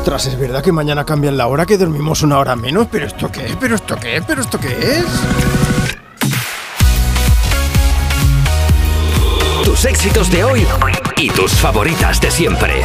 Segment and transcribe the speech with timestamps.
[0.00, 3.30] Ostras, es verdad que mañana cambian la hora, que dormimos una hora menos, pero ¿esto
[3.30, 3.56] qué es?
[3.60, 4.24] ¿Pero esto qué es?
[4.26, 5.04] ¿Pero esto qué es?
[9.62, 10.66] Tus éxitos de hoy
[11.18, 12.82] y tus favoritas de siempre.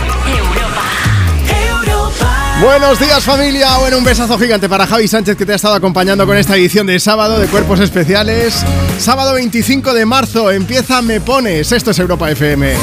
[2.62, 6.28] Buenos días familia, bueno un besazo gigante para Javi Sánchez que te ha estado acompañando
[6.28, 8.66] con esta edición de sábado de Cuerpos Especiales.
[9.00, 12.76] Sábado 25 de marzo empieza Me Pones, esto es Europa FM.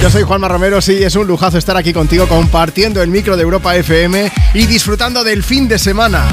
[0.00, 3.42] Yo soy Juanma Romero, sí, es un lujazo estar aquí contigo compartiendo el micro de
[3.42, 6.24] Europa FM y disfrutando del fin de semana.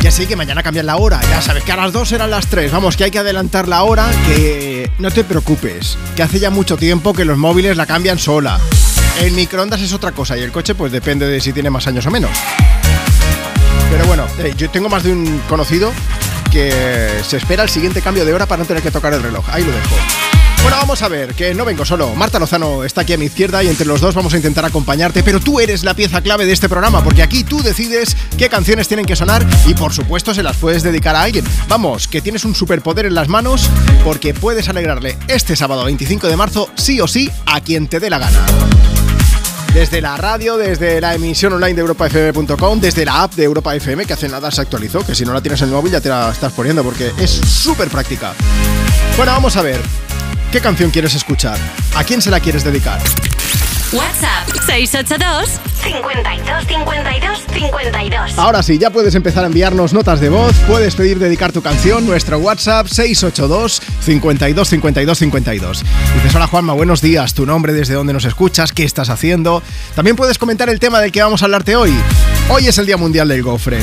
[0.00, 2.46] Ya sé que mañana cambian la hora, ya sabes que a las 2 eran las
[2.46, 6.48] 3, vamos, que hay que adelantar la hora, que no te preocupes, que hace ya
[6.48, 8.58] mucho tiempo que los móviles la cambian sola.
[9.20, 12.06] El microondas es otra cosa y el coche pues depende de si tiene más años
[12.06, 12.30] o menos.
[13.90, 15.92] Pero bueno, eh, yo tengo más de un conocido
[16.50, 19.44] que se espera el siguiente cambio de hora para no tener que tocar el reloj.
[19.50, 20.31] Ahí lo dejo.
[20.62, 22.14] Bueno, vamos a ver, que no vengo solo.
[22.14, 25.22] Marta Lozano está aquí a mi izquierda y entre los dos vamos a intentar acompañarte,
[25.22, 28.86] pero tú eres la pieza clave de este programa, porque aquí tú decides qué canciones
[28.86, 31.44] tienen que sonar y por supuesto se las puedes dedicar a alguien.
[31.68, 33.68] Vamos, que tienes un superpoder en las manos
[34.04, 38.08] porque puedes alegrarle este sábado 25 de marzo sí o sí a quien te dé
[38.08, 38.46] la gana
[39.74, 44.04] desde la radio, desde la emisión online de europafm.com, desde la app de Europa FM,
[44.04, 46.10] que hace nada se actualizó, que si no la tienes en el móvil ya te
[46.10, 48.34] la estás poniendo porque es súper práctica.
[49.16, 49.80] Bueno, vamos a ver.
[50.52, 51.56] ¿Qué canción quieres escuchar?
[51.96, 53.00] ¿A quién se la quieres dedicar?
[53.90, 55.48] WhatsApp 682
[55.82, 58.38] 52 52 52.
[58.38, 62.04] Ahora sí, ya puedes empezar a enviarnos notas de voz, puedes pedir dedicar tu canción,
[62.04, 65.84] nuestro WhatsApp 682 52 52 52.
[66.16, 69.62] Dices, hola Juanma, buenos días, tu nombre, desde dónde nos escuchas, qué estás haciendo.
[69.94, 71.94] También puedes comentar el tema del que vamos a hablarte hoy.
[72.50, 73.78] Hoy es el Día Mundial del Gofre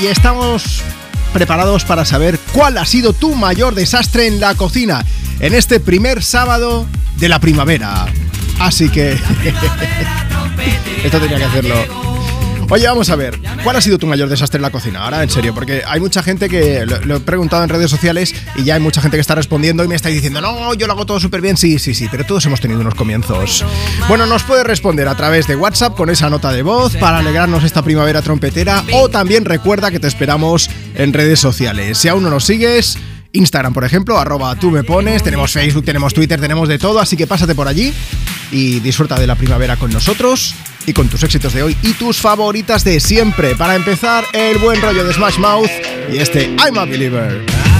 [0.00, 0.82] y estamos
[1.32, 5.04] preparados para saber cuál ha sido tu mayor desastre en la cocina
[5.40, 8.06] en este primer sábado de la primavera.
[8.58, 9.12] Así que...
[11.04, 12.05] Esto tenía que hacerlo.
[12.68, 15.04] Oye, vamos a ver, ¿cuál ha sido tu mayor desastre en la cocina?
[15.04, 18.64] Ahora, en serio, porque hay mucha gente que lo, he preguntado en redes sociales y
[18.64, 21.06] ya hay mucha gente que está respondiendo y me está diciendo, no, yo lo hago
[21.06, 21.56] todo súper bien.
[21.56, 23.64] Sí, sí, sí, pero todos hemos tenido unos comienzos.
[24.08, 27.62] Bueno, nos puedes responder a través de WhatsApp con esa nota de voz para alegrarnos
[27.62, 31.98] esta primavera trompetera o también recuerda que te esperamos en redes sociales.
[31.98, 32.98] Si aún no nos sigues,
[33.32, 37.16] Instagram, por ejemplo, arroba tú me pones, tenemos Facebook, tenemos Twitter, tenemos de todo, así
[37.16, 37.92] que pásate por allí
[38.50, 40.54] y disfruta de la primavera con nosotros
[40.86, 43.54] y con tus éxitos de hoy y tus favoritas de siempre.
[43.56, 45.70] Para empezar, el buen rollo de Smash Mouth
[46.10, 47.75] y este I'm a Believer.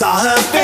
[0.00, 0.61] I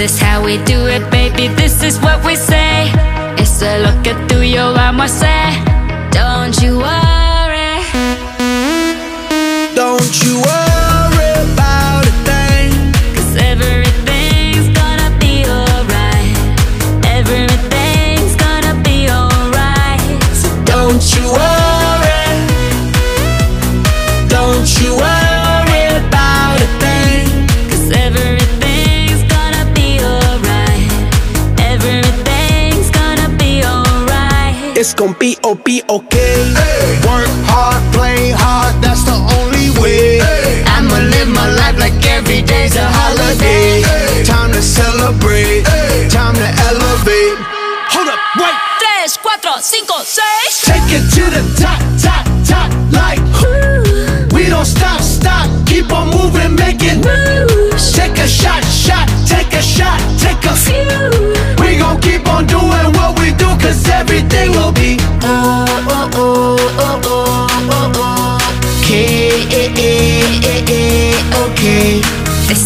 [0.00, 1.48] Is how we do it, baby.
[1.48, 2.90] This is what we say.
[3.36, 5.29] It's a lo que tú y yo vamos a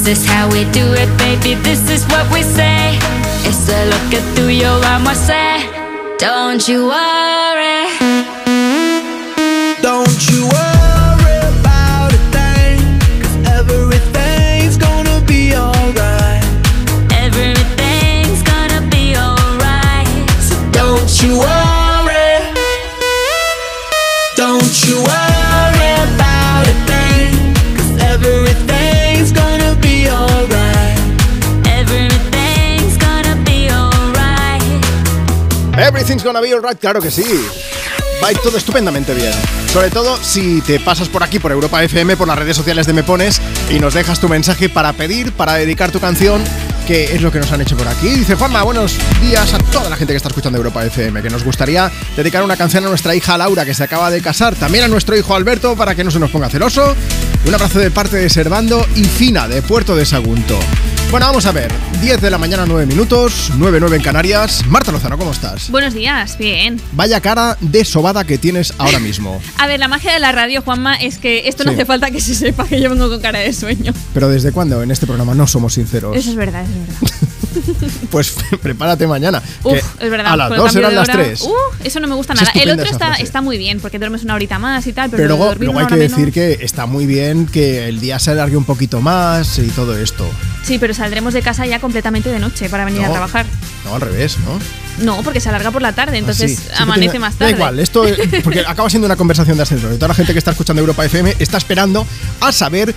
[0.05, 1.55] This is how we do it, baby.
[1.62, 2.99] This is what we say.
[3.49, 5.65] It's a look que tú y yo vamos a.
[6.19, 8.34] Don't you worry.
[35.87, 37.25] Everything's gonna be alright, claro que sí.
[38.23, 39.33] Va todo estupendamente bien.
[39.71, 42.95] Sobre todo si te pasas por aquí, por Europa FM, por las redes sociales de
[42.95, 43.38] Me Pones
[43.69, 46.43] y nos dejas tu mensaje para pedir, para dedicar tu canción,
[46.87, 48.09] que es lo que nos han hecho por aquí.
[48.09, 51.45] Dice Juanma, buenos días a toda la gente que está escuchando Europa FM, que nos
[51.45, 54.88] gustaría dedicar una canción a nuestra hija Laura, que se acaba de casar, también a
[54.88, 56.97] nuestro hijo Alberto, para que no se nos ponga celoso.
[57.45, 60.59] Un abrazo de parte de Servando y Fina, de Puerto de Sagunto.
[61.11, 61.73] Bueno, vamos a ver.
[62.00, 64.66] 10 de la mañana, 9 minutos, 9-9 en Canarias.
[64.66, 65.70] Marta Lozano, ¿cómo estás?
[65.70, 66.80] Buenos días, bien.
[66.92, 69.40] Vaya cara de sobada que tienes ahora mismo.
[69.58, 71.76] A ver, la magia de la radio, Juanma, es que esto no Sí.
[71.76, 73.92] hace falta que se sepa que yo vengo con cara de sueño.
[74.12, 76.16] Pero ¿desde cuándo en este programa no somos sinceros?
[76.16, 77.18] Eso es verdad, es verdad.
[78.11, 79.42] Pues prepárate mañana.
[79.62, 80.32] Uf, es verdad.
[80.32, 81.42] A las con el 2 cambio serán de las hora- 3.
[81.42, 81.52] Uh,
[81.84, 82.50] eso no me gusta nada.
[82.54, 85.26] El otro está, está muy bien, porque duermes una horita más y tal, pero,
[85.58, 89.00] luego, hay que decir que está muy bien que el día se alargue un poquito
[89.00, 90.28] más y todo esto.
[90.62, 93.46] Sí, pero saldremos de casa ya completamente de noche para venir a trabajar.
[93.84, 94.58] No, al revés, ¿no?
[95.04, 96.56] No, porque se alarga por la tarde, entonces Ah, sí.
[96.64, 97.52] Siempre amanece más tarde.
[97.52, 98.04] Da igual, esto
[98.42, 99.92] porque acaba siendo una conversación de ascensor.
[99.92, 102.06] Y toda la gente que está escuchando Europa FM está esperando
[102.40, 102.94] a saber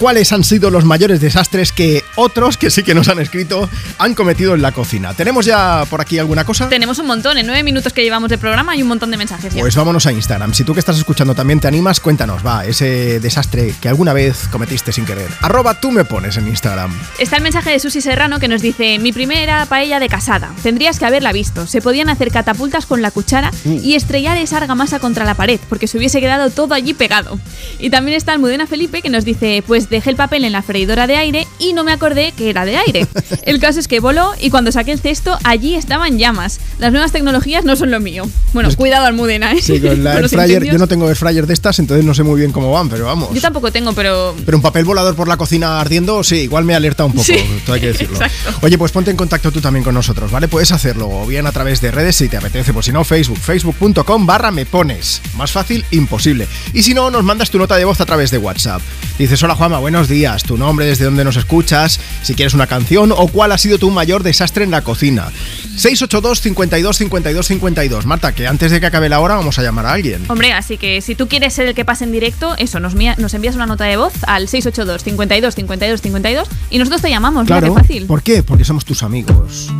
[0.00, 4.14] cuáles han sido los mayores desastres que otros, que sí que nos han escrito, han
[4.14, 5.12] cometido en la cocina.
[5.12, 6.70] ¿Tenemos ya por aquí alguna cosa?
[6.70, 9.52] Tenemos un montón, en nueve minutos que llevamos de programa hay un montón de mensajes
[9.54, 9.60] ya.
[9.60, 10.54] Pues vámonos a Instagram.
[10.54, 14.48] Si tú que estás escuchando también te animas, cuéntanos, va, ese desastre que alguna vez
[14.50, 15.28] cometiste sin querer.
[15.42, 16.90] Arroba tú me pones en Instagram.
[17.18, 20.50] Está el mensaje de Susi Serrano que nos dice: Mi primera paella de casada.
[20.62, 21.66] Tendrías que haberla visto.
[21.66, 23.78] Se podían hacer catapultas con la cuchara Mm.
[23.82, 27.38] y estrellar esa argamasa contra la pared, porque se hubiese quedado todo allí pegado.
[27.78, 31.06] Y también está Almudena Felipe que nos dice: Pues dejé el papel en la freidora
[31.06, 33.06] de aire y no me acordé que era de aire.
[33.42, 36.60] El caso es que voló y cuando saqué el cesto allí estaban llamas.
[36.78, 38.28] Las nuevas tecnologías no son lo mío.
[38.52, 39.60] Bueno, cuidado Almudena, ¿eh?
[39.62, 42.22] Sí, con la Con fryer, yo no tengo air fryer de estas, entonces no sé
[42.22, 43.34] muy bien cómo van, pero vamos.
[43.34, 46.74] Yo tampoco tengo, pero Pero un papel volador por la cocina ardiendo, sí, igual me
[46.74, 48.16] alerta un poco, Sí, esto hay que decirlo.
[48.16, 48.66] exacto.
[48.66, 50.48] Oye, pues ponte en contacto tú también con nosotros, ¿vale?
[50.48, 53.38] Puedes hacerlo o bien a través de redes si te apetece, pues si no, Facebook,
[53.38, 55.20] facebook.com barra me pones.
[55.36, 56.46] Más fácil, imposible.
[56.72, 58.80] Y si no, nos mandas tu nota de voz a través de WhatsApp.
[59.18, 63.12] Dices, hola Juanma, buenos días, tu nombre, desde dónde nos escuchas, si quieres una canción
[63.12, 65.28] o cuál ha sido tu mayor desastre en la cocina.
[65.76, 68.06] 682 52 52 52.
[68.06, 70.24] Marta, que antes de que acabe la hora vamos a llamar a alguien.
[70.28, 73.34] Hombre, así que si tú quieres ser el que pase en directo, eso, nos, nos
[73.34, 77.58] envías una nota de voz al 682 52 52 52 y nosotros te llamamos, mira
[77.60, 77.74] Claro.
[77.74, 78.06] qué fácil.
[78.06, 78.42] ¿Por qué?
[78.42, 79.70] Porque somos tus amigos.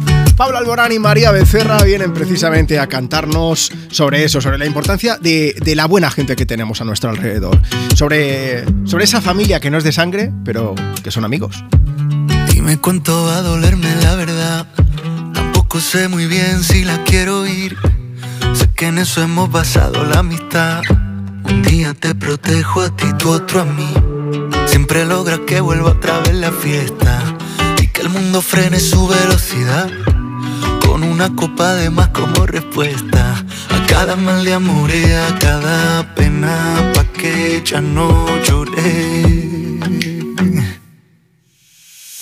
[0.40, 5.54] Pablo Alborán y María Becerra vienen precisamente a cantarnos sobre eso, sobre la importancia de,
[5.62, 7.60] de la buena gente que tenemos a nuestro alrededor,
[7.94, 11.62] sobre, sobre esa familia que no es de sangre, pero que son amigos.
[12.50, 14.66] Dime cuánto va a dolerme la verdad.
[15.34, 17.76] Tampoco sé muy bien si la quiero oír.
[18.54, 20.80] Sé que en eso hemos basado la amistad.
[21.44, 23.92] Un día te protejo a ti, tú otro a mí.
[24.64, 27.36] Siempre logra que vuelva otra vez la fiesta.
[27.78, 29.90] Y que el mundo frene su velocidad.
[30.90, 33.44] Con una copa de más como respuesta.
[33.70, 36.90] A cada mal de amor y a cada pena.
[36.94, 39.22] Pa' que ya no lloré.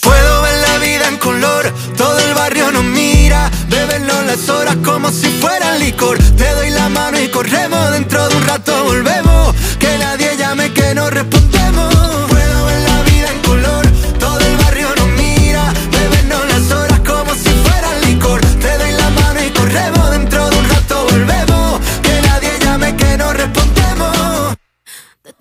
[0.02, 5.10] Puedo ver la vida en color, todo el barrio nos mira, bebernos las horas como
[5.10, 6.18] si fueran licor.
[6.36, 10.94] Te doy la mano y corremos, dentro de un rato volvemos, que nadie llame que
[10.94, 11.97] no respondemos.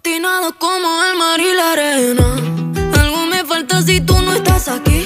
[0.07, 2.35] Destinado como el mar y la arena.
[2.97, 5.05] Algo me falta si tú no estás aquí.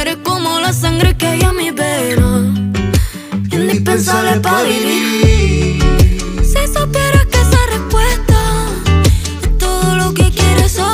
[0.00, 2.28] Eres como la sangre que hay en mi vena.
[3.52, 5.80] Indispensable para vivir.
[6.42, 8.66] Si supieras que esa respuesta
[9.42, 10.93] es todo lo que quieres oír.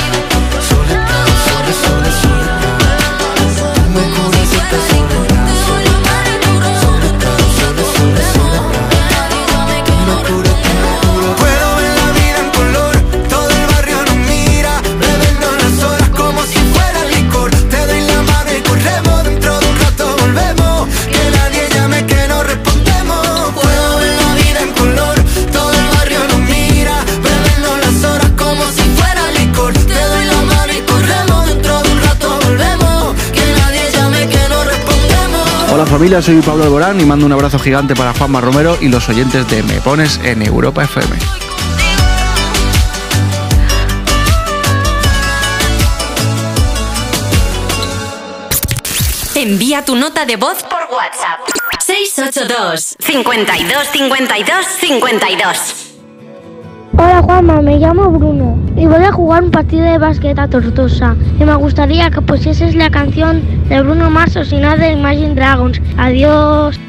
[1.73, 2.40] sole, sole,
[35.91, 39.49] familia, soy Pablo Alborán y mando un abrazo gigante para Juanma Romero y los oyentes
[39.49, 41.17] de Me Pones en Europa FM.
[49.35, 51.41] Envía tu nota de voz por WhatsApp.
[51.85, 55.91] 682 52 52 52
[56.97, 58.10] Hola Juanma, me llamo
[59.11, 61.15] Jugar un partido de básquet Tortosa.
[61.39, 65.35] Y me gustaría que pusieses la canción de Bruno Mars o si no de Imagine
[65.35, 65.81] Dragons.
[65.97, 66.79] Adiós.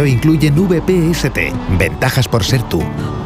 [0.00, 1.38] Peugeot incluyen VPST,
[1.78, 2.82] ventajas por ser tú.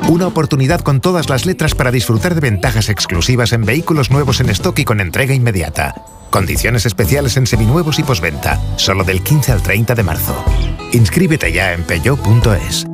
[0.08, 4.50] Una oportunidad con todas las letras para disfrutar de ventajas exclusivas en vehículos nuevos en
[4.50, 5.94] stock y con entrega inmediata.
[6.30, 10.44] Condiciones especiales en seminuevos y posventa, solo del 15 al 30 de marzo.
[10.92, 12.93] Inscríbete ya en peugeot.es.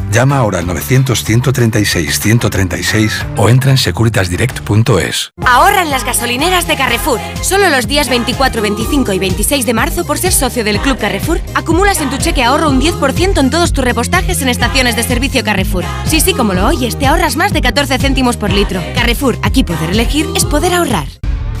[0.11, 5.31] Llama ahora al 900-136-136 o entra en securitasdirect.es.
[5.45, 7.21] Ahorra en las gasolineras de Carrefour.
[7.41, 11.39] Solo los días 24, 25 y 26 de marzo, por ser socio del Club Carrefour,
[11.55, 15.45] acumulas en tu cheque ahorro un 10% en todos tus repostajes en estaciones de servicio
[15.45, 15.85] Carrefour.
[16.05, 18.83] Sí, sí, como lo oyes, te ahorras más de 14 céntimos por litro.
[18.93, 21.07] Carrefour, aquí poder elegir es poder ahorrar.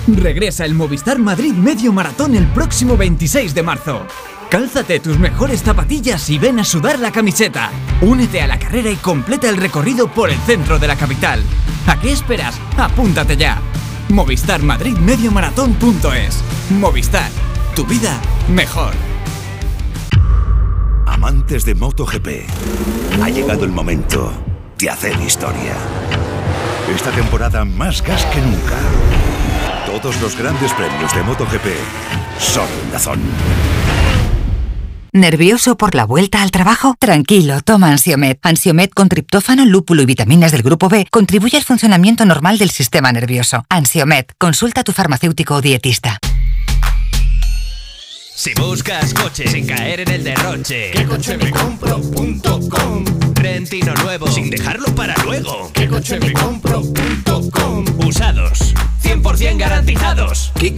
[0.07, 4.05] Regresa el Movistar Madrid Medio Maratón el próximo 26 de marzo.
[4.51, 7.71] Cálzate tus mejores zapatillas y ven a sudar la camiseta.
[8.01, 11.43] Únete a la carrera y completa el recorrido por el centro de la capital.
[11.85, 12.59] ¿A qué esperas?
[12.75, 13.61] Apúntate ya.
[14.09, 14.61] Movistar.
[16.71, 17.29] Movistar,
[17.75, 18.93] tu vida mejor.
[21.05, 22.27] Amantes de MotoGP,
[23.21, 24.33] ha llegado el momento
[24.79, 25.75] de hacer historia.
[26.93, 28.79] Esta temporada más gas que nunca.
[29.85, 31.67] Todos los grandes premios de MotoGP
[32.39, 33.19] son en Dazón.
[35.13, 36.95] ¿Nervioso por la vuelta al trabajo?
[36.97, 38.39] Tranquilo, toma Ansiomet.
[38.43, 43.11] Ansiomet con triptófano, lúpulo y vitaminas del grupo B contribuye al funcionamiento normal del sistema
[43.11, 43.65] nervioso.
[43.67, 46.17] Ansiomet, consulta a tu farmacéutico o dietista.
[48.33, 53.03] Si buscas coche sin caer en el derroche, ¿qué coche me compro.com?
[53.33, 57.85] Rentino nuevo sin dejarlo para luego, ¿qué coche me compro.com?
[58.07, 60.77] Usados, 100% garantizados, ¿Qué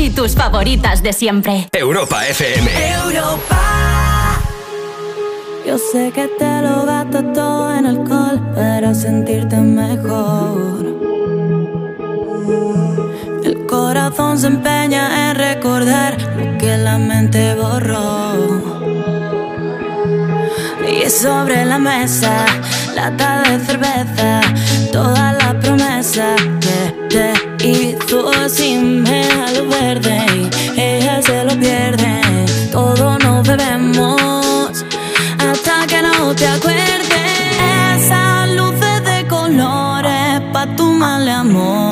[0.00, 1.68] y tus favoritas de siempre.
[1.72, 2.70] Europa FM.
[3.04, 4.40] Europa.
[5.66, 10.86] Yo sé que te lo gasto todo en alcohol para sentirte mejor.
[13.44, 18.62] El corazón se empeña en recordar lo que la mente borró.
[20.88, 22.46] Y sobre la mesa,
[22.94, 24.40] lata de cerveza,
[24.92, 30.18] toda la promesa de, de y tú así me lo verde,
[30.76, 32.20] ella se lo pierde.
[32.72, 34.84] Todo nos bebemos
[35.38, 37.10] hasta que no te acuerdes.
[37.96, 41.89] Esas luces de colores pa' tu mal amor.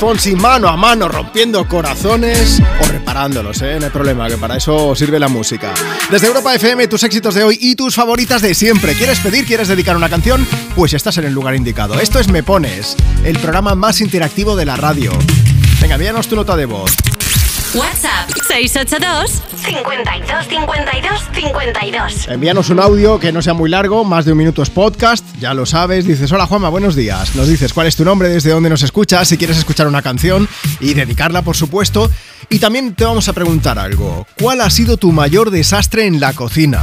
[0.00, 3.76] Fonsi mano a mano rompiendo corazones o reparándolos, ¿eh?
[3.78, 5.74] No hay problema, que para eso sirve la música.
[6.10, 8.94] Desde Europa FM, tus éxitos de hoy y tus favoritas de siempre.
[8.94, 10.46] ¿Quieres pedir, quieres dedicar una canción?
[10.74, 12.00] Pues estás en el lugar indicado.
[12.00, 15.12] Esto es Me Pones, el programa más interactivo de la radio.
[15.82, 16.92] Venga, envíanos tu nota de voz.
[17.74, 22.28] WhatsApp 682 52 52 52.
[22.28, 25.54] Envíanos un audio que no sea muy largo, más de un minuto es podcast, ya
[25.54, 26.04] lo sabes.
[26.04, 27.34] Dices, hola Juanma, buenos días.
[27.34, 30.48] Nos dices cuál es tu nombre, desde dónde nos escuchas, si quieres escuchar una canción
[30.78, 32.10] y dedicarla, por supuesto.
[32.48, 34.26] Y también te vamos a preguntar algo.
[34.38, 36.82] ¿Cuál ha sido tu mayor desastre en la cocina?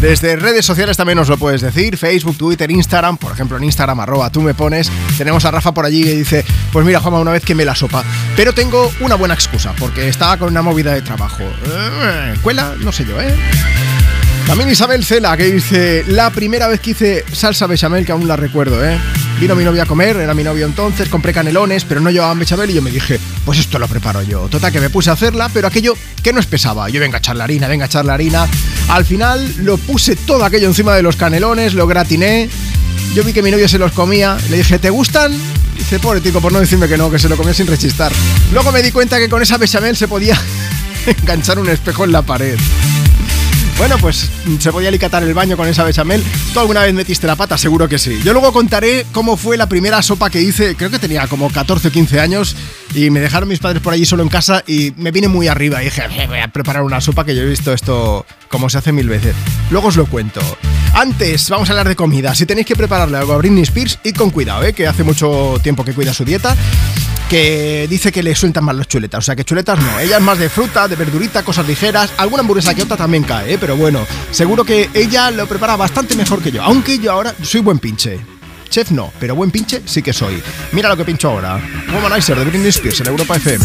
[0.00, 3.98] Desde redes sociales también nos lo puedes decir, Facebook, Twitter, Instagram, por ejemplo en Instagram,
[4.00, 4.90] arroba tú me pones.
[5.16, 7.74] Tenemos a Rafa por allí que dice, pues mira Juanma, una vez que me la
[7.74, 8.04] sopa,
[8.36, 11.42] pero tengo una buena excusa, porque estaba con una movida de trabajo.
[11.42, 12.74] Eh, ¿Cuela?
[12.78, 13.34] No sé yo, ¿eh?
[14.46, 18.36] También Isabel Cela, que dice, la primera vez que hice salsa bechamel, que aún la
[18.36, 18.96] recuerdo, ¿eh?
[19.40, 22.70] Vino mi novia a comer, era mi novio entonces, compré canelones, pero no llevaban bechamel
[22.70, 24.46] y yo me dije, pues esto lo preparo yo.
[24.48, 26.88] Total, que me puse a hacerla, pero aquello que no espesaba.
[26.88, 28.46] Yo venga a echar la harina, venga a echar la harina.
[28.88, 32.48] Al final lo puse todo aquello encima de los canelones, lo gratiné.
[33.14, 35.32] Yo vi que mi novio se los comía, le dije, ¿te gustan?
[35.76, 38.12] Dice, pobre tico, por no decirme que no, que se lo comía sin rechistar.
[38.52, 40.40] Luego me di cuenta que con esa bechamel se podía
[41.06, 42.56] enganchar un espejo en la pared.
[43.78, 46.24] Bueno, pues se podía alicatar el baño con esa bechamel.
[46.54, 47.58] ¿Tú alguna vez metiste la pata?
[47.58, 48.20] Seguro que sí.
[48.24, 51.88] Yo luego contaré cómo fue la primera sopa que hice, creo que tenía como 14
[51.88, 52.56] o 15 años,
[52.94, 55.82] y me dejaron mis padres por allí solo en casa y me vine muy arriba
[55.82, 58.78] y dije, "Eh, voy a preparar una sopa que yo he visto esto como se
[58.78, 59.34] hace mil veces.
[59.70, 60.40] Luego os lo cuento.
[60.94, 62.34] Antes, vamos a hablar de comida.
[62.34, 64.72] Si tenéis que prepararle algo a Britney Spears, id con cuidado, ¿eh?
[64.72, 66.56] que hace mucho tiempo que cuida su dieta
[67.28, 69.18] que dice que le sueltan más las chuletas.
[69.18, 69.98] O sea, que chuletas no.
[69.98, 72.12] Ella es más de fruta, de verdurita, cosas ligeras.
[72.18, 73.58] Alguna hamburguesa que otra también cae, ¿eh?
[73.58, 76.62] pero bueno, seguro que ella lo prepara bastante mejor que yo.
[76.62, 78.20] Aunque yo ahora soy buen pinche.
[78.68, 80.42] Chef no, pero buen pinche sí que soy.
[80.72, 81.60] Mira lo que pincho ahora.
[81.92, 83.64] Womanizer de en Europa FM.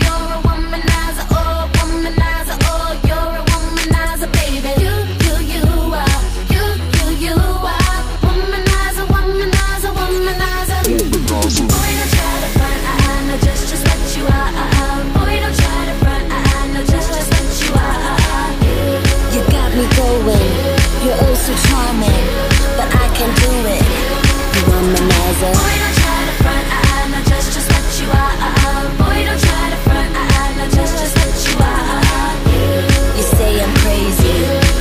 [25.31, 28.35] Boy, don't try to front, I, I know just, just what you are.
[28.35, 28.83] Uh, uh.
[28.99, 31.87] Boy, don't try to front, I, I know just, just what you are.
[32.03, 34.35] Uh, you say I'm crazy,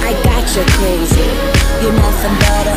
[0.04, 1.28] I got you crazy.
[1.80, 2.76] You're nothing but a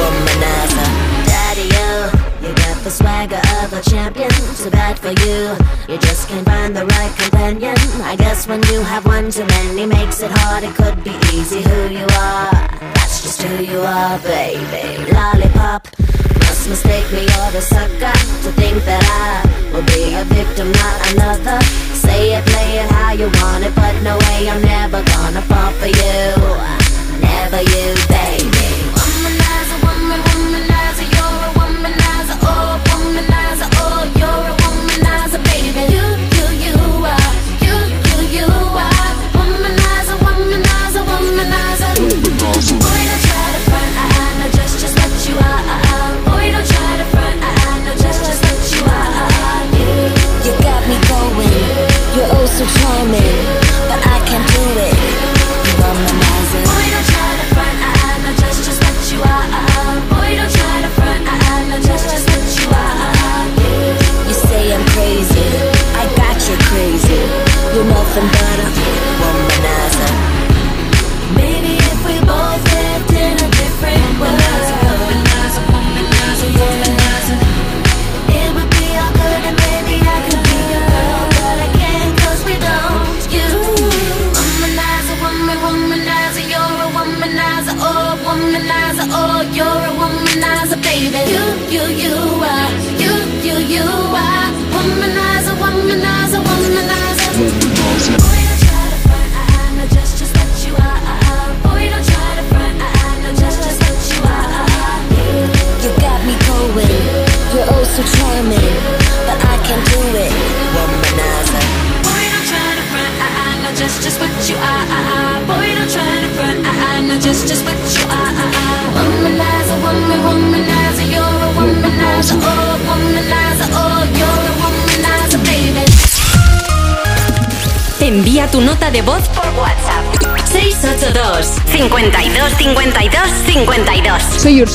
[0.00, 0.88] womanizer.
[1.28, 4.30] Daddy, you, you got the swagger of a champion.
[4.56, 5.54] Too bad for you,
[5.92, 7.76] you just can't find the right companion.
[8.02, 10.64] I guess when you have one too many makes it hard.
[10.64, 12.50] It could be easy who you are.
[12.96, 15.12] That's just who you are, baby.
[15.12, 15.86] Lollipop.
[16.60, 18.12] Must mistake me or the sucker
[18.44, 21.58] to think that I will be a victim, not another.
[21.94, 25.72] Say it, play it how you want it, but no way I'm never gonna fall
[25.80, 27.18] for you.
[27.22, 28.59] Never you, baby.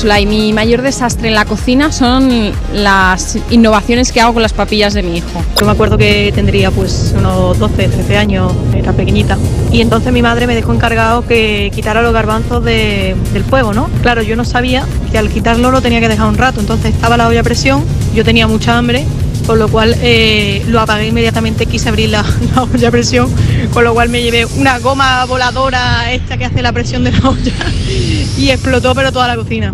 [0.06, 4.54] Úrsula y mi mayor desastre en la cocina son las innovaciones que hago con las
[4.54, 5.44] papillas de mi hijo.
[5.60, 9.36] Yo me acuerdo que tendría pues unos 12, 13 años, era pequeñita.
[9.72, 13.89] Y entonces mi madre me dejó encargado que quitara los garbanzos de- del fuego, ¿no?
[14.04, 16.60] Claro, yo no sabía que al quitarlo lo tenía que dejar un rato.
[16.60, 19.06] Entonces estaba la olla a presión, yo tenía mucha hambre,
[19.48, 22.24] con lo cual eh, lo apagué inmediatamente, quise abrir la,
[22.56, 23.28] la olla a presión,
[23.74, 27.28] con lo cual me llevé una goma voladora esta que hace la presión de la
[27.28, 27.54] olla
[28.38, 29.74] y explotó pero toda la cocina.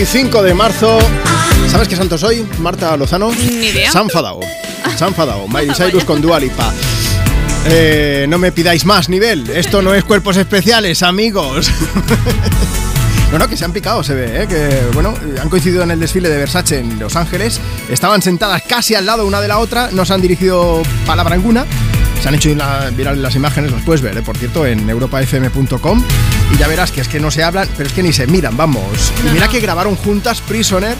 [0.00, 0.98] 25 de marzo.
[1.70, 2.46] ¿Sabes qué santo soy?
[2.60, 3.30] Marta Lozano.
[3.32, 3.92] Ni idea.
[3.92, 4.40] San Fadao.
[4.96, 5.46] San Fadao.
[5.46, 6.72] Miley Cyrus con Dua Lipa.
[7.66, 9.50] Eh, no me pidáis más nivel.
[9.50, 11.70] Esto no es cuerpos especiales, amigos.
[13.30, 14.46] Bueno, que se han picado, se ve, ¿eh?
[14.48, 18.96] que bueno, han coincidido en el desfile de Versace en Los Ángeles, estaban sentadas casi
[18.96, 21.64] al lado una de la otra, no se han dirigido palabra alguna,
[22.20, 24.22] se han hecho la- viral las imágenes, las puedes ver, ¿eh?
[24.22, 26.02] por cierto, en europafm.com,
[26.52, 28.56] y ya verás que es que no se hablan, pero es que ni se miran,
[28.56, 29.12] vamos.
[29.24, 30.96] Y mira que grabaron juntas Prisoner,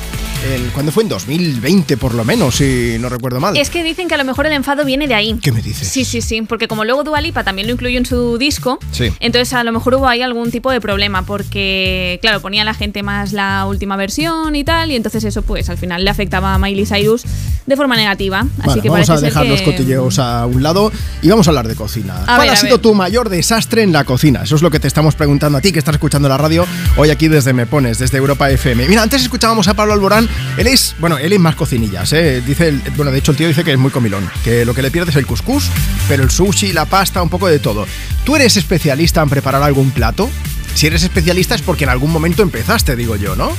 [0.49, 3.57] el, cuando fue en 2020 por lo menos, si no recuerdo mal.
[3.57, 5.39] Es que dicen que a lo mejor el enfado viene de ahí.
[5.43, 5.89] ¿Qué me dices?
[5.89, 9.13] Sí, sí, sí, porque como luego Dua Lipa también lo incluyó en su disco, Sí.
[9.21, 13.03] entonces a lo mejor hubo ahí algún tipo de problema, porque claro, ponía la gente
[13.03, 16.59] más la última versión y tal, y entonces eso pues al final le afectaba a
[16.59, 17.25] Miley Cyrus
[17.67, 18.41] de forma negativa.
[18.41, 20.91] Así Bueno, que vamos a dejar que- los cotilleos a un lado.
[21.23, 22.23] y vamos a hablar de cocina.
[22.23, 22.81] A ¿Cuál ver, ha a sido ver.
[22.83, 24.43] tu mayor desastre en la cocina?
[24.45, 26.67] Eso es lo que te estamos preguntando a ti que estás escuchando la radio
[26.97, 28.89] hoy aquí desde Me Pones, desde Europa FM.
[28.89, 30.30] Mira, antes escuchábamos a Pablo Alborán.
[30.57, 32.43] Él es, bueno, él es más cocinillas, ¿eh?
[32.47, 34.91] Dice, bueno, de hecho el tío dice que es muy comilón, que lo que le
[34.91, 35.71] pierde es el couscous,
[36.09, 37.87] pero el sushi, la pasta, un poco de todo.
[38.25, 40.31] ¿Tú eres especialista en preparar algún plato?
[40.75, 43.53] Si eres especialista es porque en algún momento empezaste, digo yo, ¿no?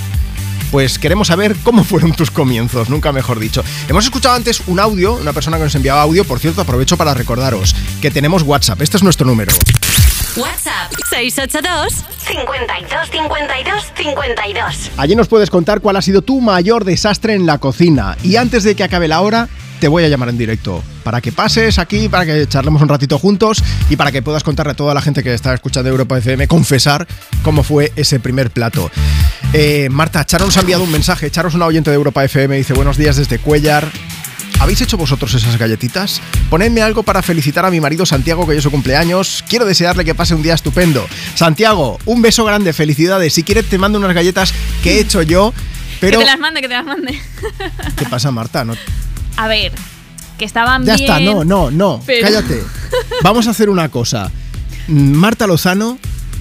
[0.71, 3.63] Pues queremos saber cómo fueron tus comienzos, nunca mejor dicho.
[3.89, 7.13] Hemos escuchado antes un audio, una persona que nos enviaba audio, por cierto, aprovecho para
[7.13, 9.51] recordaros que tenemos WhatsApp, este es nuestro número.
[10.37, 14.91] WhatsApp 682 52 52 52.
[14.97, 18.17] Allí nos puedes contar cuál ha sido tu mayor desastre en la cocina.
[18.23, 19.49] Y antes de que acabe la hora,
[19.81, 20.81] te voy a llamar en directo.
[21.03, 24.71] Para que pases aquí, para que charlemos un ratito juntos y para que puedas contarle
[24.71, 27.07] a toda la gente que está escuchando Europa FM, confesar
[27.43, 28.89] cómo fue ese primer plato.
[29.51, 31.29] Eh, Marta, Charo nos ha enviado un mensaje.
[31.29, 32.55] Charo es una oyente de Europa FM.
[32.55, 33.91] Dice: Buenos días desde Cuellar.
[34.59, 36.21] ¿Habéis hecho vosotros esas galletitas?
[36.49, 39.43] Ponedme algo para felicitar a mi marido Santiago, que hoy es su cumpleaños.
[39.49, 41.05] Quiero desearle que pase un día estupendo.
[41.35, 43.33] Santiago, un beso grande, felicidades.
[43.33, 45.53] Si quieres, te mando unas galletas que he hecho yo.
[45.99, 46.19] Pero.
[46.19, 47.21] Que te las mande, que te las mande.
[47.97, 48.63] ¿Qué pasa, Marta?
[48.65, 48.75] No-
[49.37, 49.71] A ver,
[50.37, 51.09] que estaban Ya bien.
[51.09, 52.01] está, no, no, no.
[52.05, 52.63] pero- Cállate.
[53.23, 54.31] Vamos a hacer una cosa.
[54.87, 55.97] Mm, Marta Lozano,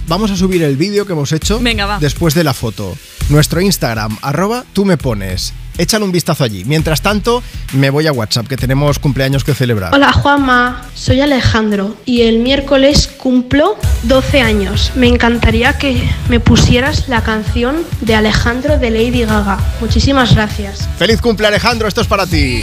[0.08, 1.98] vamos a subir el vídeo que hemos hecho Venga, va.
[1.98, 2.96] después de la foto.
[3.28, 5.52] Nuestro Instagram, arroba tú me pones.
[5.80, 6.62] Échale un vistazo allí.
[6.66, 9.94] Mientras tanto, me voy a WhatsApp, que tenemos cumpleaños que celebrar.
[9.94, 14.92] Hola Juanma, soy Alejandro y el miércoles cumplo 12 años.
[14.94, 19.58] Me encantaría que me pusieras la canción de Alejandro de Lady Gaga.
[19.80, 20.86] Muchísimas gracias.
[20.98, 21.88] ¡Feliz cumple, Alejandro!
[21.88, 22.62] Esto es para ti.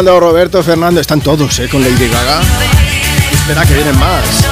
[0.00, 2.40] Alejandro, Roberto, Fernando, están todos eh, con Lady Gaga.
[3.34, 4.49] Espera que vienen más.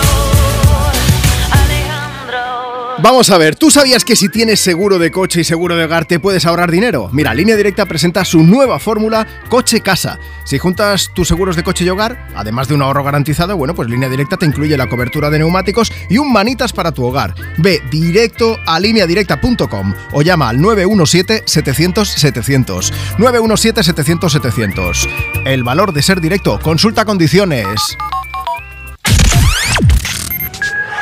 [3.08, 6.04] Vamos a ver, ¿tú sabías que si tienes seguro de coche y seguro de hogar
[6.04, 7.08] te puedes ahorrar dinero?
[7.10, 10.18] Mira, Línea Directa presenta su nueva fórmula Coche-Casa.
[10.44, 13.88] Si juntas tus seguros de coche y hogar, además de un ahorro garantizado, bueno, pues
[13.88, 17.34] Línea Directa te incluye la cobertura de neumáticos y un manitas para tu hogar.
[17.56, 22.92] Ve directo a lineadirecta.com o llama al 917-700-700.
[23.16, 25.08] 917-700-700.
[25.46, 26.60] El valor de ser directo.
[26.60, 27.96] Consulta condiciones.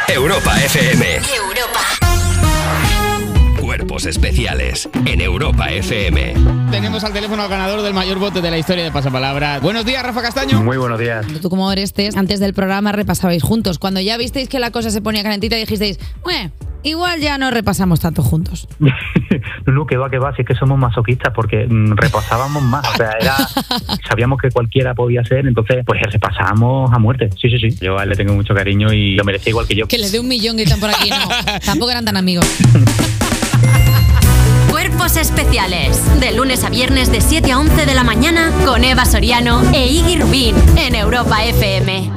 [0.06, 1.45] Europa FM.
[4.06, 6.34] Especiales en Europa FM.
[6.70, 9.58] Tenemos al teléfono al ganador del mayor bote de la historia de Pasapalabra.
[9.60, 10.62] Buenos días, Rafa Castaño.
[10.62, 11.26] Muy buenos días.
[11.42, 13.78] Tú como Orestes, antes del programa repasabais juntos.
[13.78, 16.52] Cuando ya visteis que la cosa se ponía calentita, dijisteis, bueno,
[16.82, 18.68] igual ya no repasamos tanto juntos.
[19.66, 22.86] No, no, que va, que va, si es que somos masoquistas porque mm, repasábamos más.
[22.88, 23.36] O sea, era,
[24.08, 27.30] sabíamos que cualquiera podía ser, entonces pues repasábamos a muerte.
[27.36, 27.76] Sí, sí, sí.
[27.80, 29.88] Yo a él le tengo mucho cariño y lo merecía igual que yo.
[29.88, 31.58] Que le dé un millón gritan por aquí, no.
[31.66, 32.46] Tampoco eran tan amigos.
[35.16, 36.00] Especiales.
[36.20, 39.86] De lunes a viernes de 7 a 11 de la mañana con Eva Soriano e
[39.86, 42.10] Iggy Rubín en Europa FM.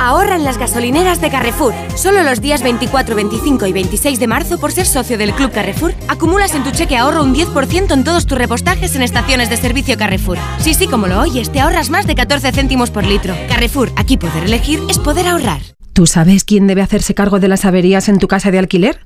[0.00, 1.74] Ahorra en las gasolineras de Carrefour.
[1.94, 5.94] Solo los días 24, 25 y 26 de marzo por ser socio del Club Carrefour,
[6.08, 9.96] acumulas en tu cheque ahorro un 10% en todos tus repostajes en estaciones de servicio
[9.96, 10.38] Carrefour.
[10.58, 13.36] Sí, sí, como lo oyes, te ahorras más de 14 céntimos por litro.
[13.48, 15.60] Carrefour, aquí poder elegir es poder ahorrar.
[15.92, 19.00] ¿Tú sabes quién debe hacerse cargo de las averías en tu casa de alquiler?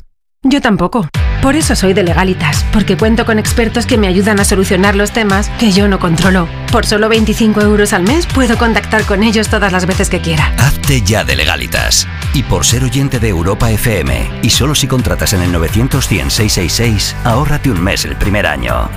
[0.45, 1.09] Yo tampoco.
[1.43, 5.13] Por eso soy de Legalitas, porque cuento con expertos que me ayudan a solucionar los
[5.13, 6.49] temas que yo no controlo.
[6.71, 10.55] Por solo 25 euros al mes puedo contactar con ellos todas las veces que quiera.
[10.59, 12.07] Hazte ya de legalitas.
[12.35, 16.31] Y por ser oyente de Europa FM, y solo si contratas en el 900 100
[16.31, 18.89] 666, ahórrate un mes el primer año.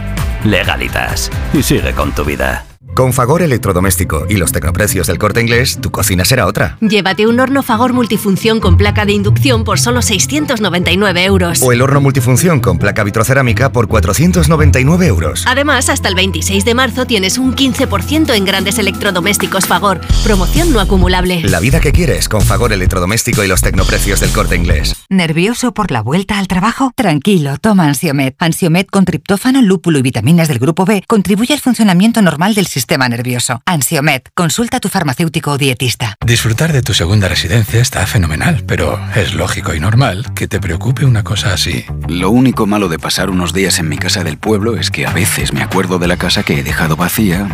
[0.43, 1.31] Legalitas.
[1.53, 2.65] Y sigue con tu vida.
[2.93, 6.77] Con Fagor Electrodoméstico y los tecnoprecios del corte inglés, tu cocina será otra.
[6.81, 11.61] Llévate un horno Fagor multifunción con placa de inducción por solo 699 euros.
[11.63, 15.45] O el horno multifunción con placa vitrocerámica por 499 euros.
[15.47, 20.01] Además, hasta el 26 de marzo tienes un 15% en grandes electrodomésticos Fagor.
[20.25, 21.41] Promoción no acumulable.
[21.43, 24.97] La vida que quieres con Fagor Electrodoméstico y los tecnoprecios del corte inglés.
[25.07, 26.91] ¿Nervioso por la vuelta al trabajo?
[26.93, 28.35] Tranquilo, toma Ansiomet.
[28.37, 32.80] Ansiomet con triptófano, lúpulo y vitaminas del grupo B contribuye al funcionamiento normal del sistema
[33.09, 33.61] nervioso.
[33.65, 36.15] Ansiomet, consulta a tu farmacéutico o dietista.
[36.25, 41.05] Disfrutar de tu segunda residencia está fenomenal, pero es lógico y normal que te preocupe
[41.05, 41.85] una cosa así.
[42.07, 45.13] Lo único malo de pasar unos días en mi casa del pueblo es que a
[45.13, 47.47] veces me acuerdo de la casa que he dejado vacía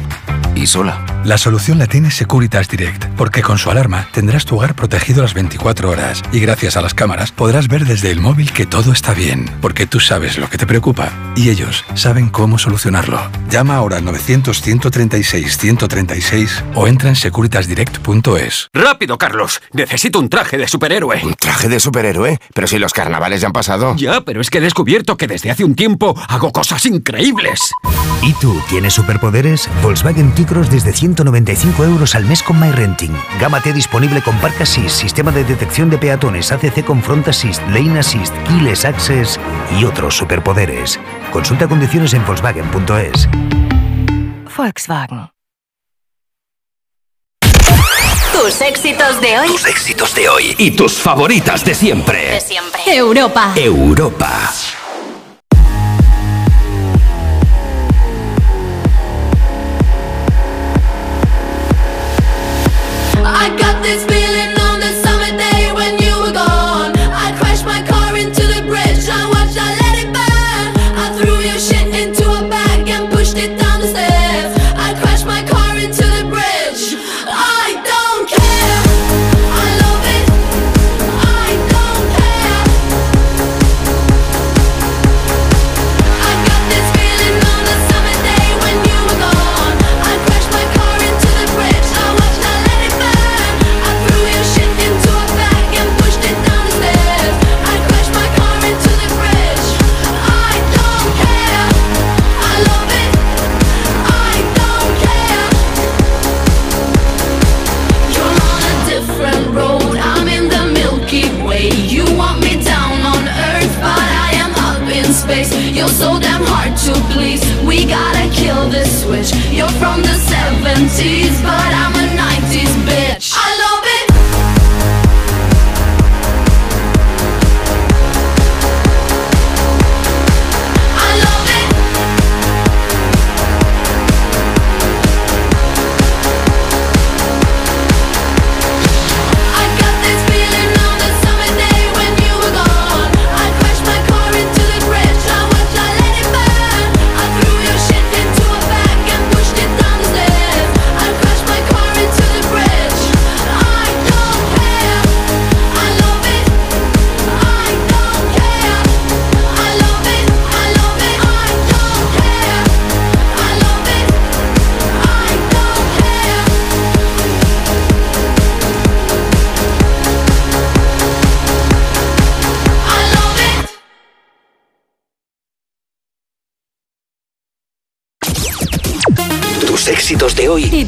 [0.58, 1.06] y sola.
[1.24, 5.34] La solución la tiene Securitas Direct, porque con su alarma tendrás tu hogar protegido las
[5.34, 9.14] 24 horas y gracias a las cámaras podrás ver desde el móvil que todo está
[9.14, 13.20] bien, porque tú sabes lo que te preocupa y ellos saben cómo solucionarlo.
[13.50, 18.70] Llama ahora al 900 136 136 o entra en securitasdirect.es.
[18.74, 19.62] ¡Rápido, Carlos!
[19.74, 21.22] Necesito un traje de superhéroe.
[21.24, 22.40] ¿Un traje de superhéroe?
[22.54, 23.96] Pero si los carnavales ya han pasado.
[23.98, 27.60] Ya, pero es que he descubierto que desde hace un tiempo hago cosas increíbles.
[28.22, 29.70] ¿Y tú tienes superpoderes?
[29.82, 33.14] Volkswagen T-Cross desde 195 euros al mes con MyRenting.
[33.40, 37.62] Gama T disponible con Park Assist, sistema de detección de peatones, ACC con Front Assist,
[37.68, 39.40] Lane Assist, Keyless Access
[39.78, 41.00] y otros superpoderes.
[41.32, 43.28] Consulta condiciones en Volkswagen.es.
[44.56, 45.30] Volkswagen.
[48.32, 49.48] Tus éxitos de hoy.
[49.48, 52.32] Tus éxitos de hoy y tus favoritas de siempre.
[52.32, 52.82] De siempre.
[52.86, 53.52] Europa.
[53.56, 54.50] Europa.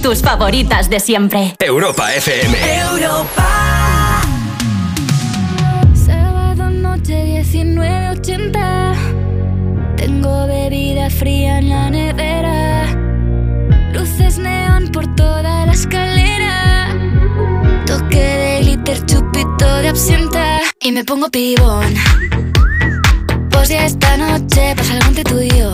[0.02, 1.56] Tus favoritas de siempre.
[1.60, 2.58] Europa FM.
[2.92, 4.22] Europa.
[5.94, 8.94] Sábado noche 1980.
[9.98, 12.86] Tengo bebida fría en la nevera.
[13.94, 16.96] Luces neón por toda la escalera.
[17.86, 20.60] Toque de glitter, chupito de absenta.
[20.82, 21.94] Y me pongo pibón.
[23.50, 25.74] Pues ya esta noche pasa algo entre tú y yo.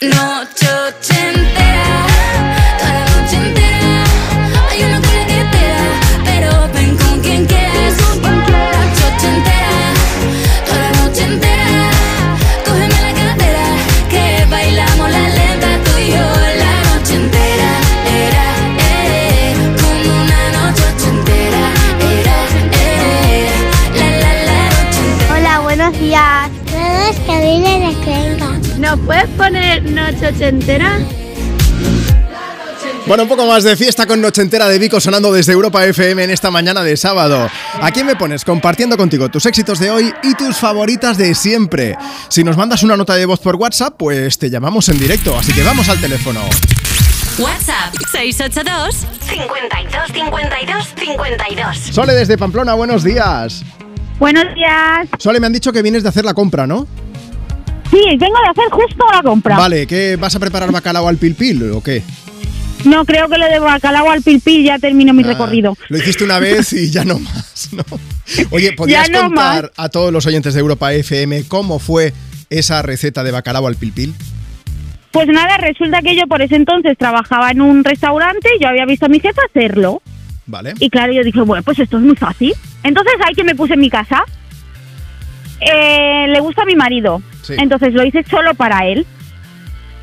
[0.00, 0.57] Noche
[30.18, 30.98] noche ochentera?
[33.06, 36.24] Bueno, un poco más de fiesta con Noche Entera de Vico sonando desde Europa FM
[36.24, 37.48] en esta mañana de sábado.
[37.80, 38.44] ¿A quién me pones?
[38.44, 41.96] Compartiendo contigo tus éxitos de hoy y tus favoritas de siempre.
[42.28, 45.52] Si nos mandas una nota de voz por WhatsApp, pues te llamamos en directo, así
[45.52, 46.40] que vamos al teléfono.
[47.38, 51.78] WhatsApp 682 52 52 52.
[51.94, 53.62] Sole desde Pamplona, buenos días.
[54.18, 55.06] Buenos días.
[55.18, 56.86] Sole, me han dicho que vienes de hacer la compra, ¿no?
[57.90, 59.56] Sí, vengo de hacer justo la compra.
[59.56, 62.02] Vale, ¿qué vas a preparar bacalao al pilpil o qué?
[62.84, 65.76] No, creo que lo de bacalao al pilpil ya terminó mi Ah, recorrido.
[65.88, 67.84] Lo hiciste una vez y ya no más, ¿no?
[68.50, 72.12] Oye, ¿podrías no contar a todos los oyentes de Europa FM cómo fue
[72.50, 74.14] esa receta de bacalao al pilpil?
[75.10, 78.84] Pues nada, resulta que yo por ese entonces trabajaba en un restaurante y yo había
[78.84, 80.02] visto a mi jefa hacerlo.
[80.46, 80.74] ¿Vale?
[80.78, 82.54] Y claro, yo dije, bueno, pues esto es muy fácil.
[82.82, 84.22] Entonces ahí que me puse en mi casa.
[85.60, 87.20] Eh, le gusta a mi marido.
[87.48, 87.54] Sí.
[87.58, 89.06] Entonces lo hice solo para él.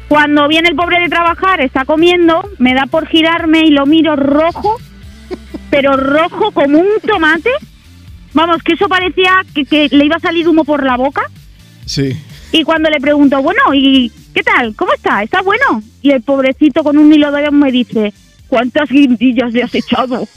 [0.08, 4.16] Cuando viene el pobre de trabajar, está comiendo, me da por girarme y lo miro
[4.16, 4.78] rojo,
[5.70, 7.52] pero rojo como un tomate.
[8.34, 11.24] Vamos, que eso parecía que, que le iba a salir humo por la boca.
[11.86, 12.20] Sí.
[12.52, 14.76] Y cuando le pregunto, bueno, ¿y qué tal?
[14.76, 15.24] ¿Cómo está?
[15.24, 15.84] ¿Está bueno?
[16.02, 18.14] Y el pobrecito con un hilo de me dice,
[18.48, 20.28] ¿cuántas guindillas le has echado?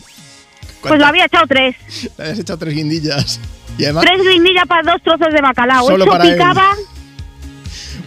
[0.83, 1.77] Pues le había echado tres.
[2.17, 3.41] Le habías echado tres guindillas.
[3.77, 5.87] Y además, Tres guindillas para dos trozos de bacalao.
[5.87, 6.39] Solo Eso para él.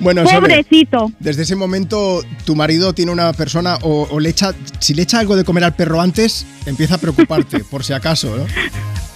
[0.01, 1.11] Bueno, pobrecito.
[1.19, 5.19] desde ese momento tu marido tiene una persona o, o le echa, si le echa
[5.19, 8.45] algo de comer al perro antes, empieza a preocuparte, por si acaso, ¿no?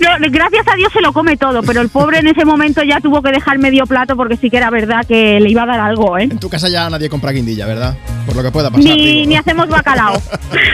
[0.00, 3.00] No, gracias a Dios se lo come todo, pero el pobre en ese momento ya
[3.00, 5.80] tuvo que dejar medio plato porque sí que era verdad que le iba a dar
[5.80, 6.24] algo, ¿eh?
[6.24, 7.96] En tu casa ya nadie compra guindilla, ¿verdad?
[8.26, 8.84] Por lo que pueda pasar.
[8.84, 10.20] Ni, ni hacemos bacalao.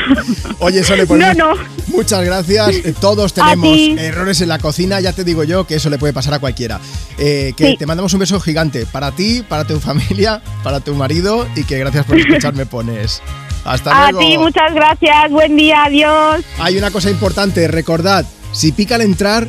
[0.58, 1.54] Oye, Sole, pues No, no.
[1.88, 2.68] muchas gracias.
[2.84, 5.98] Eh, Todos A tenemos errores en la cocina, ya te digo yo que eso le
[5.98, 6.80] puede pasar a cualquiera.
[7.18, 7.76] Eh, que Sí.
[7.78, 11.78] te mandamos un beso gigante para ti, para tu familia, para tu marido y que
[11.78, 13.22] gracias por escucharme pones.
[13.64, 14.28] Hasta A luego.
[14.28, 15.30] ti, muchas gracias.
[15.30, 16.44] Buen día, adiós.
[16.58, 19.46] Hay una cosa importante, recordad, si pica al entrar,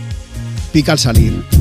[0.74, 1.55] pica al salir.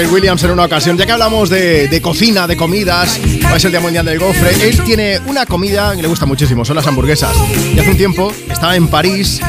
[0.00, 0.96] Williams en una ocasión.
[0.96, 3.20] Ya que hablamos de, cocina, de comidas,
[3.54, 4.50] es el Día Mundial del Gofre.
[4.66, 7.36] Él tiene una comida que le gusta muchísimo, son las hamburguesas.
[7.74, 9.40] Y hace un tiempo estaba en París.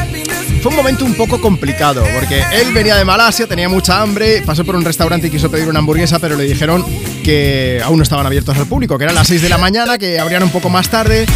[0.62, 4.64] Fue un momento un poco complicado, porque él venía de Malasia, tenía mucha hambre, pasó
[4.64, 6.84] por un restaurante y quiso pedir una hamburguesa, pero le dijeron
[7.22, 10.20] que aún no estaban abiertos al público, que eran las 6 de la mañana, que
[10.20, 11.26] abrían un poco más tarde.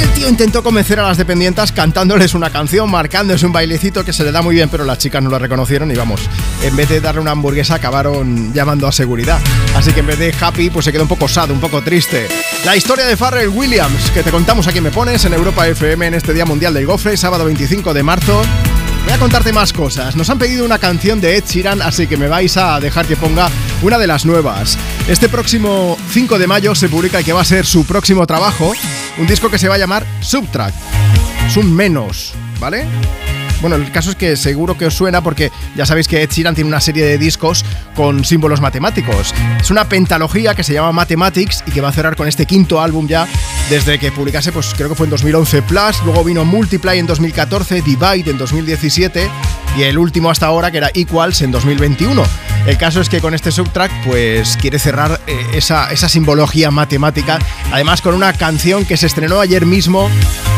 [0.00, 4.24] El tío intentó convencer a las dependientas cantándoles una canción, marcándose un bailecito que se
[4.24, 6.28] le da muy bien, pero las chicas no lo reconocieron y vamos,
[6.62, 9.40] en vez de darle una hamburguesa acabaron llamando a seguridad.
[9.76, 12.28] Así que en vez de happy, pues se quedó un poco sad, un poco triste.
[12.64, 16.14] La historia de Farrell Williams, que te contamos aquí me pones en Europa FM en
[16.14, 18.42] este Día Mundial del Gofre, sábado 25 de marzo.
[19.04, 20.16] Voy a contarte más cosas.
[20.16, 23.16] Nos han pedido una canción de Ed Sheeran, así que me vais a dejar que
[23.16, 23.50] ponga
[23.82, 24.78] una de las nuevas.
[25.06, 28.72] Este próximo 5 de mayo se publica el que va a ser su próximo trabajo,
[29.18, 30.74] un disco que se va a llamar Subtrack.
[31.46, 32.86] Es un menos, ¿vale?
[33.60, 36.54] Bueno, el caso es que seguro que os suena porque ya sabéis que Ed Sheeran
[36.54, 39.34] tiene una serie de discos con símbolos matemáticos.
[39.58, 42.80] Es una pentalogía que se llama Mathematics y que va a cerrar con este quinto
[42.80, 43.26] álbum ya
[43.70, 47.80] desde que publicase, pues creo que fue en 2011 Plus, luego vino Multiply en 2014,
[47.80, 49.30] Divide en 2017
[49.78, 52.22] y el último hasta ahora que era Equals en 2021.
[52.66, 57.38] El caso es que con este subtrack, pues quiere cerrar eh, esa, esa simbología matemática.
[57.70, 60.08] Además, con una canción que se estrenó ayer mismo,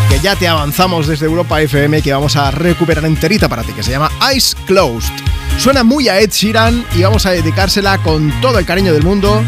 [0.08, 3.82] que ya te avanzamos desde Europa FM, que vamos a recuperar enterita para ti, que
[3.82, 5.12] se llama Eyes Closed.
[5.58, 9.42] Suena muy a Ed Sheeran y vamos a dedicársela con todo el cariño del mundo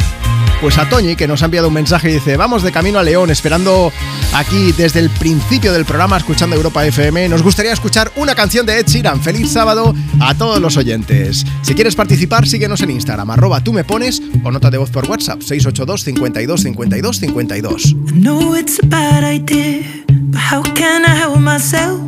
[0.60, 3.04] pues a Toñi, que nos ha enviado un mensaje y dice, vamos de camino a
[3.04, 3.92] León, esperando
[4.34, 7.28] aquí desde el principio del programa, escuchando Europa FM.
[7.28, 9.22] Nos gustaría escuchar una canción de Ed Sheeran.
[9.22, 11.44] Feliz sábado a todos los oyentes.
[11.62, 15.08] Si quieres participar, síguenos en Instagram, arroba tú me pones o nota de voz por
[15.08, 17.94] WhatsApp, 682 52 52 52.
[18.14, 19.84] know it's a bad idea,
[20.30, 22.00] but how can I help myself?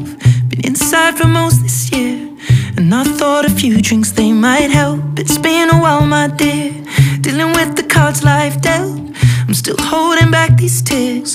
[0.48, 2.28] Been inside for most this year,
[2.76, 5.00] and I thought a few drinks they might help.
[5.18, 6.72] It's been a while, my dear,
[7.20, 8.98] dealing with the cards life dealt.
[9.46, 11.29] I'm still holding back these tears.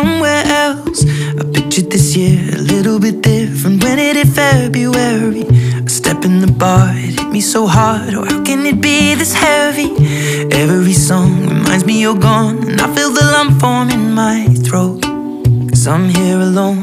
[0.00, 0.98] Somewhere else.
[1.40, 5.44] I pictured this year a little bit different when it hit February.
[5.86, 8.14] A step in the bar, it hit me so hard.
[8.18, 9.90] Oh, how can it be this heavy?
[10.64, 15.02] Every song reminds me you're gone, and I feel the lump form in my throat.
[15.70, 16.79] Cause I'm here alone,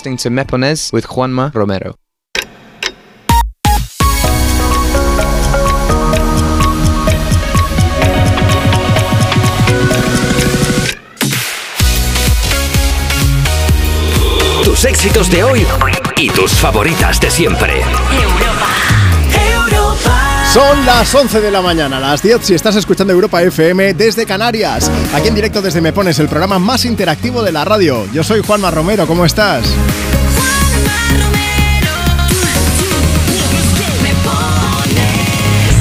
[0.00, 1.96] to Me Pones with Juanma Romero.
[14.64, 15.66] Tus éxitos de hoy
[16.16, 17.82] y tus favoritas de siempre.
[20.52, 24.90] Son las 11 de la mañana, las 10 si estás escuchando Europa FM desde Canarias.
[25.14, 28.06] Aquí en directo desde Me Pones, el programa más interactivo de la radio.
[28.12, 29.64] Yo soy Juanma Romero, ¿cómo estás?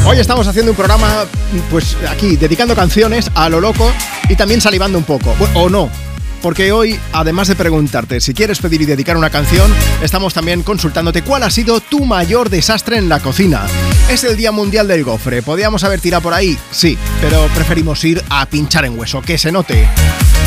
[0.06, 1.26] Hoy estamos haciendo un programa,
[1.70, 3.92] pues aquí, dedicando canciones a lo loco
[4.30, 5.36] y también salivando un poco.
[5.54, 5.90] O no,
[6.42, 9.72] porque hoy, además de preguntarte si quieres pedir y dedicar una canción,
[10.02, 13.66] estamos también consultándote cuál ha sido tu mayor desastre en la cocina.
[14.10, 15.42] Es el Día Mundial del Gofre.
[15.42, 16.58] ¿Podíamos haber tirado por ahí?
[16.72, 19.88] Sí, pero preferimos ir a pinchar en hueso, que se note.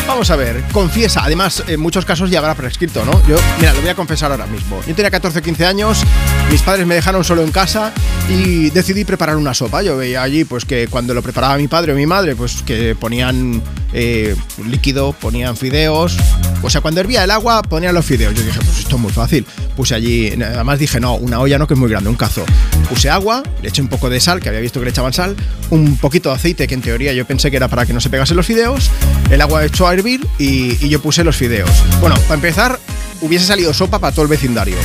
[0.06, 1.22] Vamos a ver, confiesa.
[1.24, 3.12] Además, en muchos casos ya habrá prescrito, ¿no?
[3.26, 4.82] Yo, mira, lo voy a confesar ahora mismo.
[4.86, 6.02] Yo tenía 14 15 años,
[6.50, 7.92] mis padres me dejaron solo en casa
[8.28, 9.82] y decidí preparar una sopa.
[9.82, 12.94] Yo veía allí, pues que cuando lo preparaba mi padre o mi madre, pues que
[12.94, 13.62] ponían
[13.94, 14.34] eh,
[14.68, 16.16] líquido, ponían fideos.
[16.62, 18.34] O sea, cuando hervía el agua, ponían los fideos.
[18.34, 19.46] Yo dije, pues esto es muy fácil.
[19.76, 22.44] Puse allí, además dije, no, una olla no, que es muy grande, un cazo.
[22.88, 25.36] Puse agua, le eché un poco de sal, que había visto que le echaban sal,
[25.70, 28.10] un poquito de aceite, que en teoría yo pensé que era para que no se
[28.10, 28.90] pegasen los fideos.
[29.30, 31.70] El agua echó a hervir y, yo puse los fideos.
[32.00, 32.80] Bueno, para empezar,
[33.20, 34.76] hubiese salido sopa para todo el vecindario.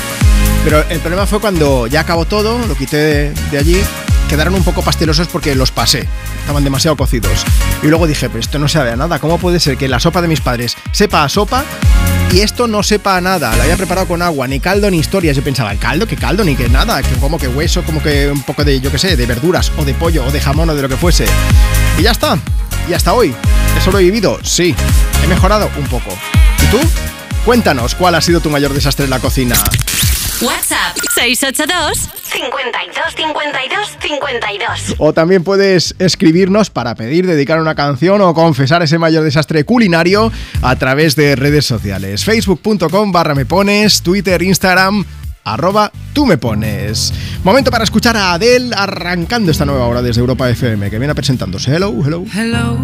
[0.63, 3.81] Pero el problema fue cuando ya acabó todo, lo quité de allí,
[4.29, 6.07] quedaron un poco pastelosos porque los pasé,
[6.39, 7.43] estaban demasiado cocidos.
[7.81, 10.21] Y luego dije, pero esto no sabe a nada, ¿cómo puede ser que la sopa
[10.21, 11.65] de mis padres sepa a sopa
[12.31, 13.55] y esto no sepa a nada?
[13.55, 15.35] La había preparado con agua, ni caldo ni historias.
[15.35, 16.07] Yo pensaba, ¿el caldo?
[16.07, 16.43] ¿Qué caldo?
[16.43, 19.17] Ni que nada, que como que hueso, como que un poco de, yo qué sé,
[19.17, 21.25] de verduras o de pollo o de jamón o de lo que fuese.
[21.97, 22.37] Y ya está,
[22.87, 23.33] y hasta hoy.
[23.75, 24.39] ¿He sobrevivido?
[24.43, 24.75] Sí.
[25.23, 25.69] ¿He mejorado?
[25.77, 26.11] Un poco.
[26.61, 26.79] ¿Y tú?
[27.45, 29.55] Cuéntanos, ¿cuál ha sido tu mayor desastre en la cocina?
[30.41, 31.97] WhatsApp 682
[32.31, 34.95] 52 52 52.
[34.97, 40.31] O también puedes escribirnos para pedir, dedicar una canción o confesar ese mayor desastre culinario
[40.61, 42.23] a través de redes sociales.
[42.23, 45.03] Facebook.com barra me pones, Twitter, Instagram,
[45.43, 47.13] arroba tú me pones.
[47.43, 51.75] Momento para escuchar a Adele arrancando esta nueva hora desde Europa FM, que viene presentándose.
[51.75, 52.23] Hello, hello.
[52.33, 52.77] Hello,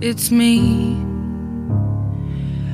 [0.00, 1.11] it's me.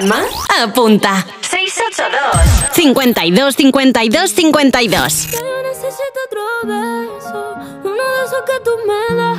[0.00, 0.24] Juanma?
[0.62, 1.26] Apunta.
[1.42, 5.26] 682 52 52 52.
[5.62, 9.38] necesito otro beso, uno de esos que tú me das.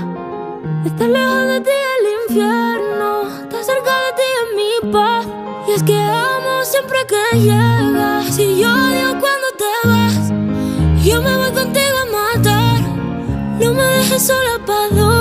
[0.86, 5.26] Estar lejos de ti el infierno, estar cerca de ti es mi paz.
[5.68, 11.04] Y es que amo siempre que llegas, y yo odio cuando te vas.
[11.04, 12.82] Yo me voy contigo a matar,
[13.60, 15.21] no me dejes sola, ¿pa'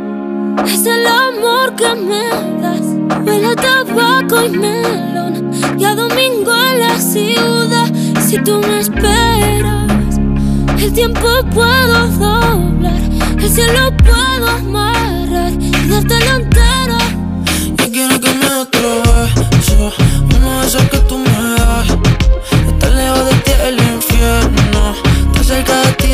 [0.65, 2.29] es el amor que me
[2.61, 2.81] das.
[3.25, 7.91] Huele tabaco y melón y a domingo en la ciudad.
[8.27, 10.19] Si tú me esperas,
[10.77, 13.01] el tiempo puedo doblar,
[13.37, 16.97] el cielo puedo amarrar y dártelo entero.
[17.77, 19.91] Yo quiero que me otro beso,
[20.35, 21.87] uno de esos que tú me das.
[22.67, 24.95] Estar lejos de ti el infierno,
[25.27, 26.13] estar cerca de ti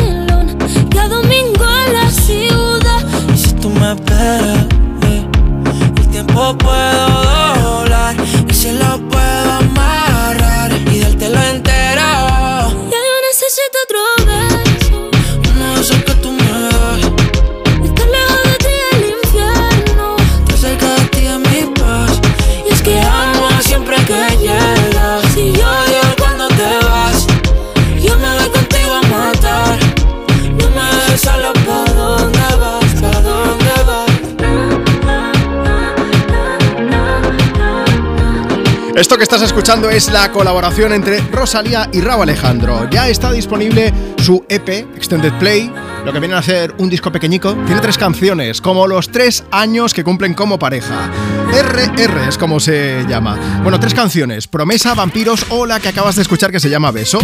[39.01, 42.87] Esto que estás escuchando es la colaboración entre Rosalía y Raúl Alejandro.
[42.87, 43.91] Ya está disponible
[44.23, 45.73] su EP, Extended Play,
[46.05, 47.55] lo que viene a ser un disco pequeñico.
[47.65, 51.09] Tiene tres canciones, como los tres años que cumplen como pareja.
[51.51, 53.59] RR es como se llama.
[53.63, 57.17] Bueno, tres canciones, Promesa, Vampiros o la que acabas de escuchar que se llama Beso.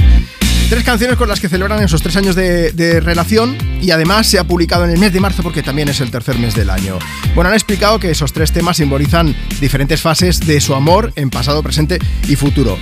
[0.69, 4.37] Tres canciones con las que celebran esos tres años de, de relación y además se
[4.37, 6.99] ha publicado en el mes de marzo porque también es el tercer mes del año.
[7.35, 11.63] Bueno, han explicado que esos tres temas simbolizan diferentes fases de su amor en pasado,
[11.63, 12.77] presente y futuro.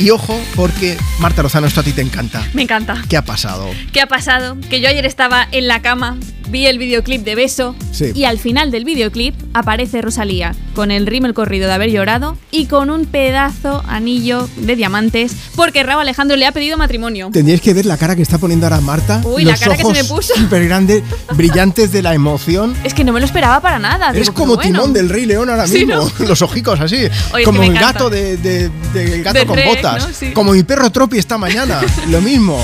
[0.00, 2.44] Y ojo, porque Marta Lozano, esto a ti te encanta.
[2.54, 3.04] Me encanta.
[3.08, 3.70] ¿Qué ha pasado?
[3.92, 4.58] ¿Qué ha pasado?
[4.68, 6.16] Que yo ayer estaba en la cama,
[6.50, 8.12] vi el videoclip de Beso Sí.
[8.14, 12.66] y al final del videoclip aparece Rosalía con el rímel corrido de haber llorado y
[12.66, 17.30] con un pedazo anillo de diamantes porque Raúl Alejandro le ha pedido matrimonio.
[17.32, 19.20] Tendríais que ver la cara que está poniendo ahora Marta.
[19.24, 20.34] Uy, la los cara que se ojos me puso.
[20.34, 21.02] Súper grandes,
[21.34, 22.74] brillantes de la emoción.
[22.84, 24.10] Es que no me lo esperaba para nada.
[24.12, 24.70] Es como bueno.
[24.80, 26.10] Timón del Rey León ahora Sí, mismo.
[26.26, 27.08] Los ojicos así.
[27.32, 30.06] Oye, como que el me gato de, de- de- el gato De con Shrek, botas.
[30.08, 30.14] ¿no?
[30.14, 30.30] Sí.
[30.32, 31.80] Como mi perro Tropi esta mañana.
[32.08, 32.58] Lo mismo.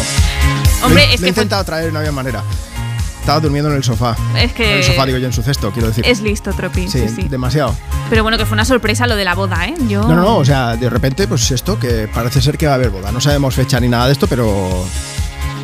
[0.85, 2.43] Hombre, Lo he- es lo he que fue- intentado traer, no había manera.
[3.24, 4.14] Estaba durmiendo en el sofá.
[4.38, 6.05] Es que En el sofá, digo yo, en su cesto, quiero decir.
[6.06, 6.88] es listo, Tropi.
[6.88, 7.22] Sí, Sí, sí.
[7.22, 7.74] demasiado.
[8.10, 9.74] Pero bueno, que fue una sorpresa lo de la boda, ¿eh?
[9.88, 10.02] Yo...
[10.02, 12.74] No, no, no, o sea, de repente, pues esto, que parece ser que va a
[12.74, 13.10] haber boda.
[13.12, 14.84] No sabemos fecha ni nada de esto, pero.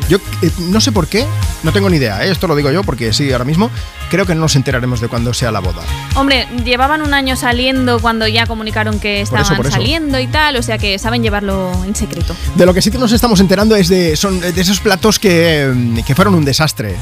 [0.09, 1.25] Yo eh, no sé por qué,
[1.63, 2.31] no tengo ni idea, ¿eh?
[2.31, 3.69] esto lo digo yo porque sí, ahora mismo
[4.09, 5.81] creo que no nos enteraremos de cuándo sea la boda.
[6.15, 9.75] Hombre, llevaban un año saliendo cuando ya comunicaron que Por eso, estaban por eso.
[9.77, 12.35] saliendo y tal, o sea que saben llevarlo en secreto.
[12.55, 15.71] De lo que sí que nos estamos enterando es de, son de esos platos que,
[15.73, 16.95] mm, que fueron un desastre.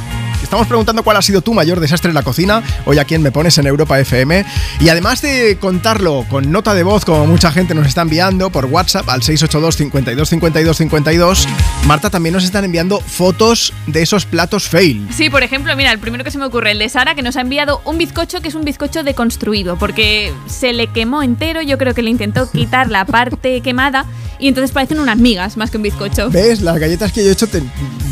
[0.44, 3.32] Estamos preguntando cuál ha sido tu mayor desastre en la cocina, hoy aquí en Me
[3.32, 4.46] Pones en Europa FM.
[4.80, 8.66] Y además de contarlo con nota de voz, como mucha gente nos está enviando por
[8.66, 11.48] WhatsApp al 682 52 52 52,
[11.86, 15.08] Marta también nos están enviando fotos de esos platos fail.
[15.12, 17.36] Sí, por ejemplo, mira, el primero que se me ocurre, el de Sara, que nos
[17.38, 21.78] ha enviado un bizcocho que es un bizcocho deconstruido, porque se le quemó entero, yo
[21.78, 24.06] creo que le intentó quitar la parte quemada
[24.40, 26.30] y entonces parecen unas migas más que un bizcocho.
[26.30, 26.62] ¿Ves?
[26.62, 27.62] Las galletas que yo he hecho te-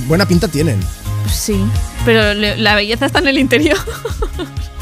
[0.07, 0.79] buena pinta tienen.
[1.31, 1.55] Sí,
[2.05, 3.77] pero la belleza está en el interior.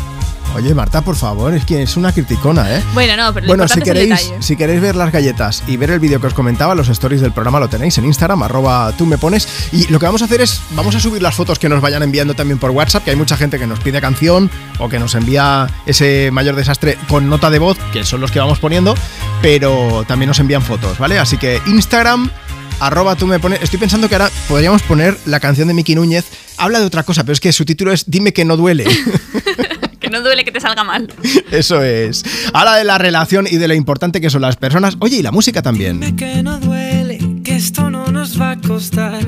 [0.56, 2.82] Oye, Marta, por favor, es que es una criticona, ¿eh?
[2.94, 6.22] Bueno, no, pero Bueno, si queréis, si queréis ver las galletas y ver el vídeo
[6.22, 9.50] que os comentaba, los stories del programa lo tenéis en Instagram, arroba tú me pones.
[9.74, 12.04] Y lo que vamos a hacer es, vamos a subir las fotos que nos vayan
[12.04, 14.50] enviando también por WhatsApp, que hay mucha gente que nos pide canción
[14.80, 18.40] o que nos envía ese mayor desastre con nota de voz, que son los que
[18.40, 18.96] vamos poniendo,
[19.42, 21.20] pero también nos envían fotos, ¿vale?
[21.20, 22.32] Así que Instagram,
[22.80, 23.62] arroba tú me pones.
[23.62, 26.24] Estoy pensando que ahora podríamos poner la canción de Miki Núñez.
[26.58, 28.86] Habla de otra cosa, pero es que su título es Dime que no duele.
[30.06, 31.12] Que no duele que te salga mal.
[31.52, 32.24] Eso es.
[32.54, 34.98] Habla de la relación y de lo importante que son las personas.
[35.00, 36.16] Oye, y la música también.
[36.16, 39.26] que no duele, que esto no nos va a costar.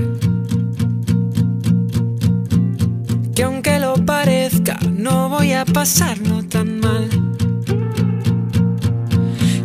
[3.33, 7.09] Que aunque lo parezca, no voy a pasarlo tan mal.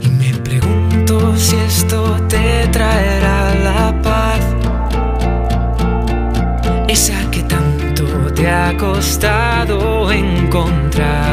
[0.00, 4.40] Y me pregunto si esto te traerá la paz.
[6.88, 10.10] Esa que tanto te ha costado
[10.92, 11.31] encontrar.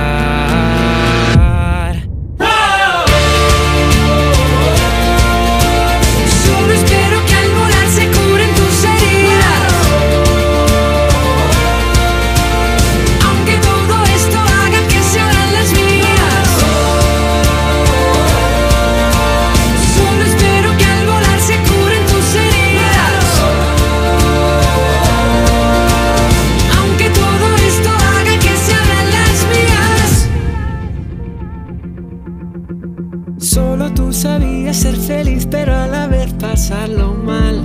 [35.09, 37.57] Feliz, pero a la vez pasarlo mal.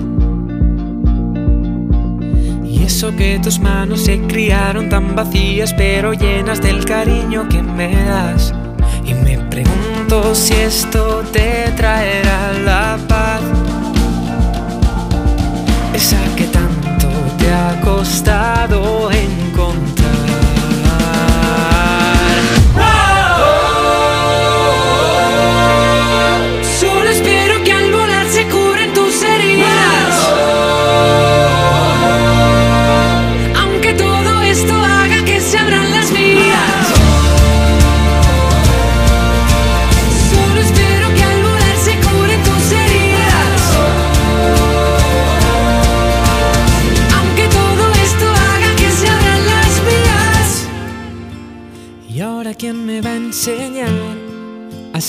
[2.65, 7.95] Y eso que tus manos se criaron tan vacías, pero llenas del cariño que me
[8.07, 8.55] das.
[9.05, 13.43] Y me pregunto si esto te traerá la paz.
[15.93, 17.09] Esa que tanto
[17.39, 18.54] te ha costado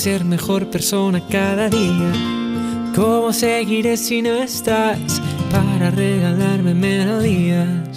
[0.06, 2.12] ser mejor persona cada día?
[2.96, 5.20] ¿Cómo seguiré si no estás
[5.50, 7.95] para regalarme melodías?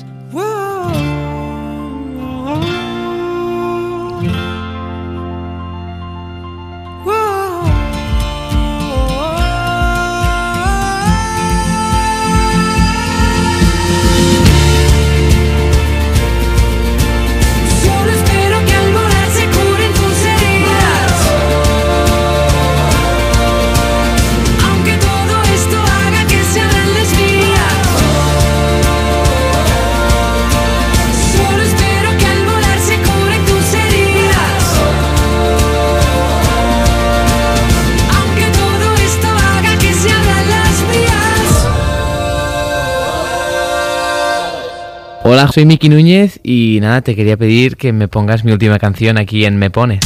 [45.31, 49.19] Hola, soy Miki Núñez y nada, te quería pedir que me pongas mi última canción
[49.19, 50.01] aquí en Me Pones.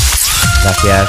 [0.64, 1.08] Gracias.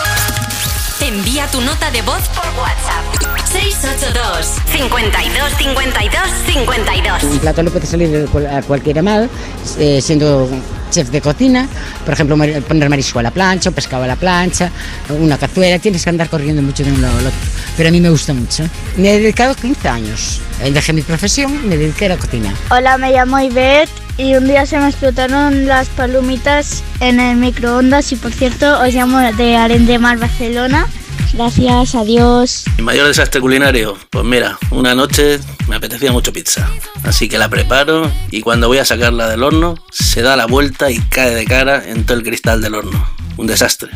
[1.01, 3.33] Envía tu nota de voz por WhatsApp.
[3.51, 9.31] 682 52 52 52 Un plato le puede salir a cualquiera mal,
[9.79, 10.47] eh, siendo
[10.93, 11.67] chef de cocina,
[12.05, 12.37] por ejemplo,
[12.67, 14.69] poner marisco a la plancha, o pescado a la plancha,
[15.09, 17.39] una cazuela, tienes que andar corriendo mucho de un lado al otro.
[17.75, 18.63] Pero a mí me gusta mucho.
[18.97, 20.41] Me he dedicado 15 años.
[20.61, 22.53] Eh, Dejé mi profesión me dediqué a la cocina.
[22.69, 28.11] Hola, me llamo Ivette y un día se me explotaron las palomitas en el microondas
[28.11, 30.87] y por cierto os llamo de Aren de Mar, Barcelona.
[31.33, 32.65] Gracias, adiós.
[32.77, 36.69] Mi mayor desastre culinario, pues mira, una noche me apetecía mucho pizza,
[37.03, 40.91] así que la preparo y cuando voy a sacarla del horno se da la vuelta
[40.91, 43.07] y cae de cara en todo el cristal del horno.
[43.37, 43.89] Un desastre.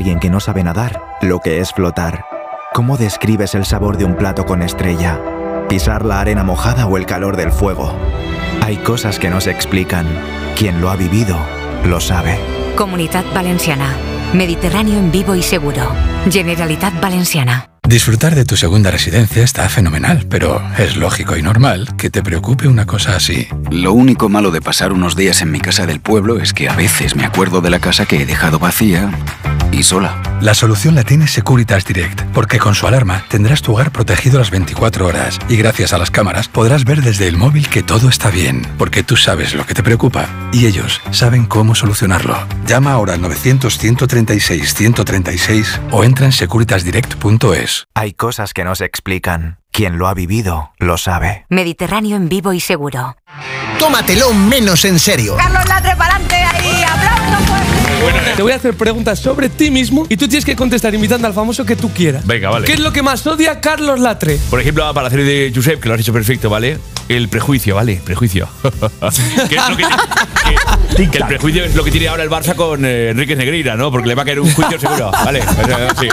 [0.00, 2.24] Alguien que no sabe nadar lo que es flotar?
[2.72, 5.20] ¿Cómo describes el sabor de un plato con estrella?
[5.68, 7.94] ¿Pisar la arena mojada o el calor del fuego?
[8.62, 10.06] Hay cosas que no se explican.
[10.56, 11.36] Quien lo ha vivido,
[11.84, 12.38] lo sabe.
[12.76, 13.94] Comunidad Valenciana.
[14.32, 15.92] Mediterráneo en vivo y seguro.
[16.30, 17.66] Generalitat Valenciana.
[17.86, 22.68] Disfrutar de tu segunda residencia está fenomenal, pero es lógico y normal que te preocupe
[22.68, 23.48] una cosa así.
[23.70, 26.76] Lo único malo de pasar unos días en mi casa del pueblo es que a
[26.76, 29.10] veces me acuerdo de la casa que he dejado vacía
[29.72, 30.22] y sola.
[30.40, 34.50] La solución la tiene Securitas Direct, porque con su alarma tendrás tu hogar protegido las
[34.50, 38.30] 24 horas y gracias a las cámaras podrás ver desde el móvil que todo está
[38.30, 42.36] bien, porque tú sabes lo que te preocupa y ellos saben cómo solucionarlo.
[42.66, 47.88] Llama ahora al 900-136-136 o entra en securitasdirect.es.
[47.94, 49.58] Hay cosas que no se explican.
[49.72, 51.46] Quien lo ha vivido, lo sabe.
[51.48, 53.16] Mediterráneo en vivo y seguro.
[53.78, 55.36] Tómatelo menos en serio.
[55.36, 56.09] Carlos Latre para
[58.36, 61.34] Te voy a hacer preguntas sobre ti mismo y tú tienes que contestar imitando al
[61.34, 62.26] famoso que tú quieras.
[62.26, 62.66] Venga, vale.
[62.66, 64.38] ¿Qué es lo que más odia Carlos Latre?
[64.48, 66.78] Por ejemplo, para hacer de Josep, que lo has hecho perfecto, ¿vale?
[67.10, 68.00] El prejuicio, ¿vale?
[68.04, 68.48] Prejuicio.
[69.48, 69.84] que, es lo que,
[70.96, 73.74] que- que el prejuicio es lo que tiene ahora el Barça con eh, Enrique Negreira,
[73.76, 73.90] ¿no?
[73.90, 75.10] Porque le va a caer un juicio seguro.
[75.24, 75.40] Vale.
[75.40, 76.08] O sea, sí.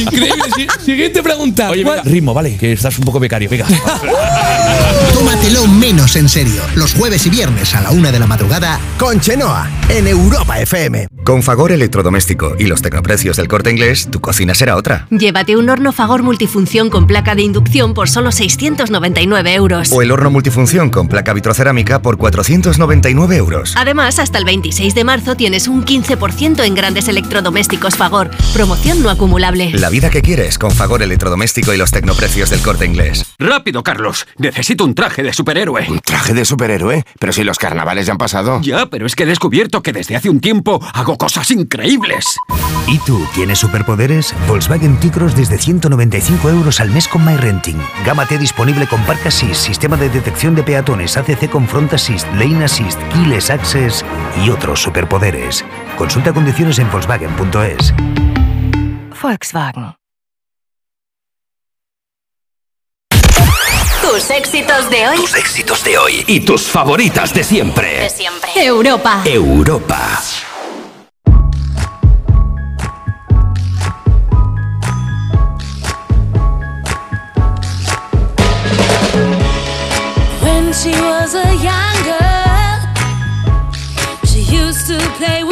[0.00, 0.42] Increíble.
[0.56, 1.68] Si- Siguiente pregunta.
[1.68, 2.56] Oye, venga, ritmo, ¿vale?
[2.56, 3.50] Que estás un poco becario.
[3.50, 3.66] Venga.
[5.12, 6.62] Tómatelo menos en serio.
[6.74, 11.06] Los jueves y viernes a la una de la madrugada con Chenoa en Europa FM.
[11.24, 15.06] Con Fagor Electrodoméstico y los tecnoprecios del corte inglés, tu cocina será otra.
[15.10, 19.92] Llévate un horno Fagor multifunción con placa de inducción por solo 699 euros.
[19.92, 23.74] O el horno multifunción con placa vitrocerámica por 499 euros.
[23.76, 28.30] Además, hasta el 26 de marzo tienes un 15% en grandes electrodomésticos Fagor.
[28.52, 29.70] Promoción no acumulable.
[29.74, 33.32] La vida que quieres con Fagor Electrodoméstico y los tecnoprecios del corte inglés.
[33.38, 34.26] Rápido, Carlos.
[34.38, 35.86] Necesito un traje de superhéroe.
[35.88, 37.04] ¿Un traje de superhéroe?
[37.20, 38.60] Pero si los carnavales ya han pasado.
[38.60, 42.38] Ya, pero es que he descubierto que desde hace un tiempo hago cosas increíbles.
[42.86, 44.34] ¿Y tú tienes superpoderes?
[44.46, 47.80] Volkswagen T-Cross desde 195 euros al mes con MyRenting.
[48.04, 52.26] Gama T disponible con Park Assist, sistema de detección de peatones, ACC con Front Assist,
[52.34, 54.04] Lane Assist, Keyless Access
[54.44, 55.64] y otros superpoderes.
[55.96, 57.94] Consulta condiciones en Volkswagen.es.
[59.22, 59.94] Volkswagen.
[64.02, 65.16] Tus éxitos de hoy.
[65.16, 68.00] Tus éxitos de hoy y tus favoritas de siempre.
[68.00, 68.50] De siempre.
[68.56, 69.22] Europa.
[69.24, 70.20] Europa.
[80.82, 82.80] She was a young girl,
[84.24, 85.51] she used to play with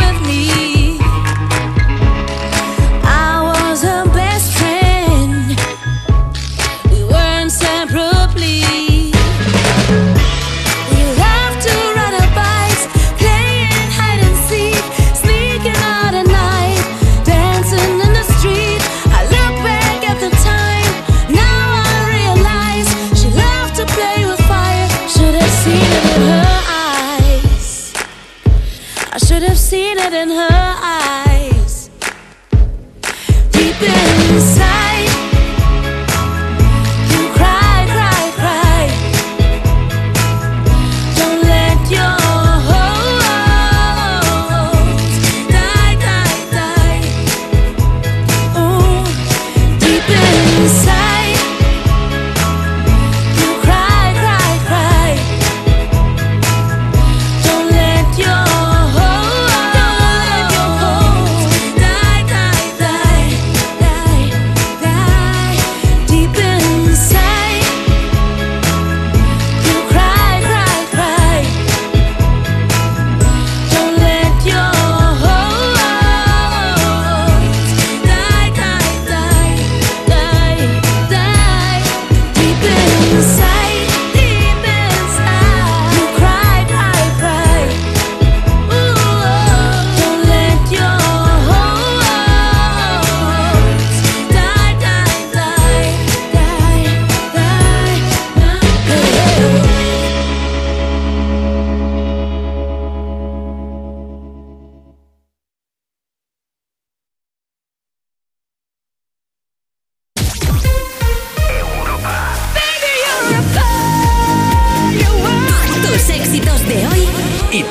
[29.70, 31.90] seen it in her eyes.
[33.52, 34.89] Deep inside,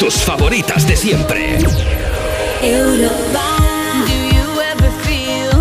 [0.09, 1.59] tus favoritas de siempre.
[2.63, 3.45] Europa.
[4.07, 5.51] Do you ever feel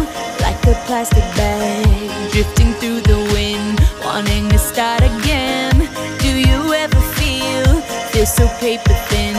[0.41, 5.87] like a plastic bag drifting through the wind, wanting to start again?
[6.23, 9.37] Do you ever feel feel so paper thin,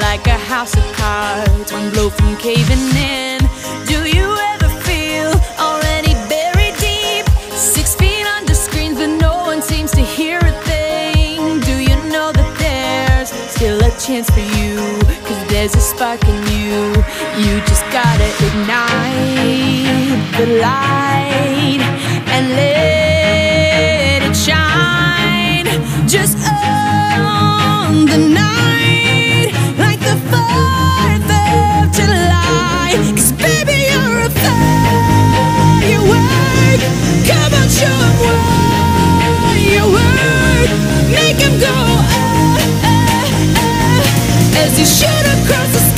[0.00, 3.31] like a house of cards, one blow from caving in?
[15.62, 16.92] There's a spark in you.
[17.38, 21.80] You just gotta ignite the light
[22.34, 25.68] and let it shine.
[26.08, 32.98] Just on the night, like the 4th of July.
[33.14, 35.20] Cause baby, you're a firework.
[37.30, 40.70] Come on, show 'em what you work.
[41.16, 41.76] Make 'em go,
[44.56, 45.91] as you shoot across the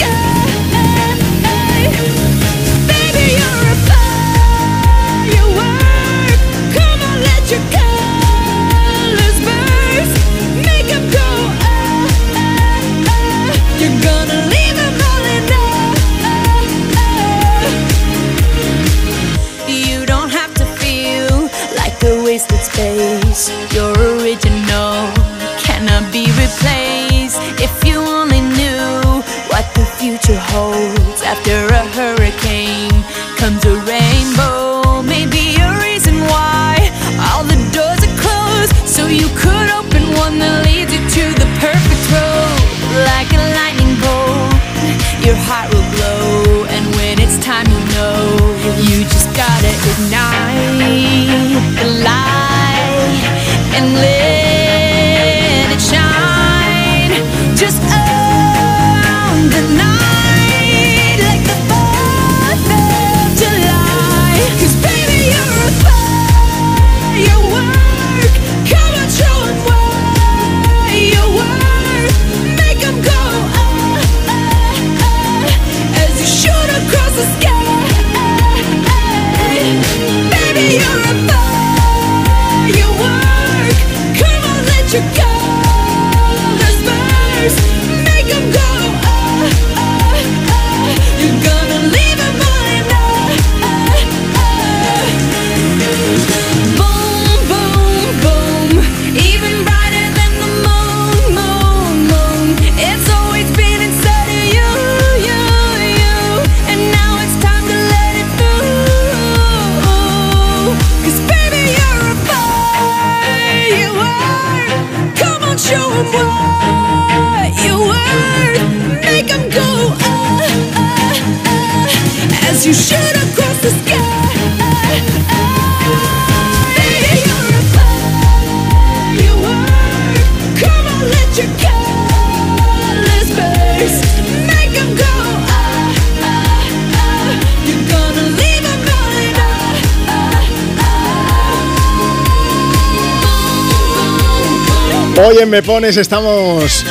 [145.27, 146.85] Hoy en Me Pones estamos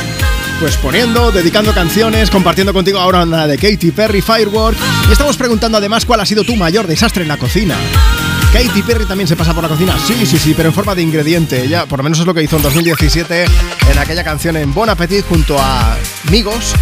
[0.58, 4.76] pues poniendo, dedicando canciones, compartiendo contigo ahora una de Katy Perry Firework
[5.08, 7.76] y estamos preguntando además cuál ha sido tu mayor desastre en la cocina.
[8.52, 11.02] Katy Perry también se pasa por la cocina, sí, sí, sí, pero en forma de
[11.02, 11.62] ingrediente.
[11.62, 14.88] Ella, por lo menos es lo que hizo en 2017 en aquella canción en Bon
[14.88, 15.96] Appetit junto a
[16.28, 16.74] Migos.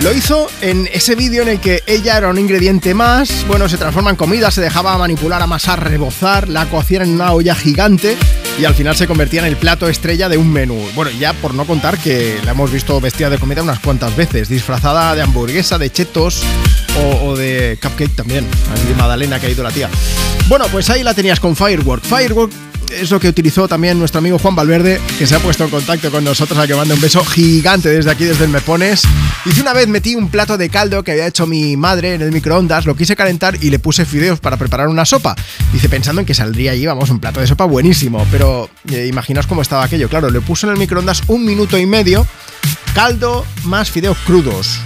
[0.00, 3.76] Lo hizo en ese vídeo en el que ella era un ingrediente más, bueno, se
[3.76, 8.16] transforma en comida, se dejaba manipular, amasar, rebozar, la cocían en una olla gigante
[8.58, 10.78] y al final se convertía en el plato estrella de un menú.
[10.94, 14.48] Bueno, ya por no contar que la hemos visto vestida de comida unas cuantas veces,
[14.48, 16.42] disfrazada de hamburguesa, de chetos
[17.22, 18.46] o, de cupcake también,
[18.86, 19.88] de Madalena que ha ido la tía.
[20.48, 22.04] Bueno, pues ahí la tenías con Firework.
[22.04, 22.52] Firework
[22.90, 26.10] es lo que utilizó también nuestro amigo Juan Valverde, que se ha puesto en contacto
[26.10, 29.02] con nosotros, al que manda un beso gigante desde aquí, desde el Me Pones.
[29.44, 32.32] Dice una vez metí un plato de caldo que había hecho mi madre en el
[32.32, 35.36] microondas, lo quise calentar y le puse fideos para preparar una sopa.
[35.72, 39.46] Dice, pensando en que saldría allí, vamos, un plato de sopa buenísimo, pero eh, imaginaos
[39.46, 40.08] cómo estaba aquello.
[40.08, 42.26] Claro, le puso en el microondas un minuto y medio,
[42.94, 44.80] caldo más fideos crudos.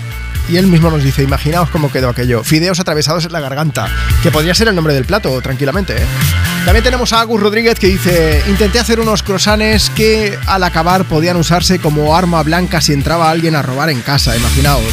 [0.48, 2.44] Y él mismo nos dice, imaginaos cómo quedó aquello.
[2.44, 3.88] Fideos atravesados en la garganta,
[4.22, 5.94] que podría ser el nombre del plato, tranquilamente.
[5.96, 6.06] ¿eh?
[6.64, 11.36] También tenemos a Agus Rodríguez que dice, intenté hacer unos croissants que al acabar podían
[11.36, 14.84] usarse como arma blanca si entraba alguien a robar en casa, imaginaos.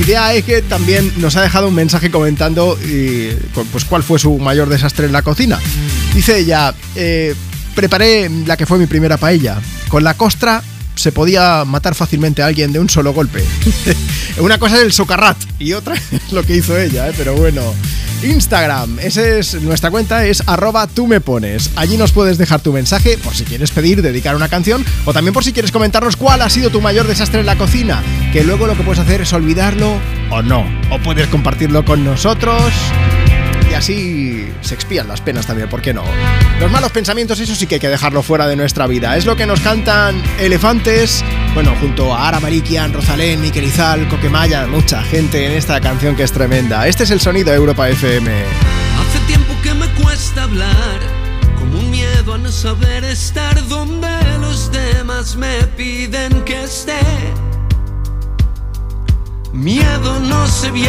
[0.00, 3.30] Idea es que también nos ha dejado un mensaje comentando y,
[3.72, 5.58] pues, cuál fue su mayor desastre en la cocina.
[6.14, 7.34] Dice ella, eh,
[7.74, 9.58] preparé la que fue mi primera paella,
[9.88, 10.62] con la costra
[10.98, 13.44] se podía matar fácilmente a alguien de un solo golpe.
[14.38, 17.14] Una cosa es el socarrat y otra es lo que hizo ella, ¿eh?
[17.16, 17.62] pero bueno.
[18.20, 21.70] Instagram, esa es nuestra cuenta, es arroba tú me pones.
[21.76, 25.32] Allí nos puedes dejar tu mensaje por si quieres pedir, dedicar una canción o también
[25.32, 28.02] por si quieres comentarnos cuál ha sido tu mayor desastre en la cocina,
[28.32, 30.00] que luego lo que puedes hacer es olvidarlo
[30.30, 30.64] o no.
[30.90, 32.72] O puedes compartirlo con nosotros
[33.70, 36.04] y así se expían las penas también, ¿por qué no?
[36.60, 39.16] Los malos pensamientos, eso sí que hay que dejarlo fuera de nuestra vida.
[39.16, 41.24] Es lo que nos cantan Elefantes,
[41.54, 46.22] bueno, junto a Ara Marikian, Rosalén, Miquel Izal, Coquemaya, mucha gente en esta canción que
[46.22, 46.86] es tremenda.
[46.86, 48.30] Este es el sonido de Europa FM.
[48.30, 51.00] Hace tiempo que me cuesta hablar,
[51.58, 54.08] como un miedo a no saber estar donde
[54.40, 57.00] los demás me piden que esté.
[59.52, 60.88] Miedo no sé bien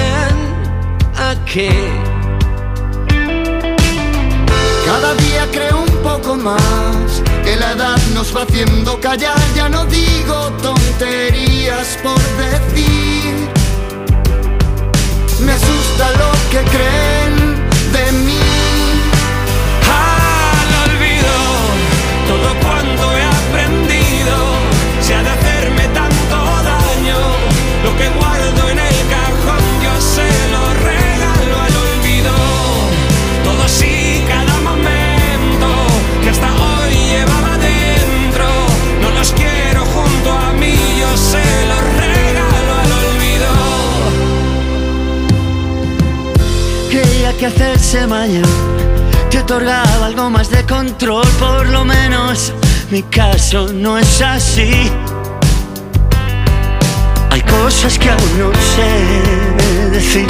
[1.15, 2.18] a qué.
[4.91, 9.37] Cada día creo un poco más que la edad nos va haciendo callar.
[9.55, 13.35] Ya no digo tonterías por decir.
[15.41, 18.28] Me asusta lo que creen de mí.
[47.49, 48.47] Hacerse mayor
[49.29, 52.53] te otorgaba algo más de control, por lo menos
[52.89, 54.89] mi caso no es así.
[57.29, 60.27] Hay cosas que aún no sé decir.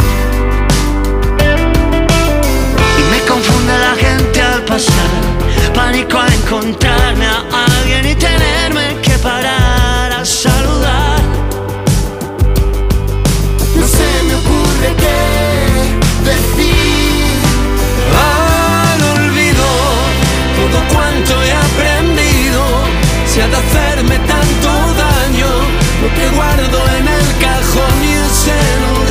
[2.98, 5.12] Y me confunde la gente al pasar,
[5.74, 10.79] pánico a encontrarme a alguien y tenerme que parar a saludar.
[20.94, 22.64] Cuanto he aprendido
[23.26, 24.70] se ha de hacerme tanto
[25.06, 25.52] daño.
[26.02, 29.09] Lo que guardo en el cajón y se lo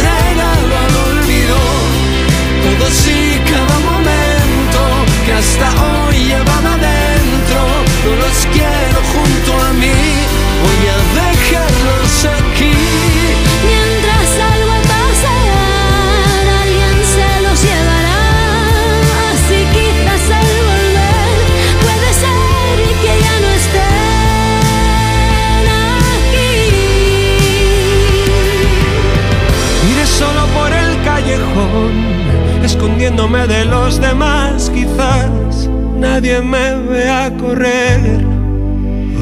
[37.37, 38.25] correr.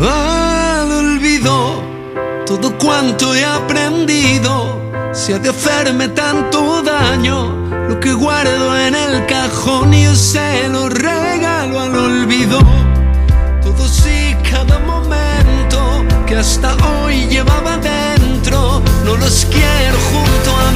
[0.02, 1.82] Al olvido
[2.46, 4.80] todo cuanto he aprendido,
[5.12, 7.52] se ha de hacerme tanto daño.
[7.88, 12.58] Lo que guardo en el cajón yo se lo regalo al olvido.
[13.62, 20.75] Todo sí, cada momento que hasta hoy llevaba dentro, no los quiero junto a mí.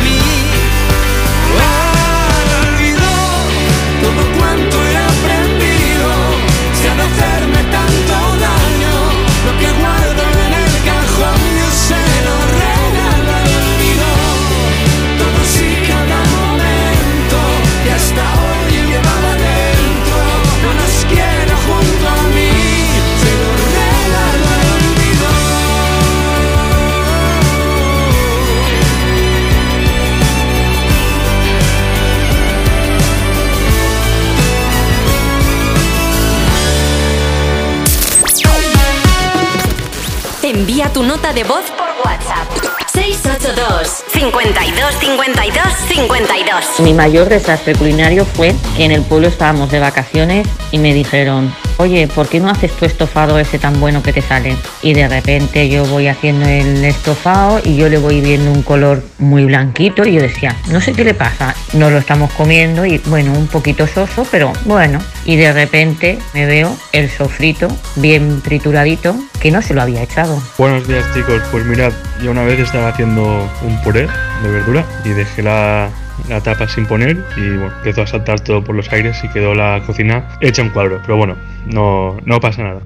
[40.92, 42.48] Tu nota de voz por WhatsApp.
[42.92, 49.78] 682 52 52 52 Mi mayor desastre culinario fue que en el pueblo estábamos de
[49.78, 54.12] vacaciones y me dijeron, oye, ¿por qué no haces tu estofado ese tan bueno que
[54.12, 54.54] te sale?
[54.82, 59.02] Y de repente yo voy haciendo el estofado y yo le voy viendo un color
[59.18, 62.98] muy blanquito y yo decía, no sé qué le pasa, nos lo estamos comiendo y
[63.06, 65.00] bueno, un poquito soso, pero bueno.
[65.24, 70.40] Y de repente me veo el sofrito bien trituradito que no se lo había echado.
[70.58, 71.92] Buenos días chicos, pues mirad,
[72.22, 74.06] yo una vez estaba haciendo un puré
[74.42, 75.88] de verdura y dejé la,
[76.28, 79.54] la tapa sin poner y bueno, empezó a saltar todo por los aires y quedó
[79.54, 81.36] la cocina hecha un cuadro, pero bueno,
[81.66, 82.80] no, no pasa nada.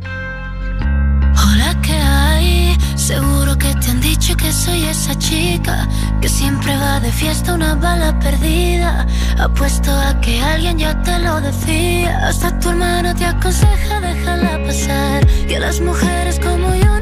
[1.37, 2.77] Hola, ¿qué hay?
[2.97, 5.89] Seguro que te han dicho que soy esa chica
[6.25, 9.07] que siempre va de fiesta una bala perdida.
[9.39, 12.29] Apuesto a que alguien ya te lo decía.
[12.29, 15.27] Hasta tu hermano te aconseja déjala pasar.
[15.47, 16.94] Que las mujeres como yo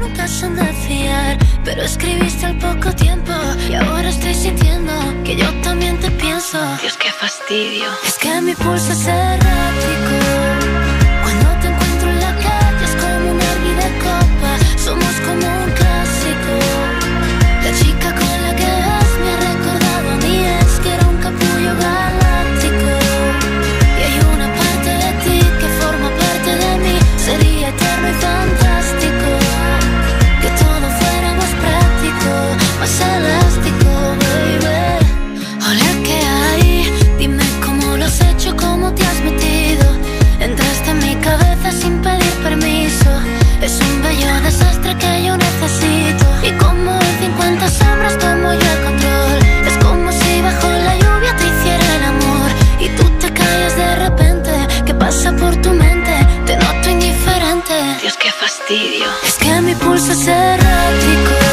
[1.63, 3.33] pero escribiste al poco tiempo.
[3.69, 4.93] Y ahora estoy sintiendo
[5.23, 6.57] que yo también te pienso.
[6.81, 7.85] Dios, qué fastidio.
[8.05, 10.22] Es que mi pulso es errático.
[58.69, 61.52] Es que mi pulso es errático.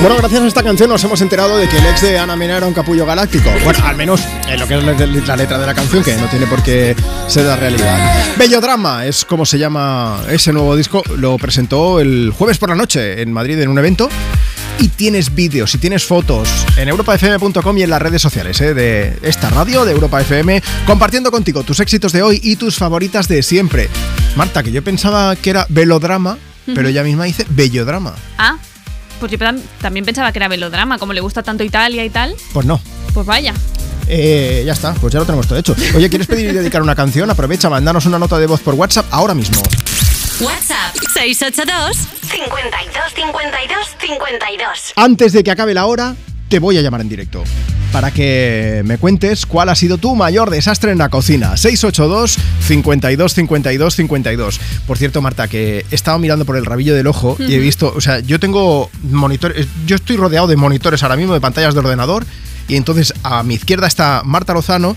[0.00, 2.56] Bueno, gracias a esta canción nos hemos enterado de que el ex de Ana Mena
[2.56, 3.50] era un capullo galáctico.
[3.64, 6.46] Bueno, al menos en lo que es la letra de la canción, que no tiene
[6.46, 6.96] por qué
[7.28, 7.98] ser la realidad.
[8.38, 11.02] Bello Drama es como se llama ese nuevo disco.
[11.18, 14.08] Lo presentó el jueves por la noche en Madrid en un evento.
[14.78, 16.48] Y tienes vídeos y tienes fotos
[16.78, 18.72] en europafm.com y en las redes sociales ¿eh?
[18.72, 23.28] de esta radio, de Europa FM, compartiendo contigo tus éxitos de hoy y tus favoritas
[23.28, 23.90] de siempre.
[24.34, 26.38] Marta, que yo pensaba que era velodrama,
[26.74, 28.14] pero ella misma dice bellodrama.
[28.38, 28.56] Ah,
[29.20, 32.34] pues yo tam- también pensaba que era velodrama, como le gusta tanto Italia y tal.
[32.52, 32.80] Pues no.
[33.14, 33.54] Pues vaya.
[34.08, 35.76] Eh, ya está, pues ya lo tenemos todo hecho.
[35.94, 37.30] Oye, ¿quieres pedir y dedicar una canción?
[37.30, 39.62] Aprovecha, mandanos una nota de voz por WhatsApp ahora mismo.
[40.40, 44.92] WhatsApp 682 52 52 52.
[44.96, 46.16] Antes de que acabe la hora,
[46.50, 47.44] te voy a llamar en directo.
[47.92, 51.56] Para que me cuentes cuál ha sido tu mayor desastre en la cocina.
[51.56, 52.36] 682
[52.66, 54.60] 52 52 52.
[54.86, 57.92] Por cierto, Marta, que he estado mirando por el rabillo del ojo y he visto,
[57.96, 61.80] o sea, yo tengo monitores, yo estoy rodeado de monitores ahora mismo, de pantallas de
[61.80, 62.26] ordenador,
[62.68, 64.96] y entonces a mi izquierda está Marta Lozano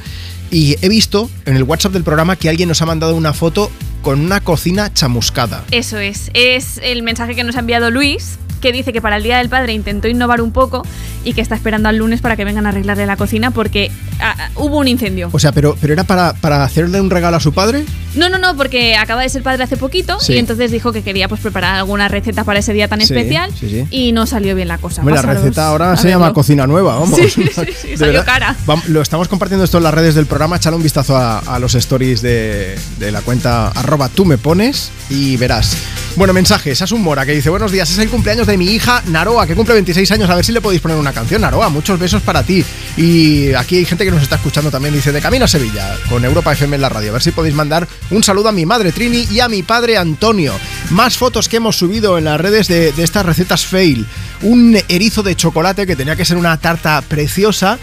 [0.51, 3.71] y he visto en el WhatsApp del programa que alguien nos ha mandado una foto
[4.03, 5.63] con una cocina chamuscada.
[5.71, 6.30] Eso es.
[6.34, 9.49] Es el mensaje que nos ha enviado Luis, que dice que para el Día del
[9.49, 10.84] Padre intentó innovar un poco
[11.23, 14.35] y que está esperando al lunes para que vengan a arreglarle la cocina porque ah,
[14.40, 15.30] ah, hubo un incendio.
[15.31, 17.84] O sea, pero, pero era para, para hacerle un regalo a su padre.
[18.15, 20.34] No, no, no, porque acaba de ser padre hace poquito Sí.
[20.34, 23.52] y entonces dijo que quería pues preparar alguna receta para ese día tan Sí, especial
[23.60, 25.02] sí, y no salió bien la cosa.
[25.02, 27.19] Hombre, la receta ahora se llama cocina nueva, vamos.
[27.19, 27.44] Sí, sí,
[27.81, 28.56] sí, salió cara.
[28.88, 30.56] Lo estamos compartiendo esto en las redes del programa.
[30.56, 34.91] Échale un vistazo a, a los stories de, de la cuenta arroba tú me pones
[35.10, 35.76] y verás.
[36.15, 36.80] Bueno, mensajes.
[36.81, 39.73] Asun Mora que dice: Buenos días, es el cumpleaños de mi hija Naroa, que cumple
[39.75, 40.30] 26 años.
[40.30, 41.69] A ver si le podéis poner una canción, Naroa.
[41.69, 42.63] Muchos besos para ti.
[42.97, 44.93] Y aquí hay gente que nos está escuchando también.
[44.93, 47.09] Dice: De camino a Sevilla, con Europa FM en la radio.
[47.09, 49.97] A ver si podéis mandar un saludo a mi madre Trini y a mi padre
[49.97, 50.53] Antonio.
[50.89, 54.05] Más fotos que hemos subido en las redes de, de estas recetas fail.
[54.41, 57.80] Un erizo de chocolate que tenía que ser una tarta preciosa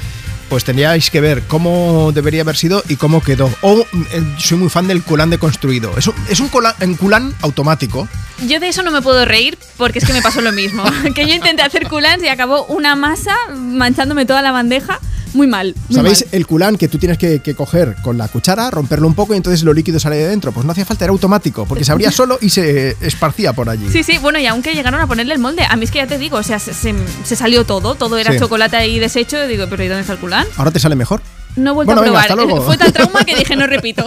[0.50, 3.48] pues tendríais que ver cómo debería haber sido y cómo quedó.
[3.62, 5.96] O eh, soy muy fan del culán deconstruido.
[5.96, 6.50] Es un, es un,
[6.82, 8.08] un culán automático.
[8.46, 10.82] Yo de eso no me puedo reír porque es que me pasó lo mismo.
[11.14, 14.98] que yo intenté hacer culans y acabó una masa manchándome toda la bandeja.
[15.34, 15.74] Muy mal.
[15.88, 16.28] muy ¿Sabéis mal.
[16.34, 19.36] el culán que tú tienes que, que coger con la cuchara, romperlo un poco y
[19.36, 20.52] entonces lo líquido sale de dentro?
[20.52, 23.88] Pues no hacía falta, era automático, porque se abría solo y se esparcía por allí.
[23.90, 26.06] Sí, sí, bueno, y aunque llegaron a ponerle el molde, a mí es que ya
[26.06, 26.94] te digo, o sea, se, se-
[27.24, 28.38] se salió todo, todo era Sí.
[28.38, 30.46] chocolate ahí deshecho, y digo, pero ¿y dónde está el culán?
[30.56, 31.20] ¿Ahora te sale mejor?
[31.56, 32.62] No he vuelto Bueno, a probar.
[32.62, 34.04] Fue tal trauma que dije no repito.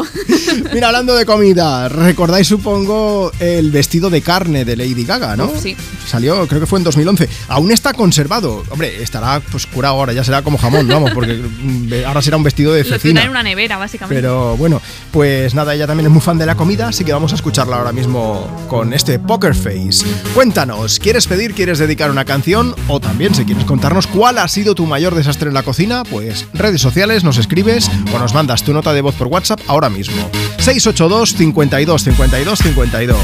[0.74, 5.52] Mira, hablando de comida, recordáis supongo el vestido de carne de Lady Gaga, ¿no?
[5.60, 5.76] Sí.
[6.08, 7.30] Salió, creo que fue en 2011.
[7.50, 8.64] Aún está conservado.
[8.70, 12.44] Hombre, estará pues curado ahora, ya será como jamón, vamos, porque mm, ahora será un
[12.44, 13.24] vestido de Lo cecina.
[13.24, 14.16] en una nevera, básicamente.
[14.16, 17.32] Pero bueno, pues nada, ella también es muy fan de la comida, así que vamos
[17.32, 20.06] a escucharla ahora mismo con este Poker Face.
[20.34, 22.76] Cuéntanos, ¿quieres pedir, quieres dedicar una canción?
[22.88, 26.48] O también, si quieres contarnos cuál ha sido tu mayor desastre en la cocina, pues
[26.54, 30.30] redes sociales, nos escribes o nos mandas tu nota de voz por WhatsApp ahora mismo.
[30.60, 33.18] 682 52 52 52.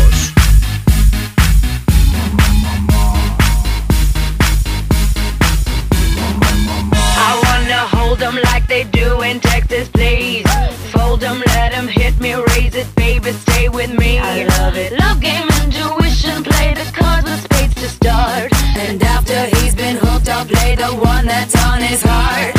[7.21, 10.43] I wanna hold 'em like they do in Texas, please.
[10.93, 14.19] Fold 'em, let 'em hit me, raise it, baby, stay with me.
[14.19, 14.91] I love it.
[14.99, 18.51] Love game, intuition, play the cards with spades to start.
[18.77, 22.58] And after he's been hooked, I'll play the one that's on his heart.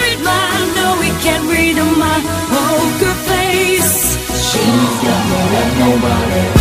[1.73, 2.19] can't my
[2.49, 4.17] poker face.
[4.51, 6.60] She's got no love, nobody.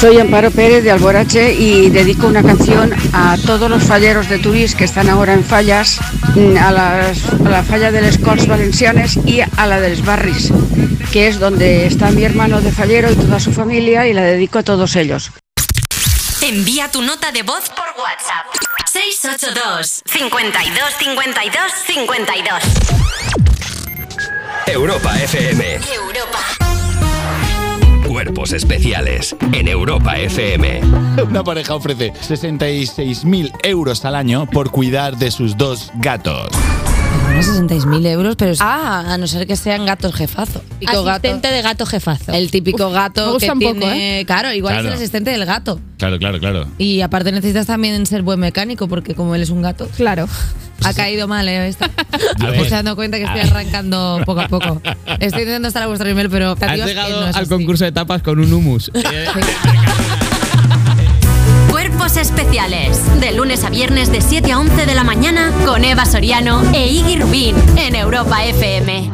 [0.00, 4.74] Soy Amparo Pérez de Alborache y dedico una canción a todos los falleros de Turís
[4.74, 5.98] que están ahora en fallas,
[6.34, 10.04] mm, a, las- a la falla de les Corts Valencianes y a la de les
[10.04, 10.52] Barris,
[11.12, 14.58] que es donde está mi hermano de fallero y toda su familia y la dedico
[14.58, 15.30] a todos ellos.
[16.42, 18.46] Envía tu nota de voz por WhatsApp.
[18.92, 22.62] 682 52 52 52.
[24.66, 25.74] Europa FM.
[25.94, 26.65] Europa.
[28.16, 30.80] Cuerpos especiales en Europa FM.
[31.28, 36.48] Una pareja ofrece 66.000 euros al año por cuidar de sus dos gatos.
[37.36, 40.62] Unos 66.000 euros, pero es- ah, a no ser que sean gatos jefazo.
[40.78, 42.32] Típico Asistente de gato jefazo.
[42.32, 44.24] El típico Uf, gato me gusta que un poco, tiene, ¿eh?
[44.24, 44.88] claro, igual Claro.
[44.88, 45.78] es el asistente del gato.
[45.98, 46.66] Claro, claro, claro.
[46.78, 50.26] Y aparte necesitas también ser buen mecánico porque como él es un gato, claro.
[50.84, 51.68] Ha caído mal, ¿eh?
[51.68, 51.90] Esta.
[52.38, 52.54] Me ver.
[52.54, 54.80] estoy dando cuenta que estoy arrancando poco a poco.
[55.20, 57.50] Estoy intentando estar a vuestro nivel, pero Has Dios, que llegado no es al así.
[57.50, 58.90] concurso de tapas con un humus.
[62.06, 63.20] Cuerpos especiales.
[63.20, 66.86] De lunes a viernes de 7 a 11 de la mañana con Eva Soriano e
[66.86, 69.10] Iggy Rubín en Europa FM.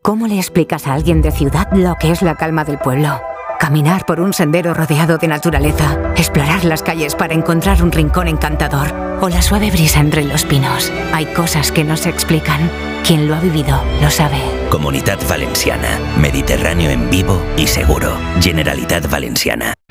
[0.00, 3.20] ¿Cómo le explicas a alguien de ciudad lo que es la calma del pueblo?
[3.58, 8.94] Caminar por un sendero rodeado de naturaleza, explorar las calles para encontrar un rincón encantador
[9.20, 10.92] o la suave brisa entre los pinos.
[11.12, 12.70] Hay cosas que no se explican.
[13.04, 14.38] Quien lo ha vivido lo sabe.
[14.70, 15.98] Comunidad Valenciana.
[16.18, 18.16] Mediterráneo en vivo y seguro.
[18.40, 19.74] Generalitat Valenciana.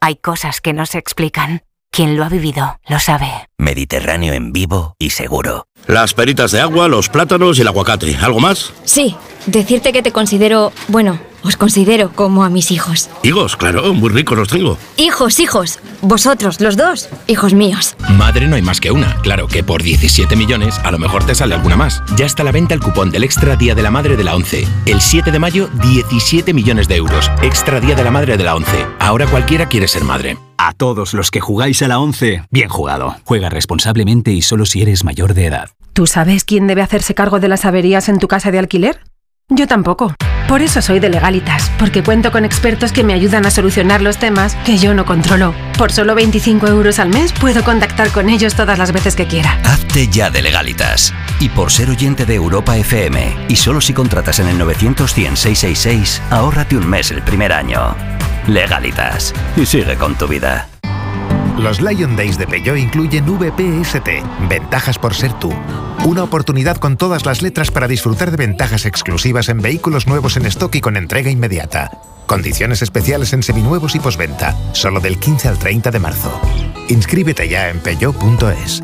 [0.00, 1.62] Hay cosas que no se explican.
[1.90, 3.30] Quien lo ha vivido lo sabe.
[3.58, 5.66] Mediterráneo en vivo y seguro.
[5.86, 8.16] Las peritas de agua, los plátanos y el aguacate.
[8.16, 8.72] ¿Algo más?
[8.84, 13.10] Sí, decirte que te considero, bueno, os considero como a mis hijos.
[13.22, 14.78] Higos, claro, muy ricos los tengo.
[14.96, 15.78] Hijos, hijos.
[16.00, 17.96] Vosotros, los dos, hijos míos.
[18.16, 19.16] Madre no hay más que una.
[19.22, 22.02] Claro que por 17 millones a lo mejor te sale alguna más.
[22.16, 24.34] Ya está a la venta el cupón del Extra Día de la Madre de la
[24.36, 24.66] 11.
[24.86, 27.30] El 7 de mayo, 17 millones de euros.
[27.42, 28.86] Extra Día de la Madre de la 11.
[29.00, 30.38] Ahora cualquiera quiere ser madre.
[30.58, 33.16] A todos los que jugáis a la 11, bien jugado.
[33.24, 35.70] Juega responsablemente y solo si eres mayor de edad.
[35.92, 39.00] ¿Tú sabes quién debe hacerse cargo de las averías en tu casa de alquiler?
[39.48, 40.14] Yo tampoco.
[40.48, 44.18] Por eso soy de Legalitas, porque cuento con expertos que me ayudan a solucionar los
[44.18, 45.54] temas que yo no controlo.
[45.78, 49.58] Por solo 25 euros al mes puedo contactar con ellos todas las veces que quiera.
[49.64, 51.14] Hazte ya de legalitas.
[51.40, 55.36] Y por ser oyente de Europa FM, y solo si contratas en el 900 100
[55.36, 57.96] 666, ahórrate un mes el primer año.
[58.46, 59.32] Legalitas.
[59.56, 60.71] Y sigue con tu vida.
[61.58, 64.08] Los Lion Days de Peugeot incluyen VPST,
[64.48, 65.52] ventajas por ser tú.
[66.04, 70.46] Una oportunidad con todas las letras para disfrutar de ventajas exclusivas en vehículos nuevos en
[70.46, 71.90] stock y con entrega inmediata.
[72.26, 76.40] Condiciones especiales en seminuevos y posventa, solo del 15 al 30 de marzo.
[76.88, 78.82] Inscríbete ya en peugeot.es.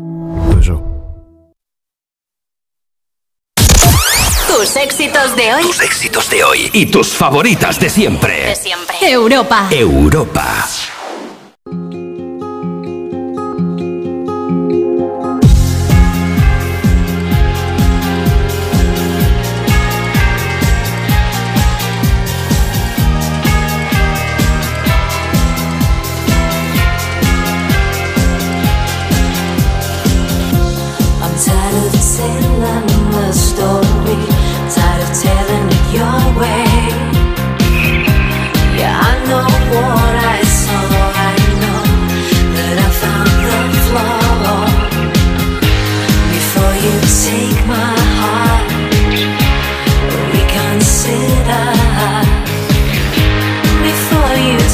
[4.47, 5.63] Tus éxitos de hoy.
[5.63, 8.45] Tus éxitos de hoy y tus favoritas de siempre.
[8.45, 8.95] De siempre.
[9.01, 9.67] Europa.
[9.71, 10.67] Europa.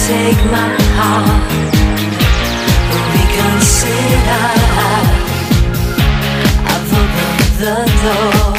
[0.05, 1.49] Take my heart,
[3.09, 4.45] reconsider.
[6.73, 8.53] I've opened the door.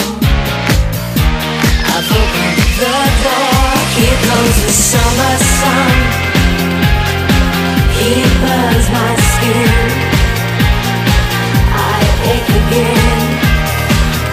[1.94, 3.62] I've opened the door.
[3.94, 5.94] Here comes the summer sun.
[7.94, 8.12] He
[8.42, 9.86] burns my skin.
[11.70, 11.98] I
[12.34, 13.22] ache again.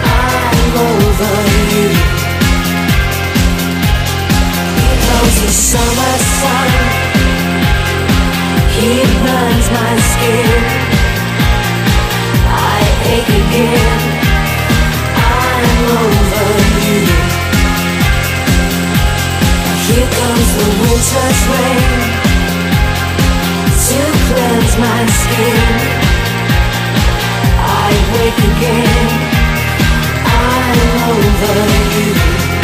[0.02, 1.34] I'm over
[1.74, 2.23] you.
[5.24, 6.70] Comes the summer sun.
[8.76, 8.90] He
[9.24, 10.60] burns my skin.
[12.46, 12.80] I
[13.14, 14.02] ache again.
[15.16, 16.50] I'm over
[16.84, 17.02] you.
[19.86, 22.00] Here comes the winter's rain
[23.84, 25.70] to cleanse my skin.
[27.64, 29.10] I wake again.
[30.26, 30.80] I'm
[31.12, 31.56] over
[31.96, 32.63] you.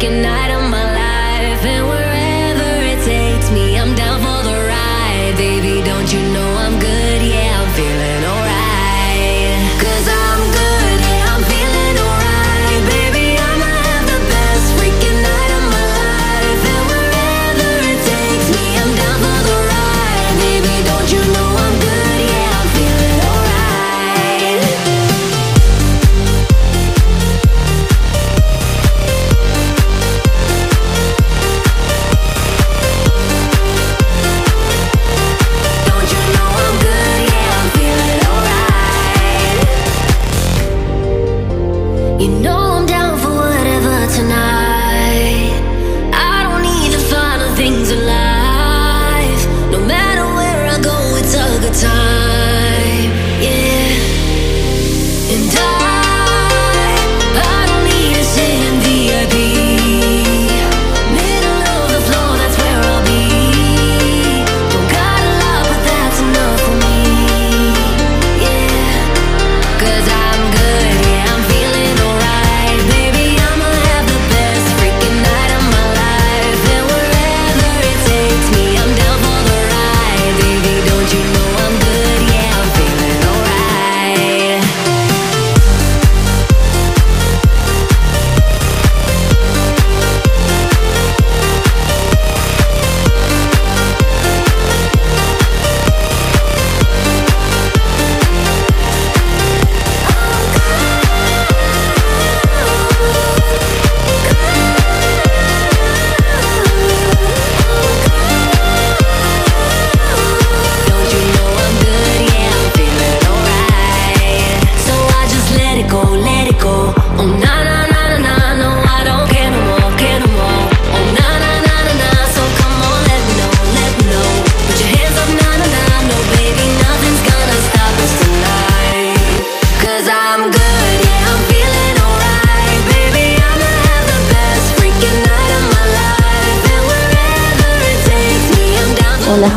[0.00, 1.64] Freaking night of my life.
[1.64, 1.99] And wherever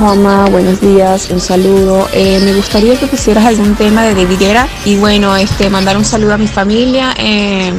[0.03, 2.09] Juanma, buenos días, un saludo.
[2.11, 6.03] Eh, me gustaría que pusieras algún tema de David Guerra y bueno, este, mandar un
[6.03, 7.71] saludo a mi familia, eh,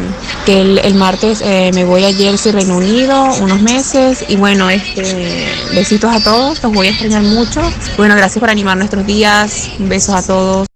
[0.46, 4.70] que el, el martes eh, me voy a Jersey, Reino Unido, unos meses y bueno,
[4.70, 7.60] este, besitos a todos, los voy a extrañar mucho.
[7.98, 10.66] Bueno, gracias por animar nuestros días, besos a todos.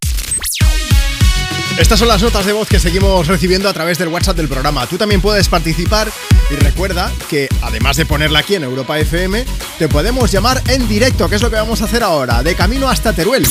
[1.79, 4.87] Estas son las notas de voz que seguimos recibiendo a través del WhatsApp del programa.
[4.87, 6.11] Tú también puedes participar
[6.51, 9.45] y recuerda que además de ponerla aquí en Europa FM,
[9.79, 12.89] te podemos llamar en directo, que es lo que vamos a hacer ahora, de camino
[12.89, 13.45] hasta Teruel.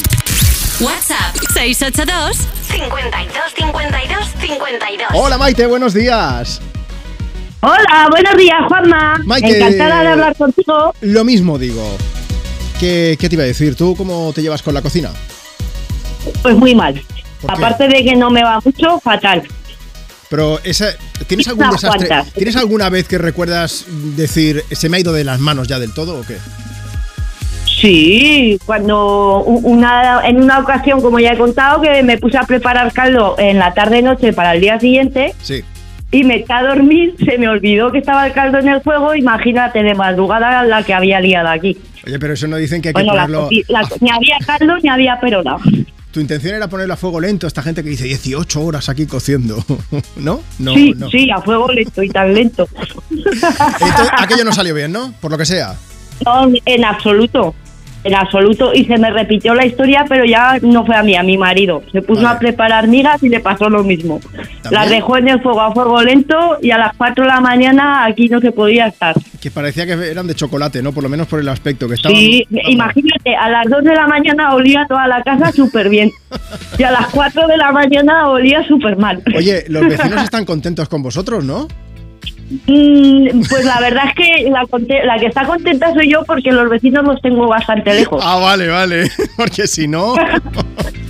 [0.80, 2.38] WhatsApp 682
[2.68, 5.08] 52 52 52.
[5.14, 6.62] Hola Maite, buenos días.
[7.62, 9.22] Hola, buenos días, Juanma.
[9.26, 9.58] Maite.
[9.58, 10.94] Encantada de hablar contigo.
[11.02, 11.98] Lo mismo digo.
[12.80, 13.76] ¿Qué, qué te iba a decir?
[13.76, 15.12] ¿Tú cómo te llevas con la cocina?
[16.44, 17.02] Pues muy mal.
[17.48, 19.48] Aparte de que no me va mucho, fatal.
[20.30, 20.88] Pero esa,
[21.28, 22.10] ¿tienes algún desastre?
[22.36, 23.86] ¿Tienes alguna vez que recuerdas
[24.16, 26.36] decir se me ha ido de las manos ya del todo o qué?
[27.80, 32.92] Sí, cuando una, en una ocasión, como ya he contado, que me puse a preparar
[32.92, 35.64] caldo en la tarde-noche para el día siguiente Sí.
[36.12, 39.14] y me eché a dormir, se me olvidó que estaba el caldo en el fuego,
[39.16, 41.78] imagínate de madrugada la que había liado aquí.
[42.06, 43.50] Oye, pero eso no dicen que hay que Bueno, ponerlo.
[43.68, 45.58] la- ni había caldo ni había perona.
[46.18, 49.64] Tu intención era ponerlo a fuego lento, esta gente que dice 18 horas aquí cociendo.
[50.16, 50.42] ¿No?
[50.58, 51.12] No, sí, no.
[51.12, 52.68] sí, a fuego lento y tan lento.
[53.12, 55.14] Entonces, aquello no salió bien, ¿no?
[55.22, 55.76] Por lo que sea.
[56.26, 57.54] No, en absoluto.
[58.08, 58.74] En absoluto.
[58.74, 61.84] Y se me repitió la historia, pero ya no fue a mí, a mi marido.
[61.92, 62.36] Se puso Vale.
[62.36, 64.22] a preparar migas y le pasó lo mismo.
[64.72, 68.06] Las dejó en el fuego a fuego lento y a las 4 de la mañana
[68.06, 69.14] aquí no se podía estar.
[69.42, 70.94] Que parecía que eran de chocolate, ¿no?
[70.94, 72.18] Por lo menos por el aspecto que estaban.
[72.18, 76.10] Sí, imagínate, a las 2 de la mañana olía toda la casa súper bien.
[76.78, 79.22] Y a las 4 de la mañana olía súper mal.
[79.36, 81.68] Oye, los vecinos están contentos con vosotros, ¿no?
[82.68, 84.64] Mm, Pues la verdad es que la,
[85.06, 88.22] la que está contenta soy yo porque los vecinos los tengo bastante lejos.
[88.26, 89.10] Ah, vale, vale.
[89.38, 90.16] Porque si no.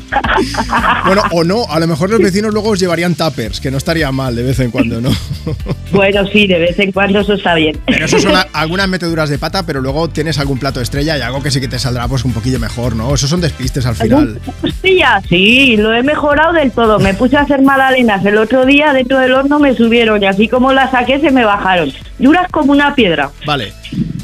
[1.05, 4.11] Bueno, o no, a lo mejor los vecinos luego os llevarían tuppers, que no estaría
[4.11, 5.11] mal de vez en cuando, ¿no?
[5.91, 7.79] Bueno, sí, de vez en cuando eso está bien.
[7.85, 11.41] Pero eso son algunas meteduras de pata, pero luego tienes algún plato estrella y algo
[11.41, 13.13] que sí que te saldrá pues un poquillo mejor, ¿no?
[13.13, 14.39] Esos son despistes al final.
[14.61, 16.99] Hostia, sí, lo he mejorado del todo.
[16.99, 20.49] Me puse a hacer magdalenas el otro día, dentro del horno me subieron y así
[20.49, 21.91] como las saqué se me bajaron.
[22.19, 23.31] Duras como una piedra.
[23.45, 23.71] Vale.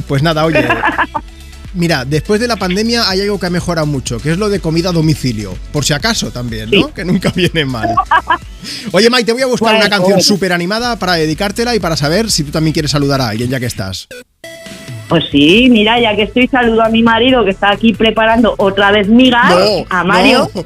[0.07, 0.67] Pues nada, oye.
[1.73, 4.59] Mira, después de la pandemia hay algo que ha mejorado mucho, que es lo de
[4.59, 5.57] comida a domicilio.
[5.71, 6.93] Por si acaso también, ¿no?
[6.93, 7.89] Que nunca viene mal.
[8.91, 10.23] Oye, Mike, te voy a buscar Bueno, una canción bueno.
[10.23, 13.59] súper animada para dedicártela y para saber si tú también quieres saludar a alguien, ya
[13.59, 14.07] que estás.
[15.13, 18.89] Pues sí, mira, ya que estoy, saludo a mi marido que está aquí preparando otra
[18.89, 20.49] vez migas, No, a Mario.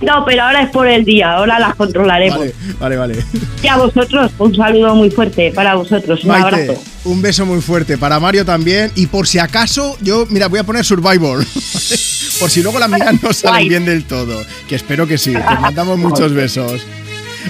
[0.00, 0.24] No.
[0.24, 2.38] pero ahora es por el día, ahora las controlaremos.
[2.38, 3.24] Vale, vale, vale.
[3.62, 6.82] Y a vosotros, un saludo muy fuerte para vosotros, un Maite, abrazo.
[7.04, 8.90] un beso muy fuerte para Mario también.
[8.94, 11.44] Y por si acaso, yo, mira, voy a poner Survivor.
[12.40, 14.42] por si luego las migas no salen bien del todo.
[14.66, 15.34] Que espero que sí.
[15.34, 16.86] Te mandamos muchos besos.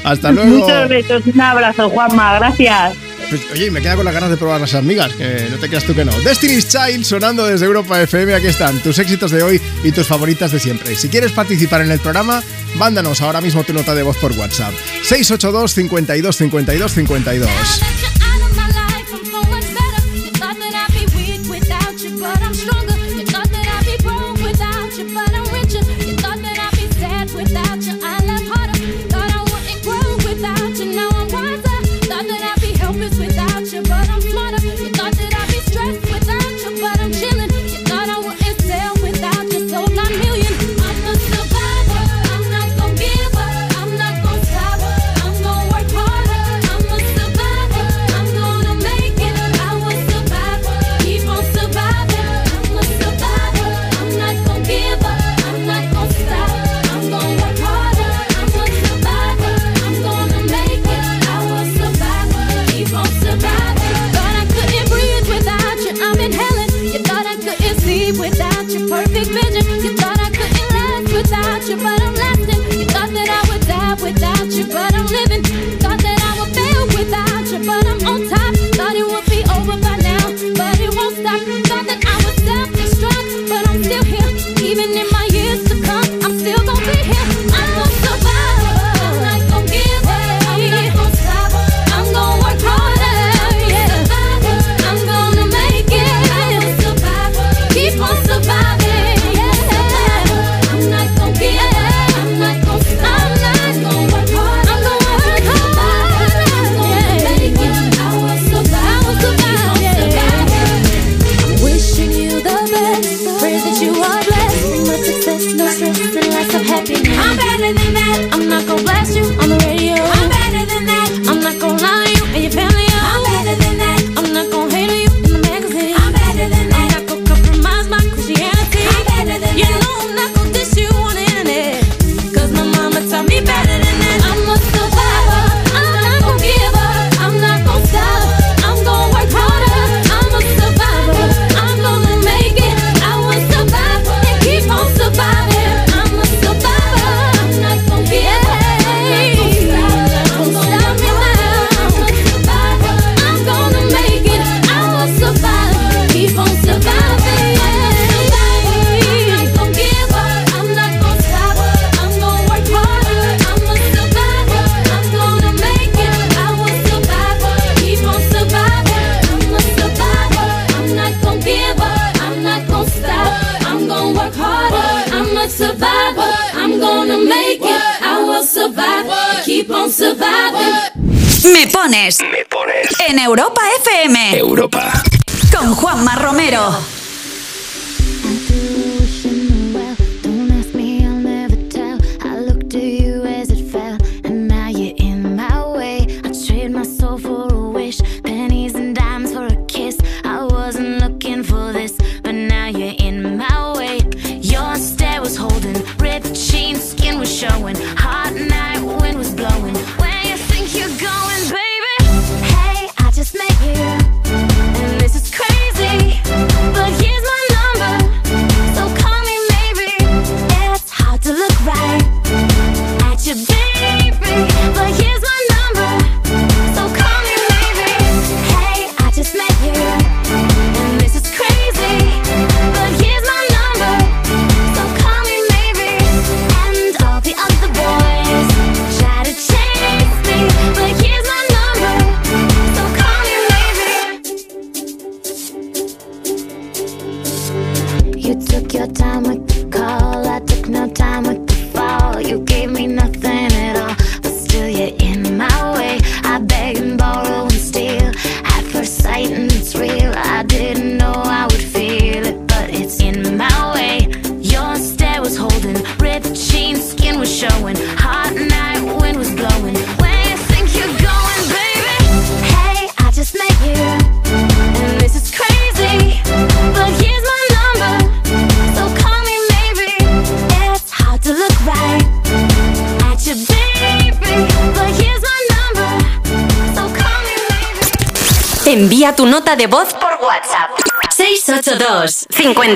[0.02, 0.59] Hasta luego.
[0.59, 2.94] Muchos besos, un abrazo, Juanma, gracias.
[3.28, 5.84] Pues, oye, me queda con las ganas de probar las amigas, que no te creas
[5.84, 6.12] tú que no.
[6.20, 10.50] Destiny's Child sonando desde Europa FM, aquí están tus éxitos de hoy y tus favoritas
[10.50, 10.96] de siempre.
[10.96, 12.42] Si quieres participar en el programa,
[12.76, 14.72] mándanos ahora mismo tu nota de voz por WhatsApp.
[15.02, 17.50] 682 52 52 52.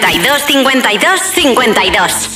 [0.01, 2.32] 52 52 52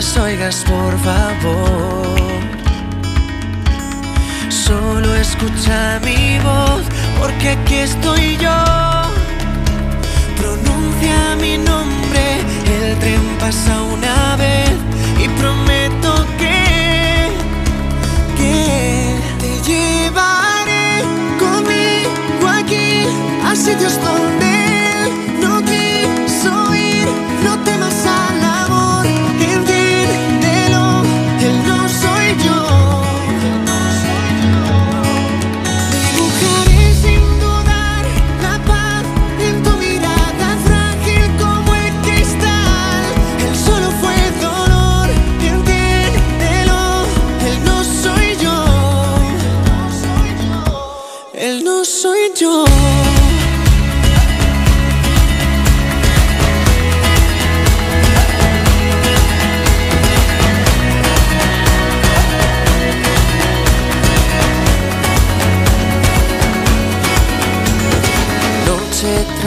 [0.00, 2.16] las oigas, por favor.
[4.48, 6.84] Solo escucha mi voz,
[7.18, 8.60] porque aquí estoy yo.
[10.38, 12.24] Pronuncia mi nombre,
[12.76, 14.72] el tren pasa una vez
[15.22, 17.28] y prometo que,
[18.38, 21.04] que te llevaré
[21.38, 23.04] conmigo aquí
[23.44, 24.49] a sitios donde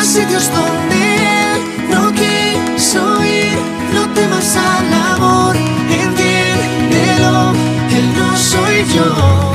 [0.00, 1.60] Hace Dios donde él
[1.90, 3.58] no quiso ir,
[3.92, 5.54] no temas al la amor.
[5.56, 7.52] Entiéndelo,
[7.96, 9.52] él no soy yo.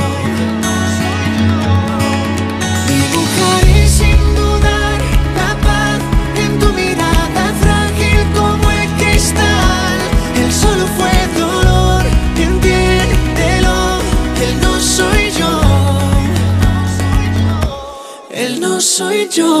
[2.88, 4.98] Mi buscaré sin dudar
[5.40, 6.00] la paz
[6.36, 9.98] en tu mirada frágil como el cristal.
[10.40, 12.04] Él solo fue dolor.
[12.36, 13.98] Entiéndelo,
[14.46, 15.60] él no soy yo.
[16.30, 17.58] Él no soy yo.
[18.30, 19.60] Él no soy yo.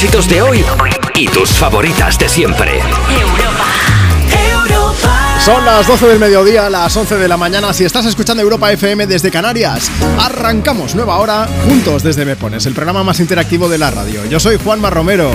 [0.00, 0.64] éxitos de hoy
[1.16, 2.80] y tus favoritas de siempre.
[5.44, 7.72] Son las 12 del mediodía, las 11 de la mañana.
[7.72, 12.74] Si estás escuchando Europa FM desde Canarias, arrancamos nueva hora juntos desde Me Pones, el
[12.74, 14.24] programa más interactivo de la radio.
[14.26, 15.32] Yo soy Juanma Romero.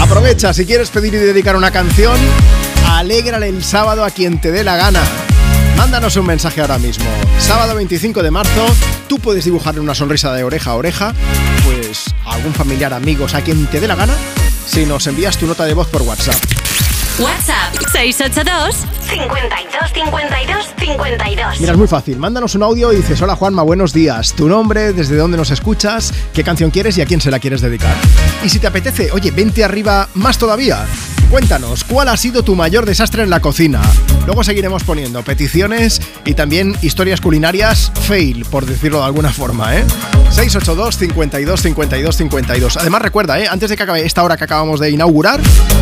[0.00, 2.18] Aprovecha si quieres pedir y dedicar una canción,
[2.88, 5.02] alégrale el sábado a quien te dé la gana.
[5.76, 7.04] Mándanos un mensaje ahora mismo.
[7.38, 8.66] Sábado 25 de marzo,
[9.08, 11.14] tú puedes dibujarle una sonrisa de oreja a oreja,
[11.64, 14.14] pues a algún familiar, amigos, a quien te dé la gana,
[14.66, 16.36] si nos envías tu nota de voz por WhatsApp.
[17.18, 18.76] WhatsApp 682
[19.08, 21.60] 52 52 52.
[21.60, 22.18] Mira, es muy fácil.
[22.18, 24.34] Mándanos un audio y dices, hola Juanma, buenos días.
[24.34, 27.60] Tu nombre, desde dónde nos escuchas, qué canción quieres y a quién se la quieres
[27.62, 27.94] dedicar.
[28.44, 30.86] Y si te apetece, oye, vente arriba más todavía.
[31.30, 33.82] Cuéntanos, ¿cuál ha sido tu mayor desastre en la cocina?
[34.26, 39.84] Luego seguiremos poniendo peticiones y también historias culinarias fail, por decirlo de alguna forma, ¿eh?
[40.30, 42.76] 682 52 52 52.
[42.76, 43.48] Además, recuerda, ¿eh?
[43.48, 45.40] Antes de que acabe esta hora que acabamos de inaugurar,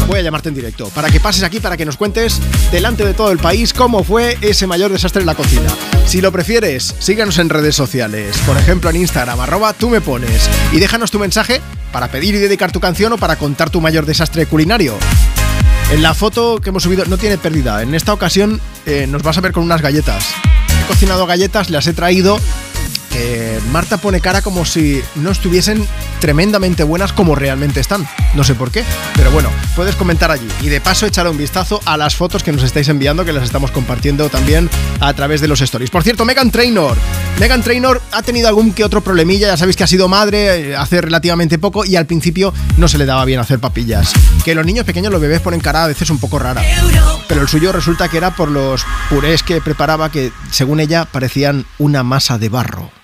[0.09, 2.41] voy a llamarte en directo para que pases aquí, para que nos cuentes
[2.73, 5.69] delante de todo el país cómo fue ese mayor desastre en la cocina.
[6.07, 10.49] Si lo prefieres, síganos en redes sociales, por ejemplo en Instagram, arroba tú me pones,
[10.73, 11.61] y déjanos tu mensaje
[11.93, 14.95] para pedir y dedicar tu canción o para contar tu mayor desastre culinario.
[15.95, 17.81] En la foto que hemos subido no tiene pérdida.
[17.81, 20.27] En esta ocasión eh, nos vas a ver con unas galletas.
[20.83, 22.41] He cocinado galletas, las he traído.
[23.71, 25.87] Marta pone cara como si no estuviesen
[26.21, 28.07] tremendamente buenas como realmente están.
[28.35, 28.85] No sé por qué,
[29.17, 30.47] pero bueno, puedes comentar allí.
[30.63, 33.45] Y de paso echar un vistazo a las fotos que nos estáis enviando, que las
[33.45, 34.71] estamos compartiendo también
[35.01, 35.91] a través de los stories.
[35.91, 36.97] Por cierto, Megan Trainor.
[37.39, 40.77] Megan Trainor ha tenido algún que otro problemilla, ya sabéis que ha sido madre eh,
[40.77, 44.13] hace relativamente poco y al principio no se le daba bien hacer papillas.
[44.45, 46.63] Que los niños pequeños, los bebés ponen cara a veces un poco rara.
[47.29, 51.67] Pero el suyo resulta que era por los purés que preparaba que, según ella, parecían
[51.79, 53.04] una masa de barro.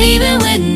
[0.00, 0.69] Even with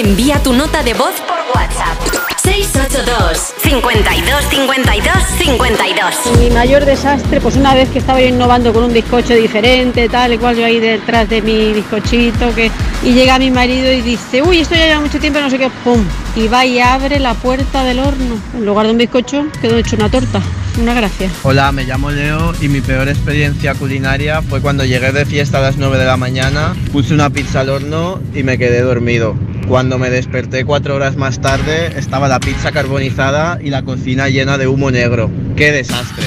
[0.00, 1.98] Envía tu nota de voz por WhatsApp.
[2.42, 5.14] 682 52 52
[5.44, 10.08] 52 Mi mayor desastre, pues una vez que estaba yo innovando con un bizcocho diferente,
[10.08, 12.70] tal y cual, yo ahí detrás de mi bizcochito, que
[13.02, 15.68] y llega mi marido y dice, uy, esto ya lleva mucho tiempo, no sé qué,
[15.84, 16.02] pum,
[16.34, 18.38] y va y abre la puerta del horno.
[18.54, 20.40] En lugar de un bizcocho, quedó hecho una torta.
[20.78, 21.30] Una gracia.
[21.42, 25.62] Hola, me llamo Leo y mi peor experiencia culinaria fue cuando llegué de fiesta a
[25.62, 29.34] las 9 de la mañana, puse una pizza al horno y me quedé dormido.
[29.68, 34.58] Cuando me desperté cuatro horas más tarde estaba la pizza carbonizada y la cocina llena
[34.58, 35.30] de humo negro.
[35.56, 36.26] ¡Qué desastre!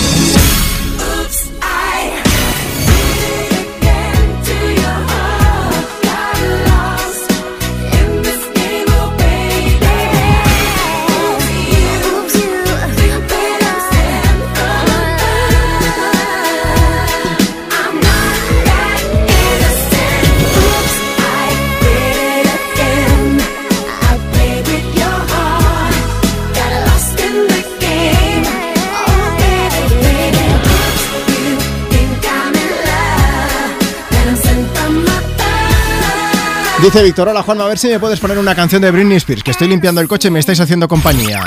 [36.81, 39.43] Dice Víctor, hola Juan, a ver si me puedes poner una canción de Britney Spears,
[39.43, 41.43] que estoy limpiando el coche y me estáis haciendo compañía.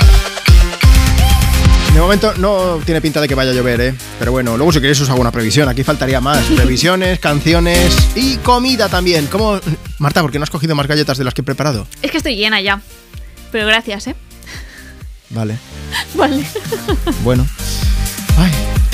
[1.92, 3.94] De momento no tiene pinta de que vaya a llover, ¿eh?
[4.18, 5.68] Pero bueno, luego si queréis os hago una previsión.
[5.68, 6.38] Aquí faltaría más.
[6.56, 9.26] Previsiones, canciones y comida también.
[9.26, 9.60] ¿Cómo?
[9.98, 11.86] Marta, ¿por qué no has cogido más galletas de las que he preparado?
[12.02, 12.80] Es que estoy llena ya.
[13.52, 14.16] Pero gracias, ¿eh?
[15.30, 15.56] Vale,
[16.14, 16.44] Vale.
[17.22, 17.46] bueno.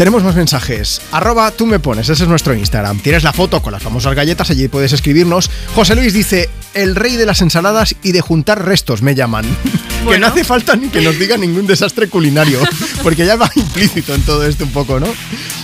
[0.00, 1.02] Tenemos más mensajes.
[1.12, 3.00] Arroba tú me pones, ese es nuestro Instagram.
[3.00, 5.50] Tienes la foto con las famosas galletas, allí puedes escribirnos.
[5.74, 9.44] José Luis dice, el rey de las ensaladas y de juntar restos me llaman.
[10.08, 12.58] Que no hace falta ni que nos diga ningún desastre culinario,
[13.02, 15.06] porque ya va implícito en todo esto un poco, ¿no?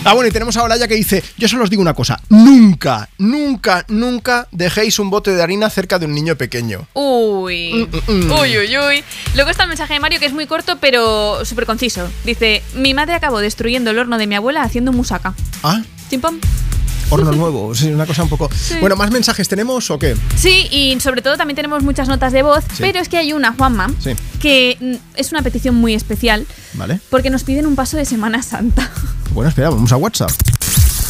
[0.05, 3.09] Ah, bueno, y tenemos a Olaya que dice, yo solo os digo una cosa, nunca,
[3.19, 6.87] nunca, nunca dejéis un bote de harina cerca de un niño pequeño.
[6.93, 7.89] Uy.
[8.07, 8.33] Mm, mm.
[8.33, 9.05] Uy, uy, uy.
[9.35, 12.09] Luego está el mensaje de Mario que es muy corto pero súper conciso.
[12.25, 15.35] Dice, mi madre acabó destruyendo el horno de mi abuela haciendo musaca.
[15.63, 16.39] Ah, Chimpón.
[17.11, 18.49] horno nuevo, sí, una cosa un poco...
[18.81, 20.17] Bueno, ¿más mensajes tenemos o qué?
[20.37, 22.79] Sí, y sobre todo también tenemos muchas notas de voz, Sí.
[22.81, 26.99] pero es que hay una, Juanma, Sí, que mm, es una petición muy especial vale.
[27.11, 28.91] porque nos piden un paso de Semana Santa.
[29.33, 30.31] Bueno, espera, vamos a WhatsApp.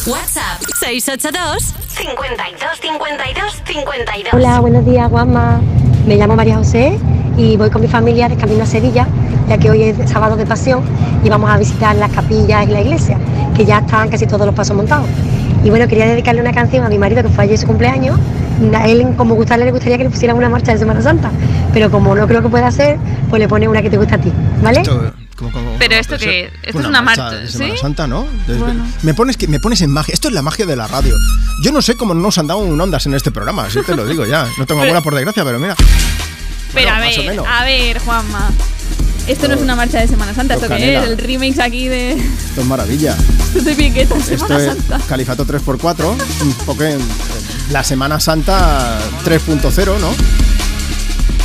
[0.05, 1.63] WhatsApp 682
[1.97, 4.33] 52 52 52.
[4.33, 5.61] Hola, buenos días, Juanma.
[6.05, 6.99] Me llamo María José
[7.37, 9.07] y voy con mi familia de camino a Sevilla,
[9.47, 10.81] ya que hoy es sábado de pasión
[11.23, 13.17] y vamos a visitar las capillas y la iglesia,
[13.55, 15.07] que ya están casi todos los pasos montados.
[15.63, 18.19] Y bueno, quería dedicarle una canción a mi marido que fue ayer su cumpleaños.
[18.73, 21.29] A él, como gustarle, le gustaría que le pusieran una marcha de Semana Santa.
[21.73, 22.97] Pero como no creo que pueda hacer,
[23.29, 24.31] pues le pone una que te gusta a ti,
[24.63, 24.81] ¿vale?
[24.81, 27.53] Esto, ¿cómo- cómo- Pero esto que esto es una marcha, de ¿sí?
[27.57, 28.25] Semana Santa, ¿no?
[28.47, 28.83] Bueno.
[29.03, 30.11] Me pones que me pones en magia.
[30.13, 31.13] Esto es la magia de la radio.
[31.63, 33.95] Yo no sé cómo no nos han dado un ondas en este programa, así te
[33.95, 34.47] lo digo ya.
[34.57, 35.75] No tengo Pero- bola por desgracia, pero mira.
[36.73, 37.45] Pero a más o ver, menos.
[37.47, 38.51] a ver, Juanma.
[39.27, 41.03] Esto no es una marcha de Semana Santa, Esto ¿esto canela.
[41.03, 41.09] es?
[41.09, 43.15] El remix aquí de, Esto es maravilla.
[43.53, 44.99] de Piqueta, Esto Semana es Santa.
[45.07, 46.99] Califato 3x4, un poco en-
[47.71, 50.13] la Semana Santa 3.0, ¿no?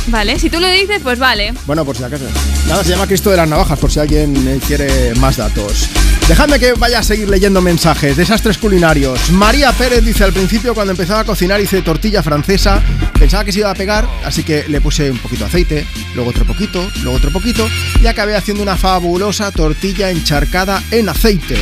[0.07, 1.53] Vale, si tú lo dices, pues vale.
[1.65, 2.25] Bueno, por si acaso.
[2.67, 5.89] Nada, se llama Cristo de las Navajas, por si alguien eh, quiere más datos.
[6.27, 8.17] Dejadme que vaya a seguir leyendo mensajes.
[8.17, 9.31] Desastres culinarios.
[9.31, 12.81] María Pérez dice al principio, cuando empezaba a cocinar, hice tortilla francesa.
[13.17, 16.31] Pensaba que se iba a pegar, así que le puse un poquito de aceite, luego
[16.31, 17.67] otro poquito, luego otro poquito,
[18.01, 21.55] y acabé haciendo una fabulosa tortilla encharcada en aceite.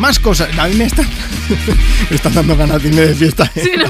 [0.00, 0.48] Más cosas.
[0.58, 1.06] A mí me están,
[2.10, 3.44] me están dando ganas de irme de fiesta.
[3.54, 3.60] ¿eh?
[3.62, 3.84] Sí, ¿no?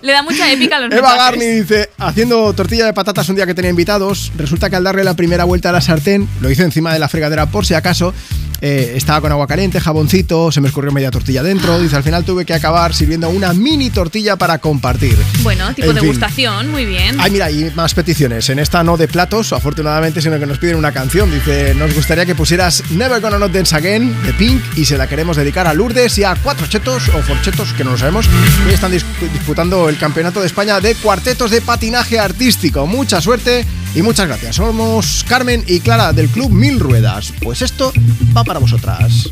[0.00, 1.14] Le da mucha épica a los Eva.
[1.14, 5.04] Garni dice, haciendo tortilla de patatas un día que tenía invitados, resulta que al darle
[5.04, 8.14] la primera vuelta a la sartén, lo hice encima de la fregadera por si acaso,
[8.62, 12.24] eh, estaba con agua caliente, jaboncito, se me escurrió media tortilla dentro, dice, al final
[12.24, 15.18] tuve que acabar sirviendo una mini tortilla para compartir.
[15.42, 16.02] Bueno, tipo En fin.
[16.02, 17.16] degustación, muy bien.
[17.20, 18.48] Ay, mira, y más peticiones.
[18.48, 21.30] En esta no de platos, afortunadamente, sino que nos piden una canción.
[21.30, 25.06] Dice, nos gustaría que pusieras Never Gonna Not Dance Again de Pink y se la
[25.06, 28.26] queremos dedicar a Lourdes y a Cuatro Chetos o Forchetos, que no lo sabemos,
[28.68, 32.86] que están dis- disputando el Campeonato de España de cuartetos de patinaje artístico.
[32.86, 34.56] Mucha suerte y muchas gracias.
[34.56, 37.32] Somos Carmen y Clara del Club Mil Ruedas.
[37.42, 37.92] Pues esto
[38.36, 39.30] va para vosotras.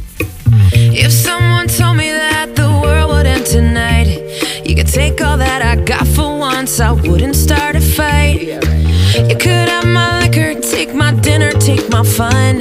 [10.34, 12.58] Liquor, take my dinner, take my fun,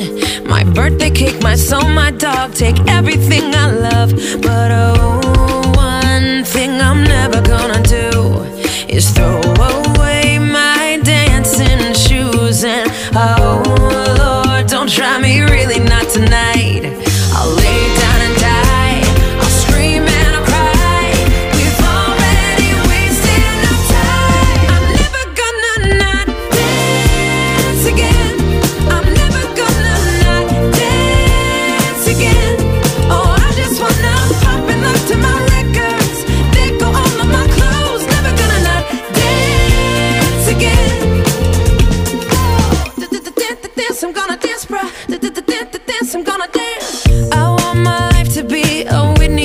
[0.47, 4.11] my birthday cake, my soul, my dog, take everything I love.
[4.41, 8.43] But oh, one thing I'm never gonna do
[8.89, 9.82] is throw away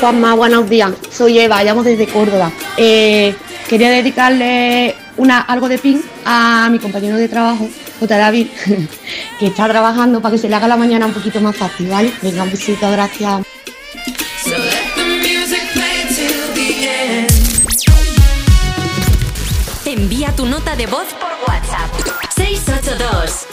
[0.00, 0.92] Juanma, buenos días.
[1.10, 2.50] Soy Eva, llamo desde Córdoba.
[2.78, 3.34] Eh,
[3.68, 7.68] quería dedicarle una, algo de pin a mi compañero de trabajo,
[8.00, 8.16] J.
[8.16, 8.46] David,
[9.38, 12.10] que está trabajando para que se le haga la mañana un poquito más fácil, ¿vale?
[12.22, 13.42] Venga, un besito, gracias.
[14.42, 17.30] So let the music play till the end.
[19.84, 21.29] Envía tu nota de voz por WhatsApp.
[21.29, 21.29] 682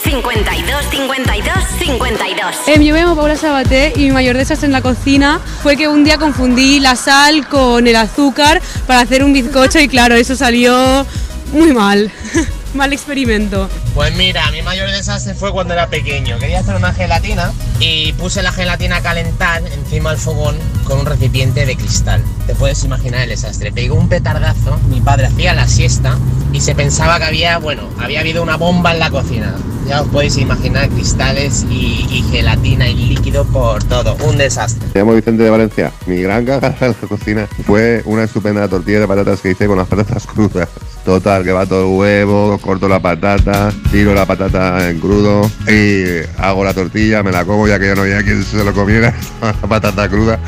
[0.08, 2.56] 52 52 52.
[2.68, 5.86] Em, yo me llamo Paula Sabaté y mi mayor desastre en la cocina fue que
[5.86, 10.34] un día confundí la sal con el azúcar para hacer un bizcocho y claro, eso
[10.34, 11.04] salió
[11.52, 12.10] muy mal.
[12.74, 13.68] mal experimento.
[13.98, 16.38] Pues mira, mi mayor desastre fue cuando era pequeño.
[16.38, 21.04] Quería hacer una gelatina y puse la gelatina a calentar encima del fogón con un
[21.04, 22.22] recipiente de cristal.
[22.46, 23.72] Te puedes imaginar el desastre.
[23.72, 26.16] Pegó un petardazo, mi padre hacía la siesta
[26.52, 29.56] y se pensaba que había, bueno, había habido una bomba en la cocina.
[29.88, 34.16] Ya os podéis imaginar cristales y, gelatina y líquido por todo.
[34.24, 34.86] Un desastre.
[34.94, 35.92] Me llamo Vicente de Valencia.
[36.06, 39.76] Mi gran cagada en la cocina fue una estupenda tortilla de patatas que hice con
[39.76, 40.68] las patatas crudas.
[41.06, 46.04] Total, que va todo el huevo, corto la patata, tiro la patata en crudo y
[46.38, 49.14] hago la tortilla, me la como ya que ya no había quien se lo comiera,
[49.42, 50.38] la patata cruda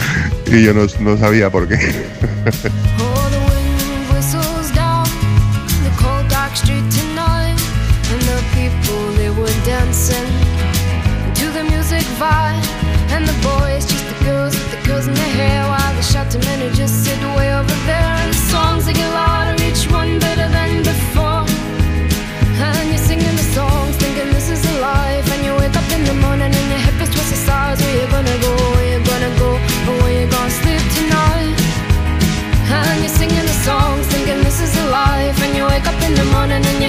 [0.46, 1.78] y yo no, no sabía por qué.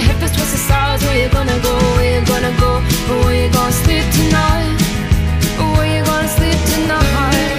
[0.01, 1.03] hip is twisted sides.
[1.05, 1.73] Where you gonna go?
[1.95, 2.71] Where you gonna go?
[3.23, 4.77] Where you gonna sleep tonight?
[5.75, 7.51] Where you gonna sleep tonight?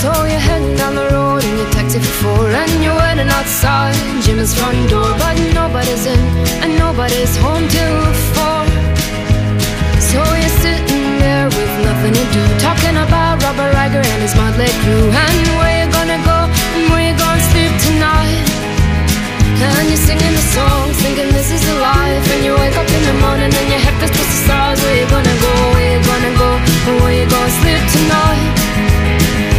[0.00, 4.54] So you're heading down the road in your taxi four And you're waiting outside Jim's
[4.58, 6.20] front door But nobody's in
[6.62, 8.35] and nobody's home till
[12.14, 15.10] to do Talking about Robert Riger and his motley crew.
[15.10, 16.38] And where you gonna go
[16.76, 18.46] and where you gonna sleep tonight?
[19.58, 22.24] And you're singing the songs thinking this is a life.
[22.30, 24.78] And you wake up in the morning and your head feels twisted stars.
[24.82, 26.50] Where you gonna go, where you gonna go
[26.86, 28.54] and where you gonna sleep tonight?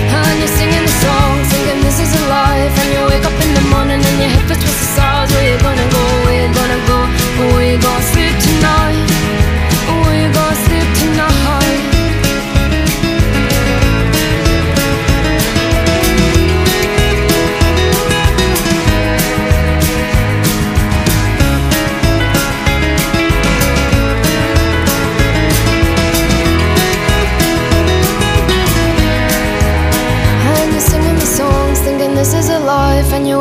[0.07, 2.73] And you're singing the song, thinking this is a life.
[2.79, 5.57] And you wake up in the morning and your hip is twisted sides Where you
[5.59, 6.99] gonna go, where you gonna go
[7.39, 8.16] Or where you gonna sleep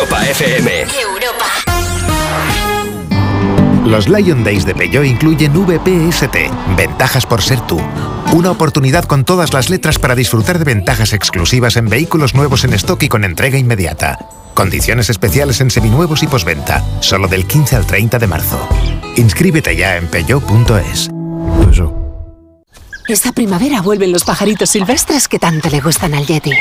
[0.00, 0.86] Europa FM.
[3.84, 6.36] Los Lion Days de Peugeot incluyen VPST,
[6.74, 7.78] ventajas por ser tú.
[8.32, 12.72] Una oportunidad con todas las letras para disfrutar de ventajas exclusivas en vehículos nuevos en
[12.74, 14.18] stock y con entrega inmediata.
[14.54, 18.68] Condiciones especiales en seminuevos y posventa, solo del 15 al 30 de marzo.
[19.16, 21.10] Inscríbete ya en peugeot.es.
[23.06, 26.52] Esta primavera vuelven los pajaritos silvestres que tanto le gustan al Yeti.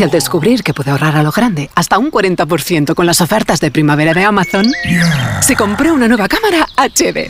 [0.00, 3.60] Y al descubrir que puede ahorrar a lo grande hasta un 40% con las ofertas
[3.60, 4.72] de primavera de Amazon,
[5.42, 7.28] se compró una nueva cámara HD.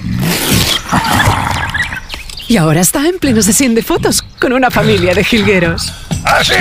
[2.50, 5.92] Y ahora está en pleno sesión de fotos con una familia de jilgueros.
[6.24, 6.52] ¡Ah, sí!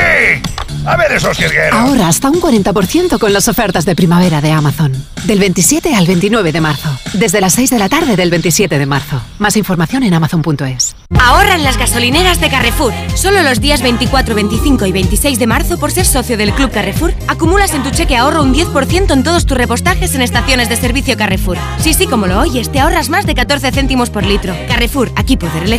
[0.86, 1.74] A ver esos jilgueros.
[1.74, 4.94] Ahora hasta un 40% con las ofertas de primavera de Amazon.
[5.26, 6.96] Del 27 al 29 de marzo.
[7.14, 9.20] Desde las 6 de la tarde del 27 de marzo.
[9.40, 10.96] Más información en amazon.es.
[11.20, 12.94] Ahorra en las gasolineras de Carrefour.
[13.16, 17.14] Solo los días 24, 25 y 26 de marzo, por ser socio del Club Carrefour,
[17.28, 21.18] acumulas en tu cheque ahorro un 10% en todos tus repostajes en estaciones de servicio
[21.18, 21.58] Carrefour.
[21.80, 24.56] Sí, sí, como lo oyes, te ahorras más de 14 céntimos por litro.
[24.68, 25.79] Carrefour, aquí poder elegir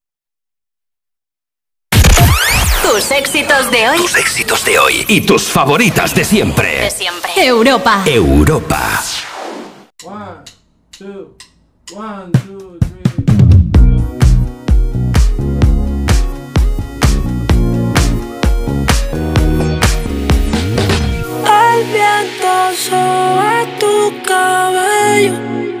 [2.91, 3.97] Tus éxitos de hoy.
[3.99, 6.81] Tus éxitos de hoy y tus favoritas de siempre.
[6.81, 7.31] De siempre.
[7.37, 8.03] Europa.
[8.05, 9.01] Europa.
[21.47, 25.80] El viento sobre tu cabello.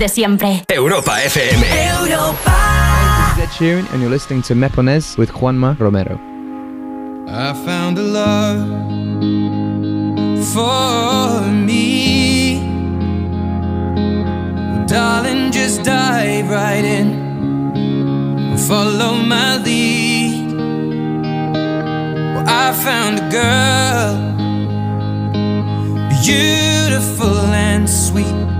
[0.00, 0.64] De siempre.
[0.68, 1.60] Europa FM.
[1.60, 1.68] This
[3.32, 6.18] is Ed Sheeran, and you're listening to Mepones with Juanma Romero.
[7.28, 8.66] I found a love
[10.54, 12.60] for me.
[14.86, 18.56] Darling, just dive right in.
[18.66, 20.54] Follow my lead.
[22.34, 24.16] Well, I found a girl,
[26.24, 28.59] beautiful and sweet.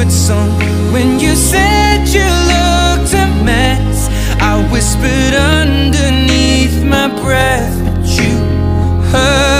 [0.00, 0.50] favorite song.
[0.92, 4.08] When you said you looked a mess,
[4.40, 8.38] I whispered underneath my breath, but you
[9.10, 9.59] heard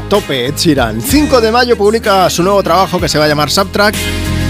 [0.00, 1.00] Tope Ed Sheeran.
[1.00, 3.94] 5 de mayo publica su nuevo trabajo que se va a llamar Subtrack.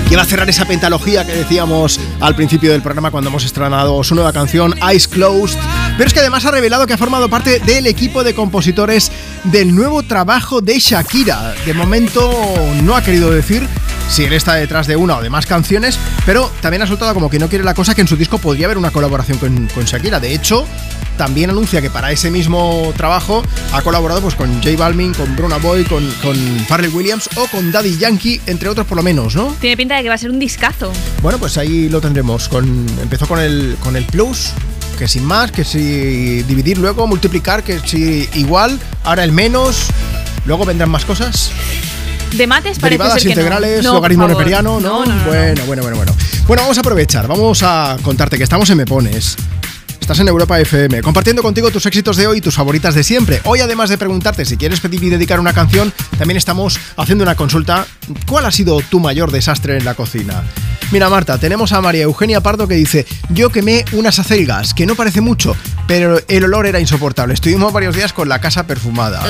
[0.08, 4.02] Que va a cerrar esa pentalogía que decíamos al principio del programa cuando hemos estrenado
[4.02, 5.58] su nueva canción Eyes Closed.
[5.96, 9.12] Pero es que además ha revelado que ha formado parte del equipo de compositores
[9.44, 11.54] del nuevo trabajo de Shakira.
[11.66, 12.32] De momento
[12.82, 13.68] no ha querido decir
[14.08, 17.30] si él está detrás de una o de más canciones, pero también ha soltado como
[17.30, 19.84] que no quiere la cosa que en su disco podría haber una colaboración con, con
[19.84, 20.18] Shakira.
[20.20, 20.66] De hecho,
[21.18, 25.58] también anuncia que para ese mismo trabajo ha colaborado pues, con J Balvin, con Bruna
[25.58, 26.36] Boy, con, con
[26.68, 29.54] Pharrell Williams o con Daddy Yankee, entre otros por lo menos, ¿no?
[29.60, 30.92] Tiene pinta de que va a ser un discazo.
[31.20, 32.48] Bueno, pues ahí lo tendremos.
[32.48, 34.52] Con, empezó con el, con el Plus,
[34.96, 39.88] que sin más, que si dividir luego, multiplicar, que si igual, ahora el menos,
[40.46, 41.50] luego vendrán más cosas.
[42.32, 45.04] De mates parece Derivadas ser que integrales, No, logaritmo neperiano, ¿no?
[45.04, 45.24] No, no, no, no.
[45.26, 46.14] bueno, bueno, bueno, bueno.
[46.46, 49.36] Bueno, vamos a aprovechar, vamos a contarte que estamos en Me Pones.
[50.00, 53.42] Estás en Europa FM, compartiendo contigo tus éxitos de hoy y tus favoritas de siempre.
[53.44, 57.34] Hoy, además de preguntarte si quieres pedir y dedicar una canción, también estamos haciendo una
[57.34, 57.86] consulta.
[58.26, 60.44] ¿Cuál ha sido tu mayor desastre en la cocina?
[60.90, 64.94] Mira, Marta, tenemos a María Eugenia Pardo que dice: Yo quemé unas acelgas, que no
[64.94, 65.54] parece mucho,
[65.86, 67.34] pero el olor era insoportable.
[67.34, 69.22] Estuvimos varios días con la casa perfumada.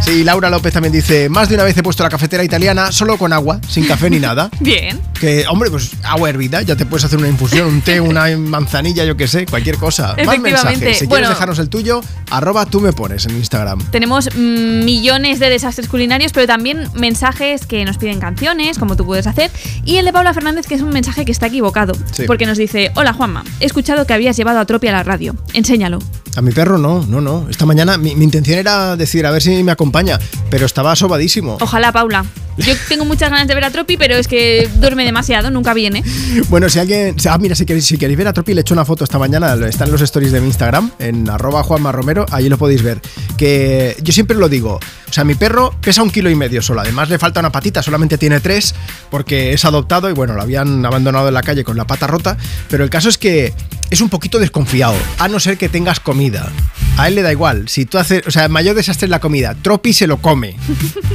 [0.00, 3.16] Sí, Laura López también dice: Más de una vez he puesto la cafetera italiana solo
[3.16, 4.50] con agua, sin café ni nada.
[4.60, 5.00] Bien.
[5.20, 9.04] Que, hombre, pues agua hervida, ya te puedes hacer una infusión, un té, una manzanilla,
[9.04, 10.16] yo qué sé, cualquier cosa.
[10.26, 10.98] Más mensajes.
[10.98, 11.22] Si Bueno.
[11.22, 13.80] quieres dejarnos el tuyo, arroba tú me pones en Instagram.
[13.90, 19.26] Tenemos millones de desastres culinarios, pero también mensajes que nos piden canciones, como tú puedes
[19.28, 19.50] hacer.
[19.84, 21.94] Y el de Paula Fernández, que es un mensaje que está equivocado.
[22.12, 22.24] Sí.
[22.26, 25.34] Porque nos dice: Hola Juanma, he escuchado que habías llevado a Tropi a la radio.
[25.54, 25.98] Enséñalo.
[26.36, 27.48] A mi perro no, no, no.
[27.50, 30.18] Esta mañana mi, mi intención era decir a ver si me acompaña,
[30.50, 31.58] pero estaba sobadísimo.
[31.60, 32.24] Ojalá, Paula.
[32.58, 36.02] Yo tengo muchas ganas de ver a Tropi, pero es que duerme demasiado, nunca viene.
[36.48, 37.14] Bueno, si alguien.
[37.28, 39.18] Ah, mira, si queréis, si queréis ver a Tropi, le he hecho una foto esta
[39.18, 39.54] mañana.
[39.66, 43.00] Está en los stories de mi Instagram, en arroba Juanma Romero, allí lo podéis ver.
[43.36, 44.80] Que yo siempre lo digo.
[45.08, 46.80] O sea, mi perro pesa un kilo y medio solo.
[46.82, 48.74] Además, le falta una patita, solamente tiene tres,
[49.10, 52.36] porque es adoptado y bueno, lo habían abandonado en la calle con la pata rota.
[52.68, 53.54] Pero el caso es que
[53.90, 56.50] es un poquito desconfiado, a no ser que tengas comida.
[56.98, 57.68] A él le da igual.
[57.68, 58.24] Si tú haces.
[58.26, 59.54] O sea, el mayor desastre es la comida.
[59.62, 60.56] Tropi se lo come.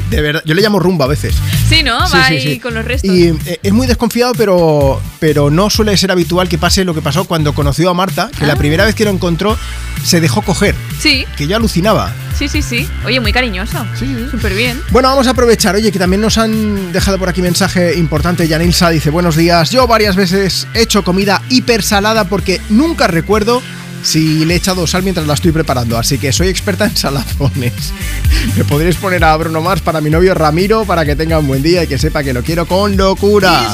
[0.10, 0.42] De verdad.
[0.46, 1.36] Yo le llamo rumba a veces.
[1.68, 2.08] Sí, ¿no?
[2.08, 2.60] Sí, Va sí, ahí sí.
[2.60, 3.12] con los restos.
[3.12, 7.02] Y eh, es muy desconfiado, pero, pero no suele ser habitual que pase lo que
[7.02, 8.48] pasó cuando conoció a Marta, que Ah.
[8.48, 9.58] la primera vez que lo encontró
[10.06, 12.14] se dejó coger, Sí, que yo alucinaba.
[12.38, 12.90] Sí, sí, sí.
[13.06, 13.86] Oye, muy cariñoso.
[13.98, 14.28] Sí, sí.
[14.30, 14.80] Súper bien.
[14.92, 18.48] Bueno, vamos a aprovechar, oye, que también nos han dejado por aquí mensaje importante.
[18.48, 23.62] Yanilsa dice, buenos días, yo varias veces he hecho comida hiper salada porque nunca recuerdo
[24.04, 27.94] si le he echado sal mientras la estoy preparando, así que soy experta en salazones.
[28.58, 31.64] Me podréis poner a Bruno Mars para mi novio Ramiro para que tenga un buen
[31.64, 33.74] día y que sepa que lo quiero con locura.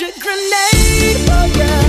[0.00, 1.87] I'd catch a grenade for ya.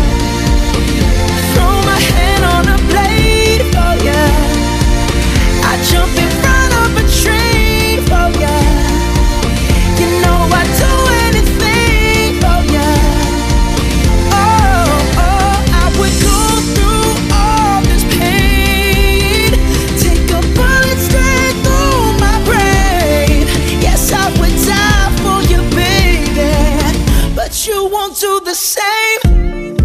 [28.09, 29.75] Won't do the same.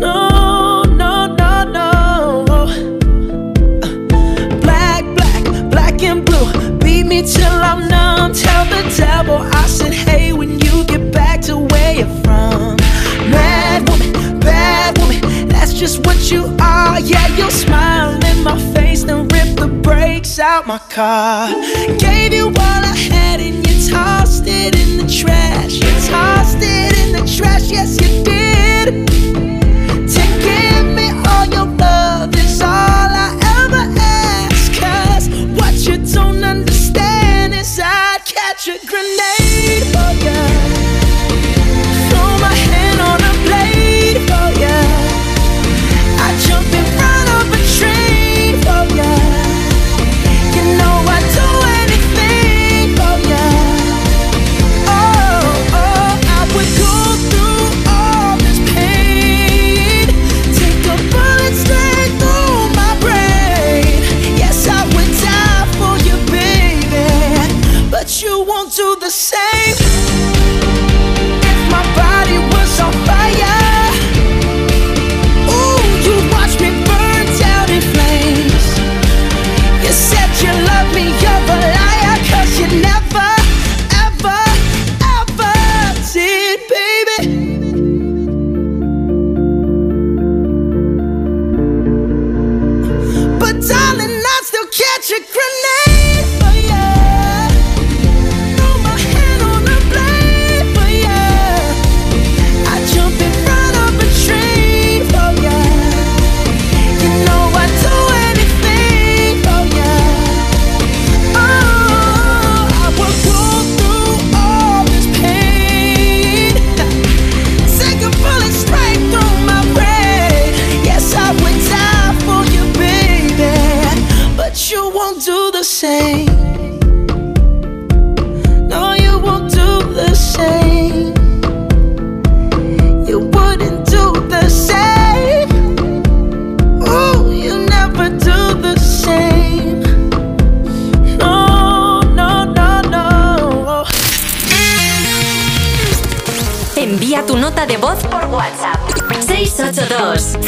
[0.00, 2.66] No, no, no, no.
[4.60, 6.78] Black, black, black and blue.
[6.78, 8.32] Beat me till I'm numb.
[8.32, 12.76] Tell the devil I said, hey, when you get back to where you're from.
[13.30, 17.00] Mad woman, bad woman, that's just what you are.
[17.00, 21.50] Yeah, you'll smile in my face, then rip the brakes out my car.
[21.98, 25.74] Gave you all I had and tossed it in the trash.
[25.74, 28.49] You tossed it in the trash, yes, you did.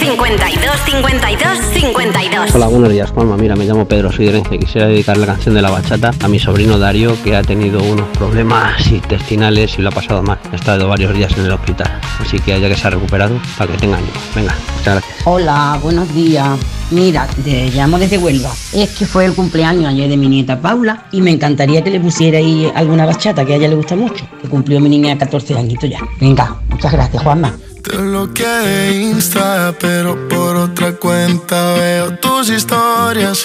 [0.03, 3.37] 52 52 52 Hola, buenos días, Juanma.
[3.37, 4.59] Mira, me llamo Pedro, soy de Orense.
[4.59, 8.09] Quisiera dedicar la canción de la bachata a mi sobrino Darío, que ha tenido unos
[8.19, 10.41] problemas intestinales y lo ha pasado mal.
[10.51, 12.01] Ha estado varios días en el hospital.
[12.19, 14.13] Así que ya que se ha recuperado, para que tenga ánimo.
[14.35, 15.19] Venga, muchas gracias.
[15.25, 16.59] Hola, buenos días.
[16.91, 18.51] Mira, te llamo desde Huelva.
[18.73, 22.01] Es que fue el cumpleaños ayer de mi nieta Paula y me encantaría que le
[22.01, 24.27] pusiera ahí alguna bachata que a ella le gusta mucho.
[24.41, 26.01] Que cumplió mi niña 14 añitos ya.
[26.21, 27.55] Venga, muchas gracias, Juanma.
[27.93, 33.45] Te bloqueé de Insta, pero por otra cuenta veo tus historias.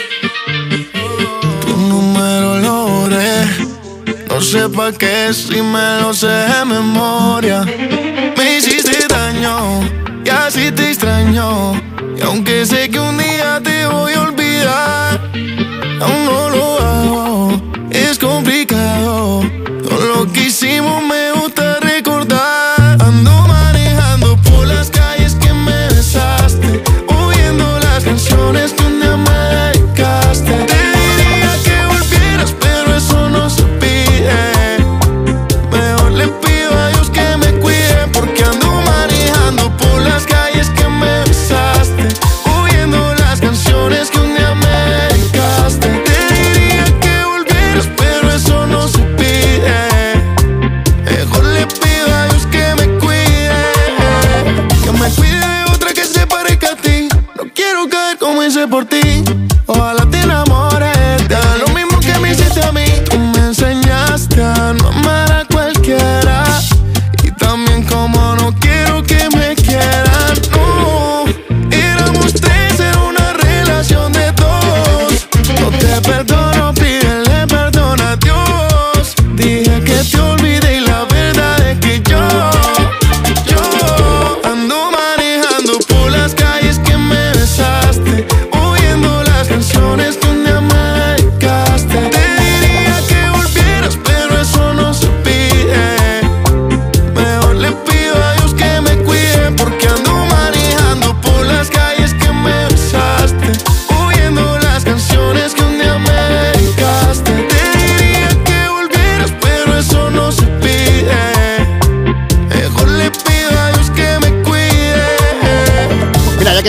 [1.59, 3.43] Tu número lo borré.
[4.29, 7.65] No sé pa' qué si me lo sé de memoria.
[8.37, 9.81] Me hiciste daño
[10.23, 11.73] y así te extraño.
[12.17, 15.29] Y aunque sé que un día te voy a olvidar,
[15.99, 17.61] aún no lo hago.
[17.89, 19.43] Es complicado.
[19.83, 21.16] Todo lo que hicimos me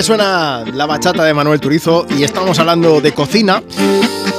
[0.08, 3.62] suena la bachata de Manuel Turizo y estamos hablando de cocina.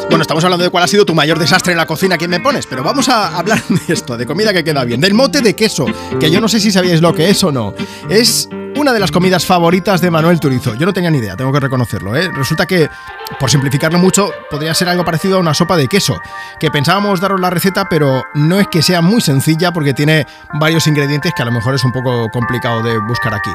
[0.09, 2.39] Bueno, estamos hablando de cuál ha sido tu mayor desastre en la cocina, ¿quién me
[2.39, 2.65] pones?
[2.65, 5.85] Pero vamos a hablar de esto, de comida que queda bien, del mote de queso,
[6.19, 7.75] que yo no sé si sabíais lo que es o no.
[8.09, 10.73] Es una de las comidas favoritas de Manuel Turizo.
[10.73, 12.15] Yo no tenía ni idea, tengo que reconocerlo.
[12.15, 12.31] ¿eh?
[12.33, 12.89] Resulta que,
[13.37, 16.19] por simplificarlo mucho, podría ser algo parecido a una sopa de queso,
[16.59, 20.87] que pensábamos daros la receta, pero no es que sea muy sencilla porque tiene varios
[20.87, 23.51] ingredientes que a lo mejor es un poco complicado de buscar aquí.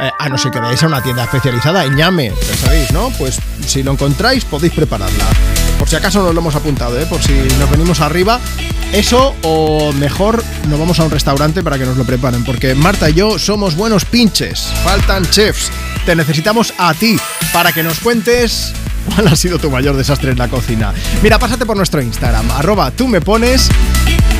[0.00, 3.10] Eh, a no ser que veáis a una tienda especializada en ñame, ya sabéis, ¿no?
[3.18, 5.24] Pues si lo encontráis podéis prepararla.
[5.78, 7.06] Por si acaso nos lo hemos apuntado, ¿eh?
[7.06, 8.40] por si nos venimos arriba.
[8.92, 13.10] Eso o mejor nos vamos a un restaurante para que nos lo preparen, porque Marta
[13.10, 15.70] y yo somos buenos pinches, faltan chefs.
[16.06, 17.18] Te necesitamos a ti
[17.52, 18.72] para que nos cuentes
[19.06, 20.92] cuál ha sido tu mayor desastre en la cocina.
[21.22, 23.68] Mira, pásate por nuestro Instagram, arroba tú me pones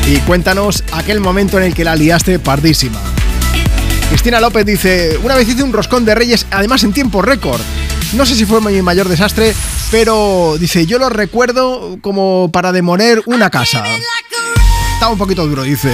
[0.06, 3.00] y cuéntanos aquel momento en el que la liaste pardísima.
[4.08, 7.60] Cristina López dice, una vez hice un roscón de reyes, además en tiempo récord.
[8.12, 9.54] No sé si fue mi mayor desastre,
[9.90, 13.84] pero dice, yo lo recuerdo como para demoler una casa.
[14.94, 15.90] Estaba un poquito duro, dice.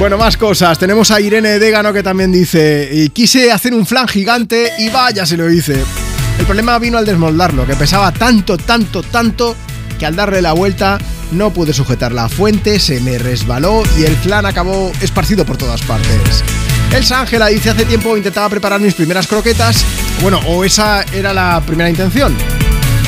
[0.00, 0.78] Bueno, más cosas.
[0.78, 5.36] Tenemos a Irene Dégano que también dice, quise hacer un flan gigante y vaya, se
[5.36, 5.74] lo hice.
[6.38, 9.54] El problema vino al desmoldarlo, que pesaba tanto, tanto, tanto,
[9.98, 10.96] que al darle la vuelta
[11.32, 15.82] no pude sujetar la fuente, se me resbaló y el flan acabó esparcido por todas
[15.82, 16.42] partes.
[16.94, 19.84] Elsa Ángela dice, hace tiempo intentaba preparar mis primeras croquetas,
[20.22, 22.34] bueno, o esa era la primera intención,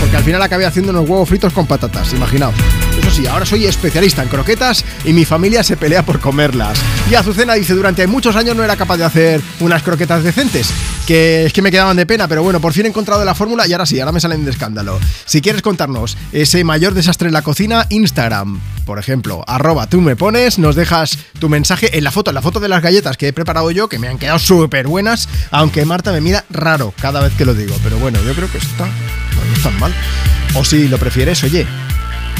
[0.02, 2.56] porque al final acabé haciendo unos huevos fritos con patatas, imaginaos.
[2.98, 6.76] Eso sí, ahora soy especialista en croquetas y mi familia se pelea por comerlas.
[7.08, 10.70] Y Azucena dice, durante muchos años no era capaz de hacer unas croquetas decentes,
[11.06, 13.64] que es que me quedaban de pena, pero bueno, por fin he encontrado la fórmula
[13.68, 14.98] y ahora sí, ahora me salen de escándalo.
[15.24, 20.16] Si quieres contarnos ese mayor desastre en la cocina, Instagram, por ejemplo, arroba tú me
[20.16, 23.28] pones, nos dejas tu mensaje en la foto, en la foto de las galletas que
[23.28, 27.20] he preparado yo, que me han quedado súper buenas, aunque Marta me mira raro cada
[27.20, 28.88] vez que lo digo, pero bueno, yo creo que está,
[29.62, 29.92] tan mal.
[30.54, 31.66] O si lo prefieres, oye,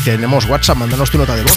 [0.05, 1.57] tenemos WhatsApp, mándanos tu nota de voz.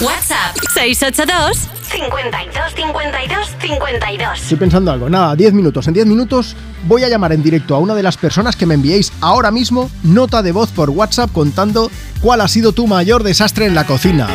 [0.00, 4.40] WhatsApp 682 52 52 52.
[4.40, 5.10] Estoy pensando algo.
[5.10, 5.86] Nada, 10 minutos.
[5.88, 8.74] En 10 minutos voy a llamar en directo a una de las personas que me
[8.74, 13.66] enviéis ahora mismo nota de voz por WhatsApp contando cuál ha sido tu mayor desastre
[13.66, 14.28] en la cocina.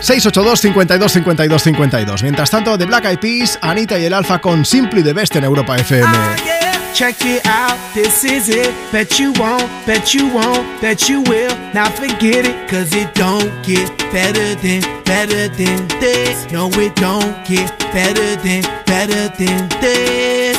[0.00, 2.22] 682 52 52 52.
[2.22, 5.44] Mientras tanto, The Black Eyed Peas, Anita y el Alfa con Simply the Best en
[5.44, 6.65] Europa FM.
[6.96, 8.72] Check it out, this is it.
[8.90, 11.54] Bet you won't, bet you won't, bet you will.
[11.74, 16.50] Now forget it, cause it don't get better than, better than this.
[16.50, 20.56] No, it don't get better than, better than this.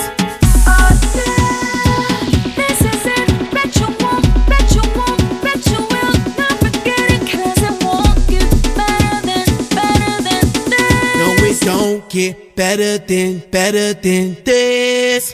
[2.55, 3.51] This is it.
[3.51, 6.13] Bet you won't, bet you won't, bet you will.
[6.37, 11.17] Not forget it, 'cause it won't get better than, better than this.
[11.17, 15.33] No, it don't get better than, better than this.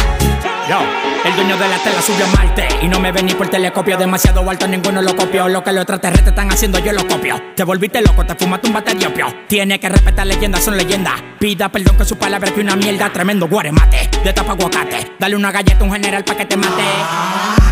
[0.79, 3.97] El dueño de la tela subió a Marte Y no me ven ni por telescopio.
[3.97, 5.49] Demasiado alto, ninguno lo copió.
[5.49, 7.41] Lo que los extraterrestres están haciendo, yo lo copio.
[7.55, 9.27] Te volviste loco, te fumaste un bate de opio.
[9.47, 11.21] Tiene que respetar leyendas, son leyendas.
[11.39, 13.11] Pida perdón que su palabra que una mierda.
[13.11, 15.11] Tremendo guaremate, de tapa aguacate.
[15.19, 16.83] Dale una galleta a un general pa' que te mate.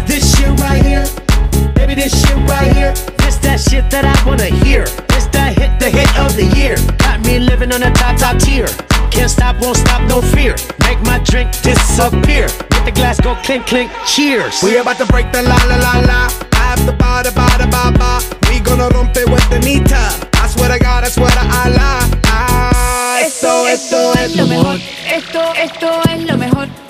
[0.06, 1.06] This shit right here,
[1.80, 2.94] baby, this shit right here.
[3.24, 4.84] This that shit that I wanna hear.
[5.12, 6.76] This that hit, the hit of the year.
[6.98, 8.68] Got me living on the top, top tier.
[9.12, 10.56] Can't stop, won't stop, no fear.
[10.86, 12.48] Make my drink disappear.
[12.76, 14.62] Let the glass go clink, clink, cheers.
[14.64, 16.22] We about to break the la la la la.
[16.54, 18.12] I have the ba da ba da ba ba.
[18.50, 20.04] We gonna rompe with the nita.
[20.44, 22.00] I swear to God, I swear to Allah.
[22.28, 24.76] Ah, Esto, esto es lo mejor.
[25.08, 26.68] Esto, esto es lo mejor.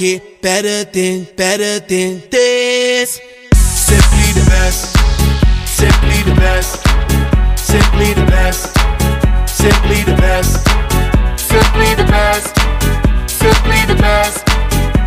[0.00, 3.20] get better than, better than this.
[3.52, 4.96] Simply the best,
[5.68, 6.80] simply the best,
[7.58, 8.74] simply the best,
[9.46, 10.66] simply the best,
[11.38, 12.56] simply the best,
[13.28, 14.49] simply the best.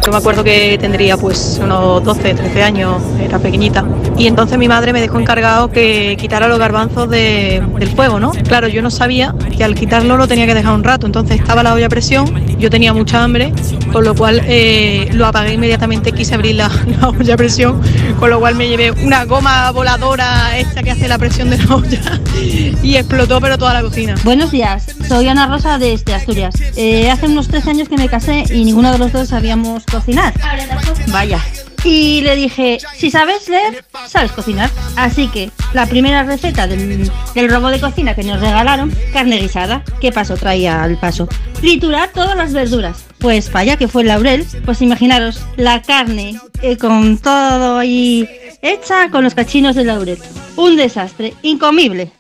[0.06, 3.86] Yo me acuerdo que tendría pues unos 12, 13 años, era pequeñita.
[4.18, 8.32] Y entonces mi madre me dejó encargado que quitara los garbanzos de- del fuego, ¿no?
[8.32, 11.06] Claro, yo no sabía que al quitarlo lo tenía que dejar un rato.
[11.06, 12.26] Entonces estaba la olla a presión,
[12.60, 13.54] yo tenía mucha hambre,
[13.94, 16.70] con lo cual eh, lo apagué inmediatamente, quise abrir la,
[17.02, 17.82] la olla a presión,
[18.20, 21.76] con lo cual me llevé una goma voladora esta que hace la presión de la
[21.76, 22.20] olla
[22.84, 24.16] y explotó pero toda la cocina.
[24.26, 26.56] Buenos días, soy Ana Rosa desde Asturias.
[26.76, 30.34] Eh, hace unos tres años que me casé y ninguno de los dos sabíamos cocinar.
[31.08, 31.40] Vaya.
[31.86, 34.70] Y le dije, si sabes leer, sabes cocinar.
[34.96, 37.10] Así que la primera receta del,
[37.50, 39.84] robo de cocina que nos regalaron, carne guisada.
[40.00, 41.28] ¿Qué paso traía al paso?
[41.60, 43.06] Triturar todas las verduras.
[43.20, 44.46] Pues vaya que fue el laurel.
[44.66, 48.30] Pues imaginaros, la carne eh, con todo ahí
[48.62, 50.18] hecha con los cachinos de laurel.
[50.56, 52.12] Un desastre, incomible.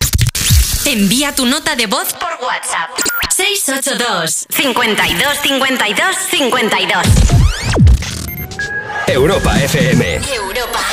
[0.85, 2.89] Envía tu nota de voz por WhatsApp.
[3.29, 7.07] 682 52 52 52.
[9.07, 10.19] Europa FM.
[10.35, 10.92] Europa.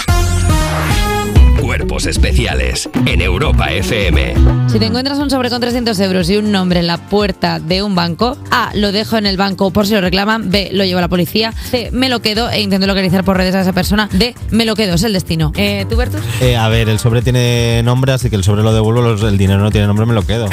[1.90, 4.34] Cuerpos especiales en Europa FM.
[4.68, 7.82] Si te encuentras un sobre con 300 euros y un nombre en la puerta de
[7.82, 10.98] un banco, A, lo dejo en el banco por si lo reclaman, B, lo llevo
[10.98, 14.08] a la policía, C, me lo quedo e intento localizar por redes a esa persona,
[14.12, 15.50] D, me lo quedo, es el destino.
[15.56, 16.20] Eh, ¿Tú, Bertus?
[16.40, 19.58] Eh, a ver, el sobre tiene nombre, así que el sobre lo devuelvo, el dinero
[19.58, 20.44] no tiene nombre, me lo quedo.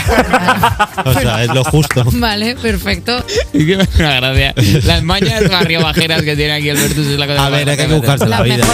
[1.05, 2.03] o sea, es lo justo.
[2.13, 3.15] Vale, perfecto.
[3.53, 4.55] Es que me una gracia.
[4.85, 7.77] Las mañas barrio bajeras que tiene aquí el Vertus es la cosa A ver, hay
[7.77, 8.65] que buscarse la vida.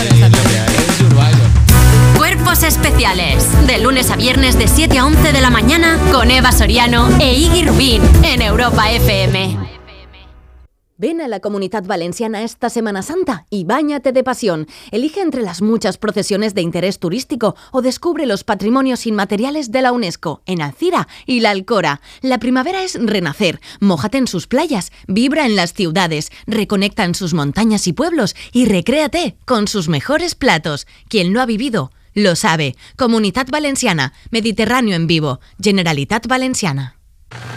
[2.61, 3.49] Especiales.
[3.65, 7.33] De lunes a viernes de 7 a 11 de la mañana con Eva Soriano e
[7.33, 9.57] Iggy Rubín en Europa FM.
[10.98, 14.67] Ven a la Comunidad Valenciana esta Semana Santa y báñate de pasión.
[14.91, 19.91] Elige entre las muchas procesiones de interés turístico o descubre los patrimonios inmateriales de la
[19.91, 22.01] UNESCO en Alcira y la Alcora.
[22.22, 23.59] La primavera es renacer.
[23.80, 28.65] Mójate en sus playas, vibra en las ciudades, reconecta en sus montañas y pueblos y
[28.65, 30.85] recréate con sus mejores platos.
[31.09, 32.75] Quien lo ha vivido lo sabe.
[32.98, 36.98] Comunidad Valenciana, Mediterráneo en vivo, Generalitat Valenciana.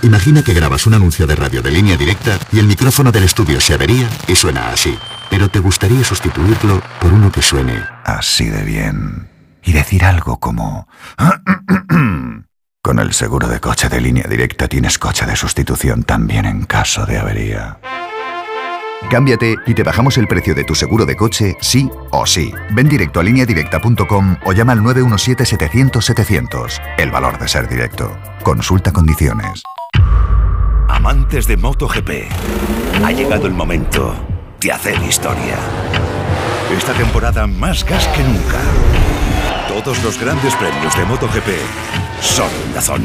[0.02, 3.60] Imagina que grabas un anuncio de radio de línea directa y el micrófono del estudio
[3.60, 4.96] se avería y suena así.
[5.30, 9.28] Pero te gustaría sustituirlo por uno que suene Así de bien.
[9.64, 10.88] Y decir algo como...
[12.82, 17.04] Con el seguro de coche de línea directa tienes coche de sustitución también en caso
[17.04, 17.80] de avería.
[19.10, 22.52] Cámbiate y te bajamos el precio de tu seguro de coche, sí o sí.
[22.70, 26.80] Ven directo a lineadirecta.com o llama al 917-700-700.
[26.98, 28.14] El valor de ser directo.
[28.42, 29.62] Consulta condiciones.
[30.88, 32.10] Amantes de MotoGP,
[33.04, 34.14] ha llegado el momento
[34.60, 35.56] de hacer historia.
[36.76, 38.58] Esta temporada más gas que nunca.
[39.68, 41.48] Todos los grandes premios de MotoGP
[42.20, 43.04] son en Dazón.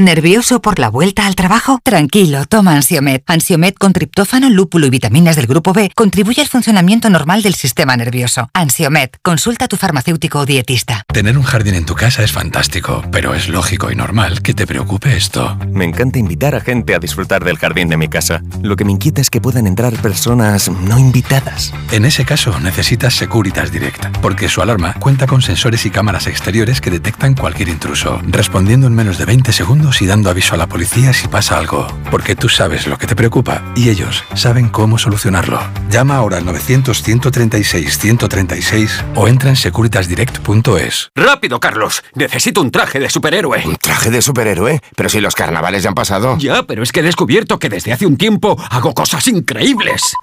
[0.00, 1.80] ¿Nervioso por la vuelta al trabajo?
[1.82, 3.24] Tranquilo, toma Ansiomet.
[3.26, 7.96] Ansiomet con triptófano, lúpulo y vitaminas del grupo B contribuye al funcionamiento normal del sistema
[7.96, 8.48] nervioso.
[8.54, 11.02] Ansiomet, consulta a tu farmacéutico o dietista.
[11.12, 14.68] Tener un jardín en tu casa es fantástico, pero es lógico y normal que te
[14.68, 15.58] preocupe esto.
[15.72, 18.40] Me encanta invitar a gente a disfrutar del jardín de mi casa.
[18.62, 21.74] Lo que me inquieta es que puedan entrar personas no invitadas.
[21.90, 26.80] En ese caso necesitas Securitas Direct, porque su alarma cuenta con sensores y cámaras exteriores
[26.80, 30.66] que detectan cualquier intruso, respondiendo en menos de 20 segundos y dando aviso a la
[30.66, 34.98] policía si pasa algo, porque tú sabes lo que te preocupa y ellos saben cómo
[34.98, 35.60] solucionarlo.
[35.90, 41.10] Llama ahora al 900-136-136 o entra en securitasdirect.es.
[41.14, 42.02] ¡Rápido, Carlos!
[42.14, 43.62] Necesito un traje de superhéroe.
[43.66, 44.80] ¿Un traje de superhéroe?
[44.94, 46.36] Pero si los carnavales ya han pasado.
[46.38, 50.14] Ya, pero es que he descubierto que desde hace un tiempo hago cosas increíbles.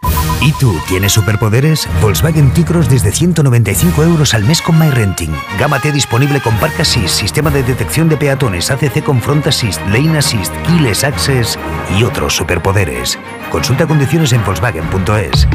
[0.41, 1.87] ¿Y tú tienes superpoderes?
[2.01, 5.33] Volkswagen T-Cross desde 195 euros al mes con MyRenting.
[5.57, 9.79] Gama T disponible con Park Assist, sistema de detección de peatones, ACC con Front Assist,
[9.87, 11.57] Lane Assist, Keyless Access
[11.97, 13.17] y otros superpoderes.
[13.49, 15.47] Consulta condiciones en Volkswagen.es.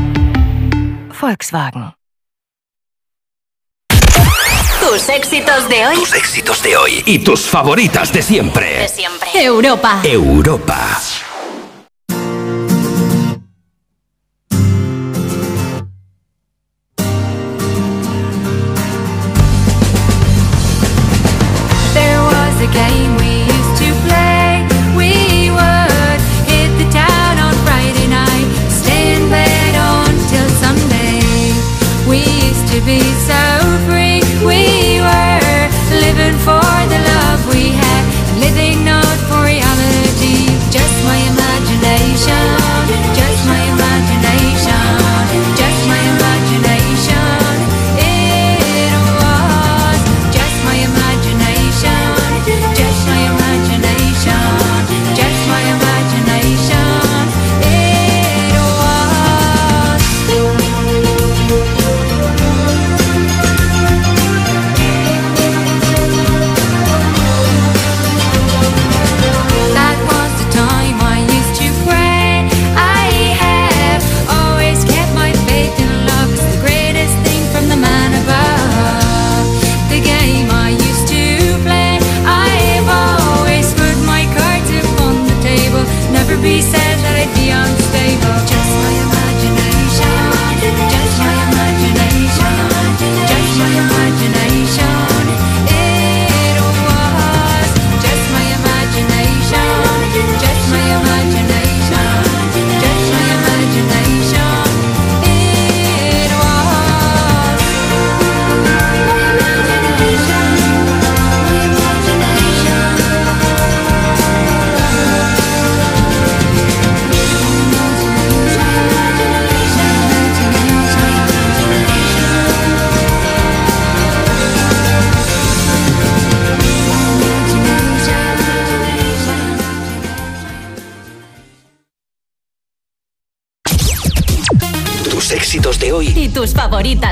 [1.21, 1.93] Volkswagen.
[4.81, 5.97] Tus éxitos de hoy.
[5.97, 8.79] Tus éxitos de hoy y tus favoritas de siempre.
[8.79, 9.29] De siempre.
[9.35, 10.01] Europa.
[10.03, 10.99] Europa.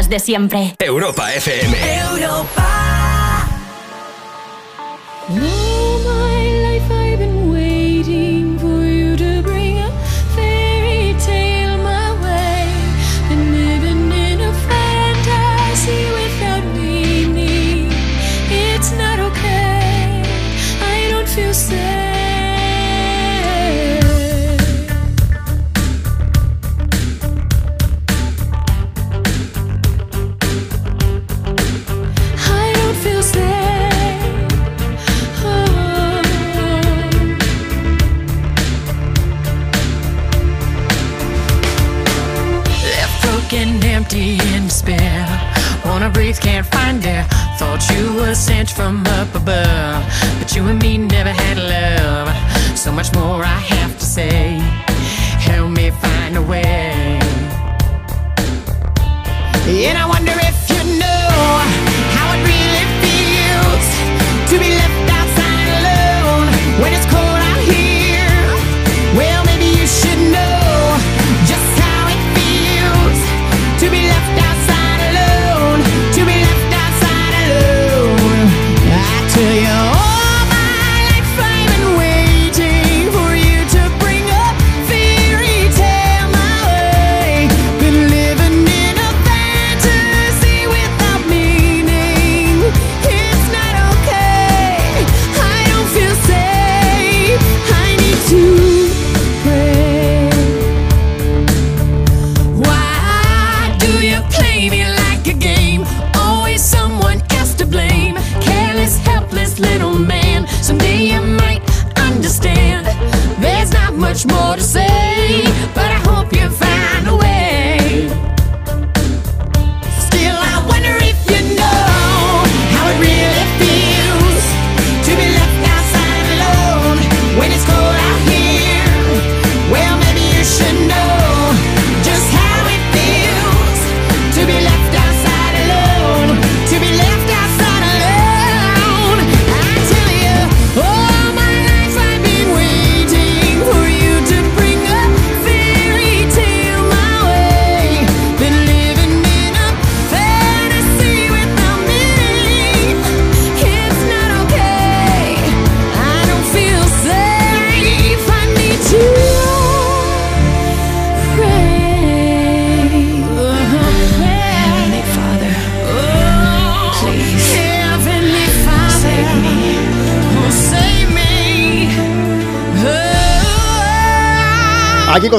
[0.08, 0.74] De siempre.
[0.78, 1.76] Europa FM.
[2.02, 2.87] All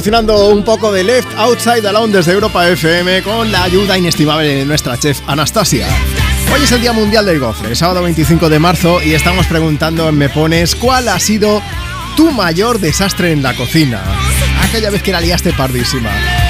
[0.09, 4.65] Cocinando un poco de Left Outside Alone desde Europa FM con la ayuda inestimable de
[4.65, 5.85] nuestra chef Anastasia.
[6.51, 10.17] Hoy es el Día Mundial del Gofre, sábado 25 de marzo, y estamos preguntando en
[10.17, 11.61] Me Pones cuál ha sido
[12.17, 14.01] tu mayor desastre en la cocina.
[14.63, 16.09] Aquella vez que la liaste pardísima.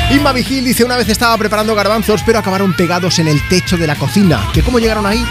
[0.10, 3.88] Inma Vigil dice una vez estaba preparando garbanzos, pero acabaron pegados en el techo de
[3.88, 4.48] la cocina.
[4.54, 5.22] ¿Que cómo llegaron ahí?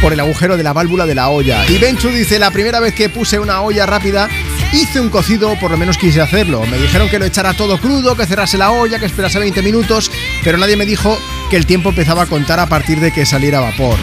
[0.00, 1.68] Por el agujero de la válvula de la olla.
[1.68, 4.28] Y Benchu dice, la primera vez que puse una olla rápida,
[4.72, 6.64] hice un cocido, por lo menos quise hacerlo.
[6.66, 10.10] Me dijeron que lo echara todo crudo, que cerrase la olla, que esperase 20 minutos,
[10.42, 11.18] pero nadie me dijo
[11.50, 13.98] que el tiempo empezaba a contar a partir de que saliera vapor.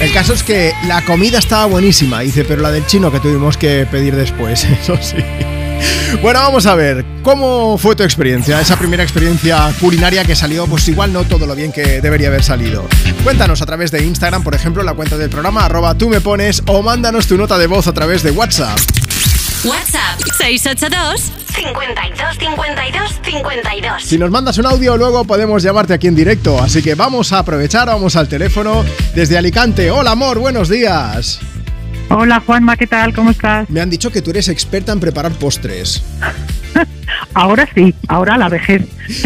[0.00, 3.56] El caso es que la comida estaba buenísima, dice, pero la del chino que tuvimos
[3.56, 5.16] que pedir después, eso sí.
[6.22, 8.60] Bueno, vamos a ver, ¿cómo fue tu experiencia?
[8.60, 12.42] Esa primera experiencia culinaria que salió, pues igual no todo lo bien que debería haber
[12.42, 12.86] salido.
[13.24, 16.62] Cuéntanos a través de Instagram, por ejemplo, la cuenta del programa, arroba tú me pones,
[16.66, 18.78] o mándanos tu nota de voz a través de WhatsApp.
[19.64, 21.20] WhatsApp 682
[21.54, 24.02] 52 52 52.
[24.02, 26.58] Si nos mandas un audio, luego podemos llamarte aquí en directo.
[26.62, 28.82] Así que vamos a aprovechar, vamos al teléfono
[29.14, 29.90] desde Alicante.
[29.90, 31.40] Hola, amor, buenos días.
[32.08, 33.14] Hola Juanma, ¿qué tal?
[33.14, 33.68] ¿Cómo estás?
[33.68, 36.02] Me han dicho que tú eres experta en preparar postres.
[37.34, 38.82] Ahora sí, ahora la vejez.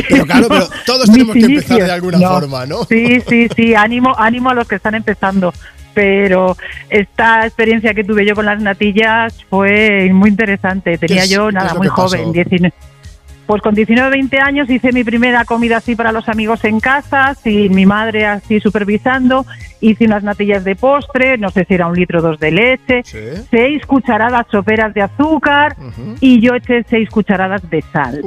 [0.09, 2.29] Pero claro, pero todos tenemos que empezar de alguna no.
[2.29, 2.85] forma, ¿no?
[2.85, 5.55] Sí, sí, sí, ánimo, ánimo a los que están empezando.
[5.95, 6.57] Pero
[6.95, 10.97] esta experiencia que tuve yo con las natillas fue muy interesante.
[10.97, 12.73] Tenía yo nada muy joven, 19.
[13.47, 17.35] Pues con 19 20 años hice mi primera comida así para los amigos en casa,
[17.35, 19.45] sin mi madre así supervisando.
[19.81, 23.03] Hice unas natillas de postre, no sé si era un litro o dos de leche,
[23.51, 25.77] seis cucharadas soperas de azúcar
[26.21, 28.23] y yo eché seis cucharadas de sal.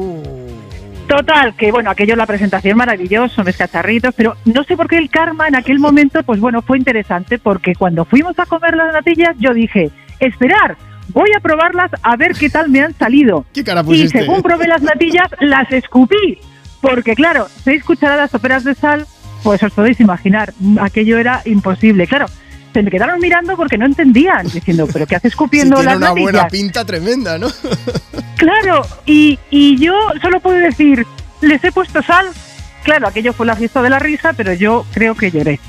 [1.07, 5.09] Total, que bueno, aquello la presentación maravilloso, mis cacharritos, pero no sé por qué el
[5.09, 9.35] karma en aquel momento, pues bueno, fue interesante porque cuando fuimos a comer las natillas
[9.39, 10.75] yo dije, esperar,
[11.09, 13.45] voy a probarlas a ver qué tal me han salido.
[13.53, 16.39] ¿Qué cara y según probé las natillas, las escupí.
[16.81, 19.07] Porque claro, seis cucharadas soperas de sal,
[19.43, 22.05] pues os podéis imaginar, aquello era imposible.
[22.05, 22.25] Claro,
[22.77, 25.97] se me quedaron mirando porque no entendían, diciendo, pero ¿qué haces Sí, escupiendo tiene las
[25.97, 26.51] una buena natillas?".
[26.51, 27.47] pinta tremenda, ¿no?
[28.38, 31.07] Claro, y, y yo solo puedo decir,
[31.41, 32.27] les he puesto sal.
[32.83, 35.59] Claro, aquello fue la fiesta de la risa, pero yo creo que lloré.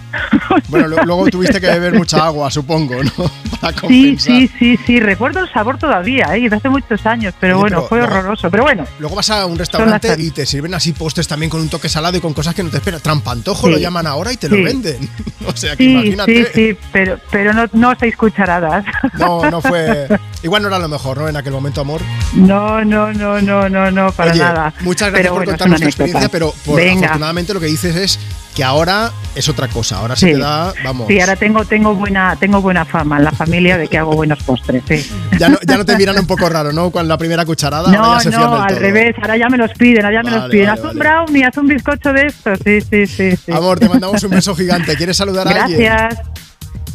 [0.69, 3.11] Bueno, luego tuviste que beber mucha agua, supongo, ¿no?
[3.61, 4.37] Para Sí, compensar.
[4.37, 6.49] sí, sí, sí, recuerdo el sabor todavía, ¿eh?
[6.53, 8.51] hace muchos años, pero Oye, bueno, pero fue luego- horroroso.
[8.51, 11.69] Pero bueno, Luego vas a un restaurante y te sirven así postres también con un
[11.69, 13.03] toque salado y con cosas que no te esperas.
[13.03, 13.73] Trampantojo Sí.
[13.73, 15.09] lo llaman ahora y te lo venden.
[15.47, 16.45] O sea que sí, imagínate.
[16.45, 18.85] sí, sí, pero, pero no, no seis cucharadas.
[19.15, 20.07] No, no fue.
[20.43, 21.27] Igual no era lo mejor, ¿no?
[21.29, 22.03] En aquel momento, amor.
[22.35, 24.75] No, no, no, no, no, no, para Oye, nada.
[24.81, 28.19] Muchas gracias Pero por bueno, contarnos tu experiencia, pero por, afortunadamente lo que dices es
[28.59, 29.99] que ahora es otra cosa.
[29.99, 30.33] Ahora se Sí.
[30.33, 31.07] te da, vamos.
[31.07, 34.43] Sí, ahora tengo, tengo buena, tengo buena fama en la familia de que hago buenos
[34.43, 35.09] postres, sí.
[35.39, 36.91] Ya no, ya no te miran un poco raro, ¿no?
[36.91, 37.85] Con la primera cucharada.
[37.87, 38.79] ahora No, ya se no, del al todo.
[38.81, 40.67] revés, ahora ya me los piden, ahora ya me los piden.
[40.67, 43.37] vale, haz un brownie, haz un bizcocho de esto, sí, sí, sí.
[43.37, 43.53] sí.
[43.53, 44.97] Amor, te mandamos un beso gigante.
[44.97, 45.81] ¿Quieres saludar a alguien?
[45.81, 46.21] Gracias.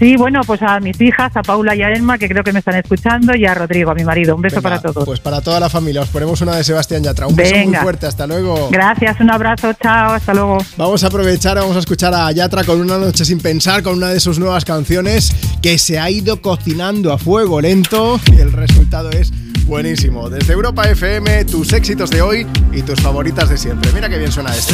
[0.04, 2.60] Sí, bueno, pues a mis hijas, a Paula y a Emma, que creo que me
[2.60, 4.36] están escuchando, y a Rodrigo, a mi marido.
[4.36, 5.06] Un beso Venga, para todos.
[5.06, 7.26] Pues para toda la familia, os ponemos una de Sebastián Yatra.
[7.26, 8.68] Un beso muy fuerte, hasta luego.
[8.70, 10.58] Gracias, un abrazo, chao, hasta luego.
[10.76, 14.10] Vamos a aprovechar, vamos a escuchar a Yatra con Una Noche Sin Pensar, con una
[14.10, 19.10] de sus nuevas canciones que se ha ido cocinando a fuego lento y el resultado
[19.10, 19.32] es
[19.66, 20.30] buenísimo.
[20.30, 23.90] Desde Europa FM, tus éxitos de hoy y tus favoritas de siempre.
[23.94, 24.74] Mira qué bien suena esto.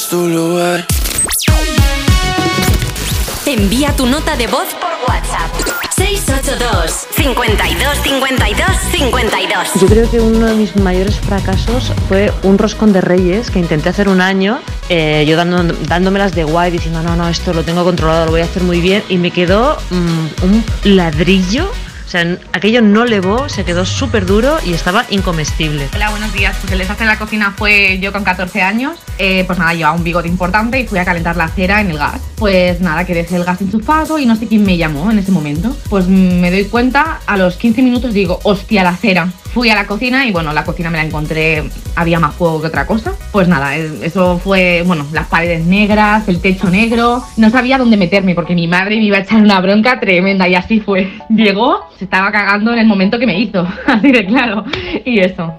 [0.00, 0.86] tu lugar.
[3.44, 5.50] Envía tu nota de voz por WhatsApp.
[5.94, 12.94] 682 52 52 52 Yo creo que uno de mis mayores fracasos fue un roscón
[12.94, 17.14] de reyes que intenté hacer un año, eh, yo dando, dándomelas de guay, diciendo, no,
[17.14, 20.44] no, esto lo tengo controlado, lo voy a hacer muy bien, y me quedó mm,
[20.44, 21.70] un ladrillo,
[22.12, 25.88] sea, aquello no levó, se quedó súper duro y estaba incomestible.
[25.94, 26.56] Hola, buenos días.
[26.60, 28.98] Pues el desastre en la cocina fue yo con 14 años.
[29.18, 31.98] Eh, pues nada, llevaba un bigote importante y fui a calentar la cera en el
[31.98, 32.20] gas.
[32.36, 35.32] Pues nada, que dejé el gas enchufado y no sé quién me llamó en ese
[35.32, 35.74] momento.
[35.88, 39.28] Pues me doy cuenta, a los 15 minutos digo, hostia, la cera.
[39.52, 41.62] Fui a la cocina y bueno, la cocina me la encontré,
[41.94, 43.12] había más fuego que otra cosa.
[43.32, 47.22] Pues nada, eh, eso fue, bueno, las paredes negras, el techo negro.
[47.36, 50.54] No sabía dónde meterme porque mi madre me iba a echar una bronca tremenda y
[50.54, 51.12] así fue.
[51.28, 54.64] Llegó, se estaba cagando en el momento que me hizo, así de claro.
[55.04, 55.54] Y eso.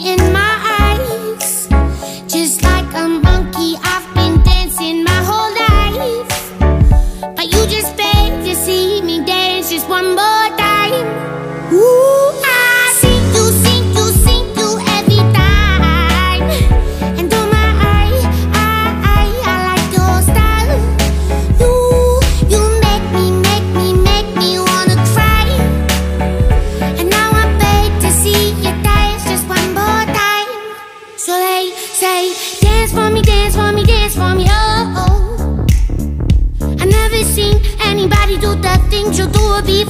[0.00, 0.37] In my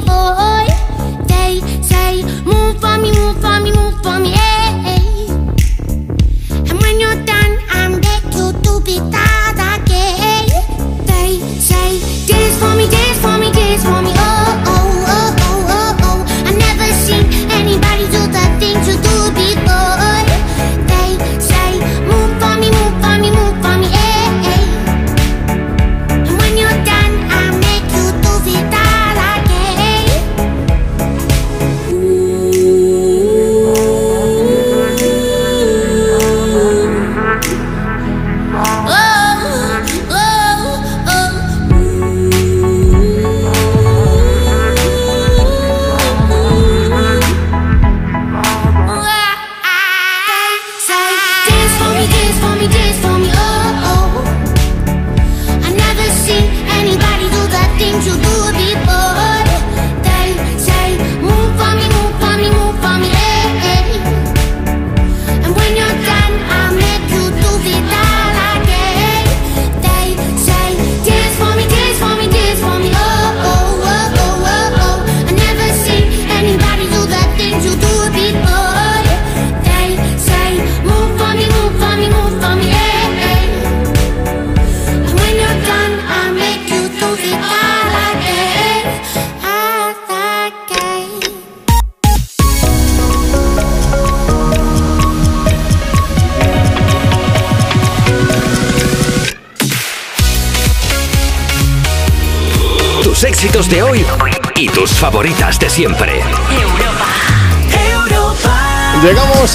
[0.08, 0.57] do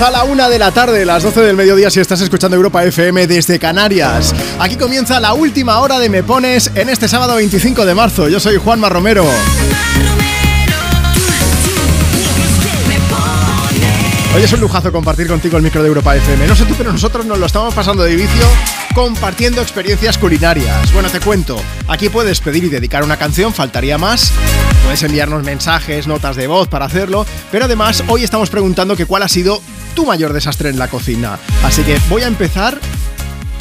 [0.03, 3.25] a la una de la tarde, las 12 del mediodía, si estás escuchando Europa FM
[3.25, 4.35] desde Canarias.
[4.59, 8.27] Aquí comienza la última hora de Me Pones en este sábado 25 de marzo.
[8.27, 9.25] Yo soy Juanma Romero.
[14.35, 16.47] Hoy es un lujazo compartir contigo el micro de Europa FM.
[16.47, 18.45] No sé tú, pero nosotros nos lo estamos pasando de vicio
[18.93, 20.91] compartiendo experiencias culinarias.
[20.91, 21.55] Bueno, te cuento.
[21.87, 24.33] Aquí puedes pedir y dedicar una canción, faltaría más.
[24.83, 27.25] Puedes enviarnos mensajes, notas de voz para hacerlo.
[27.51, 29.61] Pero además, hoy estamos preguntando que cuál ha sido
[29.93, 31.39] tu mayor desastre en la cocina.
[31.63, 32.79] Así que voy a empezar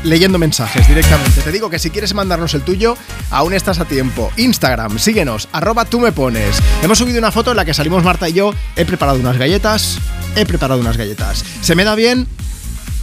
[0.04, 1.40] leyendo mensajes directamente.
[1.42, 2.96] Te digo que si quieres mandarnos el tuyo,
[3.30, 4.30] aún estás a tiempo.
[4.36, 6.58] Instagram, síguenos, arroba tú me pones.
[6.82, 8.54] Hemos subido una foto en la que salimos Marta y yo.
[8.76, 9.98] He preparado unas galletas.
[10.36, 11.44] He preparado unas galletas.
[11.60, 12.26] ¿Se me da bien?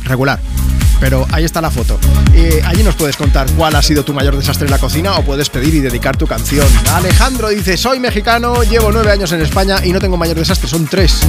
[0.03, 0.40] Regular.
[1.00, 2.00] Pero ahí está la foto.
[2.66, 5.50] Allí nos puedes contar cuál ha sido tu mayor desastre en la cocina o puedes
[5.50, 6.68] pedir y dedicar tu canción.
[6.94, 10.88] Alejandro dice, soy mexicano, llevo nueve años en España y no tengo mayor desastre, son
[10.88, 11.22] tres.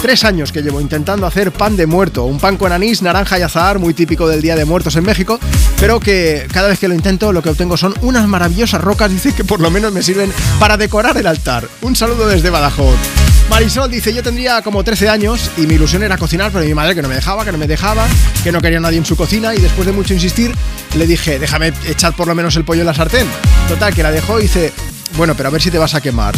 [0.00, 3.42] Tres años que llevo intentando hacer pan de muerto, un pan con anís, naranja y
[3.42, 5.38] azahar, muy típico del Día de Muertos en México,
[5.80, 9.34] pero que cada vez que lo intento lo que obtengo son unas maravillosas rocas, dice
[9.34, 11.68] que por lo menos me sirven para decorar el altar.
[11.82, 13.25] Un saludo desde Badajoz.
[13.48, 16.94] Marisol dice, yo tendría como 13 años y mi ilusión era cocinar, pero mi madre
[16.94, 18.06] que no me dejaba, que no me dejaba,
[18.42, 20.52] que no quería nadie en su cocina y después de mucho insistir
[20.96, 23.26] le dije, déjame echar por lo menos el pollo en la sartén.
[23.68, 24.72] Total, que la dejó y dice,
[25.16, 26.34] Bueno, pero a ver si te vas a quemar.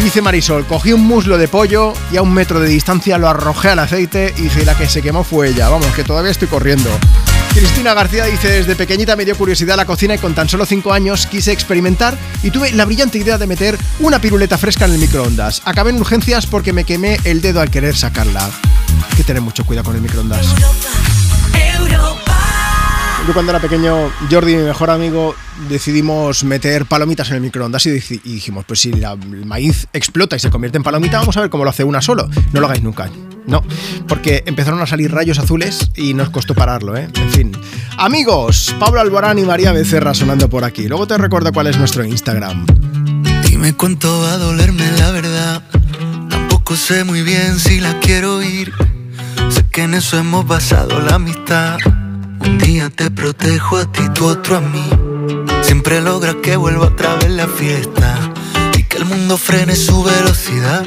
[0.00, 3.28] Y dice Marisol, cogí un muslo de pollo y a un metro de distancia lo
[3.28, 5.68] arrojé al aceite y dice, la que se quemó fue ella.
[5.68, 6.90] Vamos, que todavía estoy corriendo.
[7.60, 10.94] Cristina García dice, desde pequeñita me dio curiosidad la cocina y con tan solo 5
[10.94, 14.98] años quise experimentar y tuve la brillante idea de meter una piruleta fresca en el
[14.98, 15.60] microondas.
[15.66, 18.46] Acabé en urgencias porque me quemé el dedo al querer sacarla.
[19.10, 20.46] Hay que tener mucho cuidado con el microondas.
[23.26, 25.34] Yo cuando era pequeño, Jordi, mi mejor amigo,
[25.68, 30.38] decidimos meter palomitas en el microondas y, dijimos, pues si la- el maíz explota y
[30.38, 32.26] se convierte en palomita, vamos a ver cómo lo hace una solo.
[32.54, 33.10] No lo hagáis nunca.
[33.46, 33.62] No,
[34.06, 37.08] porque empezaron a salir rayos azules y nos costó pararlo, ¿eh?
[37.14, 37.52] En fin.
[37.98, 40.88] Amigos, Pablo Alborán y María Becerra sonando por aquí.
[40.88, 42.66] Luego te recuerdo cuál es nuestro Instagram.
[43.44, 45.62] Dime cuánto va a dolerme la verdad.
[46.28, 48.72] Tampoco sé muy bien si la quiero ir.
[49.50, 51.78] Sé que en eso hemos basado la amistad.
[52.40, 54.88] Un día te protejo a ti, tú otro a mí.
[55.62, 58.16] Siempre logras que vuelva otra vez la fiesta.
[58.78, 60.86] Y que el mundo frene su velocidad.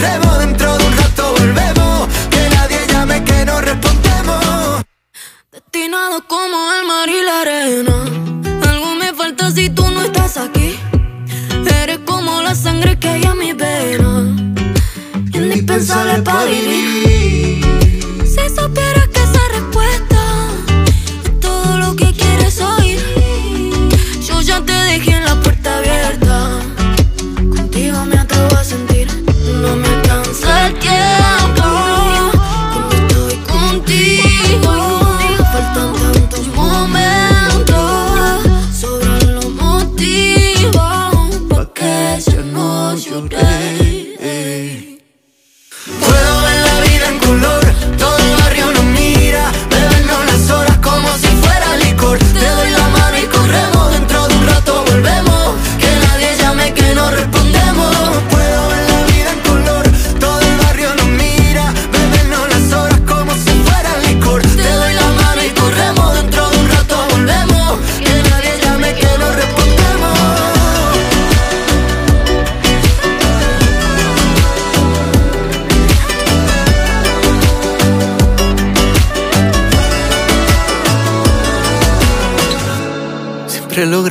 [0.00, 4.82] Dentro de un rato volvemos, que nadie llame que no respondemos.
[5.52, 7.96] Destinado como el mar y la arena.
[8.68, 10.78] Algo me falta si tú no estás aquí.
[11.82, 14.12] Eres como la sangre que hay en mi vena.
[15.32, 17.29] Indispensable para vivir.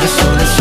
[0.00, 0.59] soledad, sole, sole,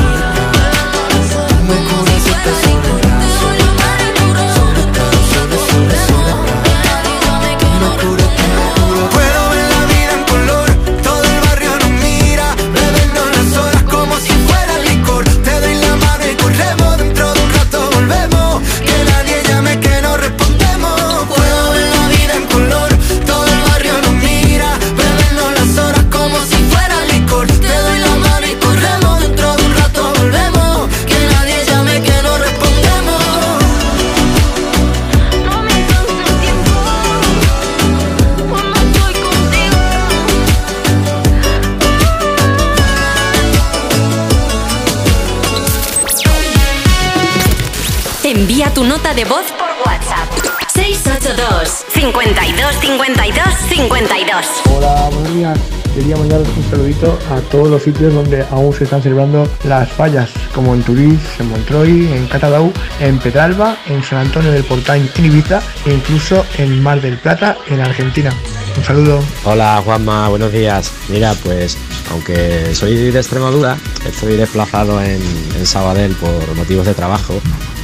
[49.20, 50.30] de voz por WhatsApp.
[50.74, 54.46] 682 52 52 52.
[54.78, 55.60] Hola, buenos días.
[55.94, 60.30] Quería mandaros un saludito a todos los sitios donde aún se están celebrando las fallas,
[60.56, 65.26] como en Turís, en Montroy, en Catadau, en Pedralba, en San Antonio del Portañ, en
[65.26, 68.32] Ibiza e incluso en Mar del Plata, en Argentina.
[68.78, 69.22] Un saludo.
[69.44, 70.94] Hola Juanma, buenos días.
[71.10, 71.78] Mira, pues
[72.10, 73.76] aunque soy de Extremadura,
[74.06, 75.22] estoy desplazado en,
[75.58, 77.34] en Sabadell por motivos de trabajo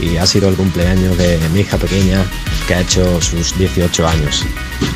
[0.01, 2.23] y ha sido el cumpleaños de mi hija pequeña
[2.67, 4.43] que ha hecho sus 18 años.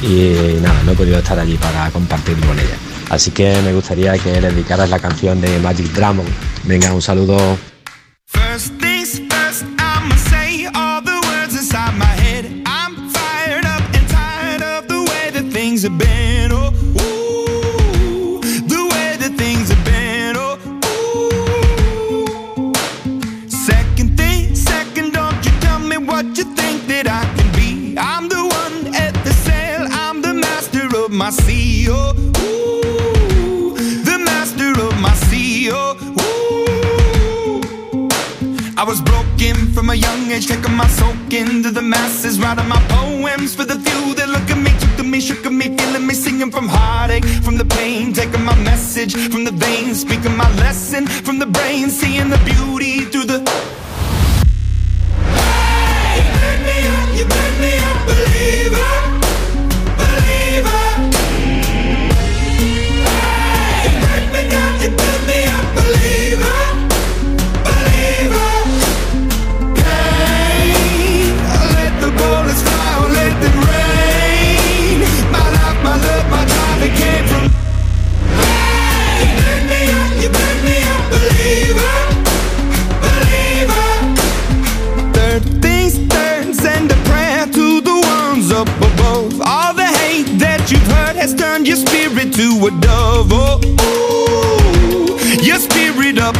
[0.01, 2.77] Y nada, no he podido estar allí para compartir con ella.
[3.09, 6.25] Así que me gustaría que le dedicaras la canción de Magic Dragon.
[6.63, 7.37] Venga, un saludo.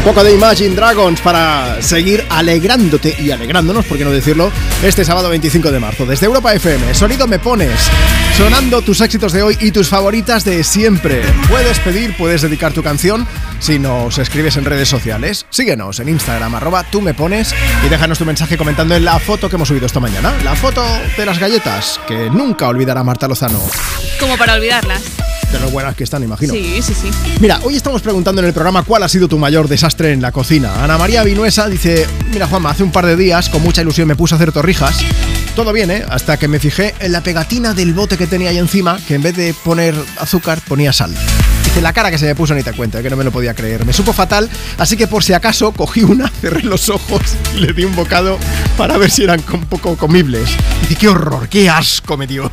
[0.00, 4.50] Un poco de Imagine Dragons para seguir alegrándote y alegrándonos, por qué no decirlo,
[4.82, 6.06] este sábado 25 de marzo.
[6.06, 7.78] Desde Europa FM, Sonido Me Pones,
[8.34, 11.20] sonando tus éxitos de hoy y tus favoritas de siempre.
[11.50, 15.44] Puedes pedir, puedes dedicar tu canción si nos escribes en redes sociales.
[15.50, 17.54] Síguenos en Instagram, arroba tú me pones
[17.84, 20.32] y déjanos tu mensaje comentando en la foto que hemos subido esta mañana.
[20.44, 20.82] La foto
[21.14, 23.60] de las galletas, que nunca olvidará Marta Lozano.
[24.18, 25.02] Como para olvidarlas.
[25.52, 26.52] De lo buenas que están, imagino.
[26.52, 27.10] Sí, sí, sí.
[27.40, 30.30] Mira, hoy estamos preguntando en el programa cuál ha sido tu mayor desastre en la
[30.30, 30.84] cocina.
[30.84, 34.14] Ana María Vinuesa dice, mira Juanma, hace un par de días con mucha ilusión me
[34.14, 34.98] puse a hacer torrijas.
[35.56, 36.04] Todo bien, ¿eh?
[36.08, 39.22] Hasta que me fijé en la pegatina del bote que tenía ahí encima, que en
[39.22, 41.12] vez de poner azúcar ponía sal.
[41.64, 43.52] Dice, la cara que se me puso ni te cuento, que no me lo podía
[43.52, 43.84] creer.
[43.84, 44.48] Me supo fatal,
[44.78, 47.22] así que por si acaso cogí una, cerré los ojos
[47.56, 48.38] y le di un bocado
[48.76, 50.48] para ver si eran un poco comibles.
[50.82, 52.48] Dice, qué horror, qué asco me dio.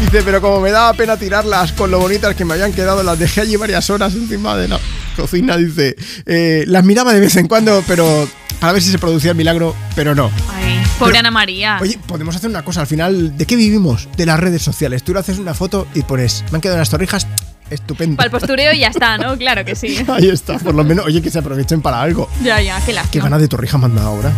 [0.00, 3.18] Dice, pero como me daba pena tirarlas con lo bonitas que me habían quedado, las
[3.18, 4.78] dejé allí varias horas encima de la
[5.16, 5.56] cocina.
[5.56, 8.28] Dice, eh, las miraba de vez en cuando, pero
[8.60, 10.30] para ver si se producía el milagro, pero no.
[10.54, 11.78] Ay, pobre Ana María.
[11.80, 13.36] Oye, podemos hacer una cosa al final.
[13.36, 14.08] ¿De qué vivimos?
[14.16, 15.02] De las redes sociales.
[15.02, 17.26] Tú le haces una foto y pones, me han quedado unas torrijas.
[17.70, 18.16] Estupendo.
[18.16, 19.36] Para el postureo y ya está, ¿no?
[19.36, 19.98] Claro que sí.
[20.08, 22.30] Ahí está, por lo menos, oye, que se aprovechen para algo.
[22.42, 23.12] Ya, ya, qué lástima.
[23.12, 24.32] Qué ganas de torrijas manda ahora.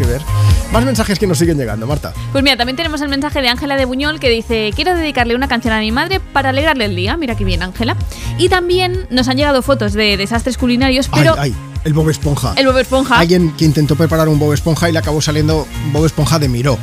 [0.00, 0.22] Hay que ver.
[0.72, 2.14] Más mensajes que nos siguen llegando, Marta.
[2.32, 5.46] Pues mira, también tenemos el mensaje de Ángela de Buñol que dice, quiero dedicarle una
[5.46, 7.18] canción a mi madre para alegrarle el día.
[7.18, 7.96] Mira qué bien, Ángela.
[8.38, 11.34] Y también nos han llegado fotos de desastres culinarios, pero...
[11.36, 12.54] Ay, ay, el Bob Esponja.
[12.56, 13.18] El Bob Esponja.
[13.18, 16.78] Alguien que intentó preparar un Bob Esponja y le acabó saliendo Bob Esponja de Miró.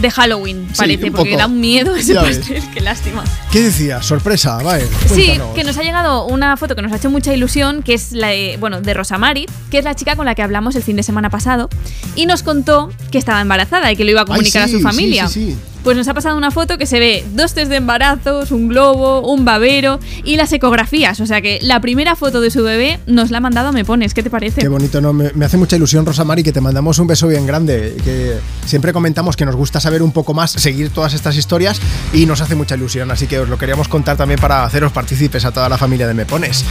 [0.00, 3.22] De Halloween, Sí, parece, un porque da un miedo ese pastel, qué lástima.
[3.52, 4.02] ¿Qué decía?
[4.02, 4.86] Sorpresa, vale.
[5.14, 8.12] Sí, que nos ha llegado una foto que nos ha hecho mucha ilusión, que es
[8.12, 10.96] la de, bueno, de Rosamari, que es la chica con la que hablamos el fin
[10.96, 11.68] de semana pasado,
[12.16, 14.72] y nos contó que estaba embarazada y que lo iba a Ay, comunicar sí, a
[14.72, 15.28] su sí, familia.
[15.28, 15.56] sí, sí.
[15.82, 19.20] Pues nos ha pasado una foto que se ve dos test de embarazos, un globo,
[19.20, 21.20] un babero y las ecografías.
[21.20, 23.84] O sea que la primera foto de su bebé nos la ha mandado a Me
[23.84, 24.14] Pones.
[24.14, 24.60] ¿Qué te parece?
[24.60, 25.12] Qué bonito, ¿no?
[25.12, 27.96] Me, hace mucha ilusión, Rosa Mari, que te mandamos un beso bien grande.
[28.04, 28.36] Que
[28.66, 31.80] siempre comentamos que nos gusta saber un poco más, seguir todas estas historias
[32.12, 33.10] y nos hace mucha ilusión.
[33.10, 36.14] Así que os lo queríamos contar también para haceros partícipes a toda la familia de
[36.14, 36.64] Me Pones.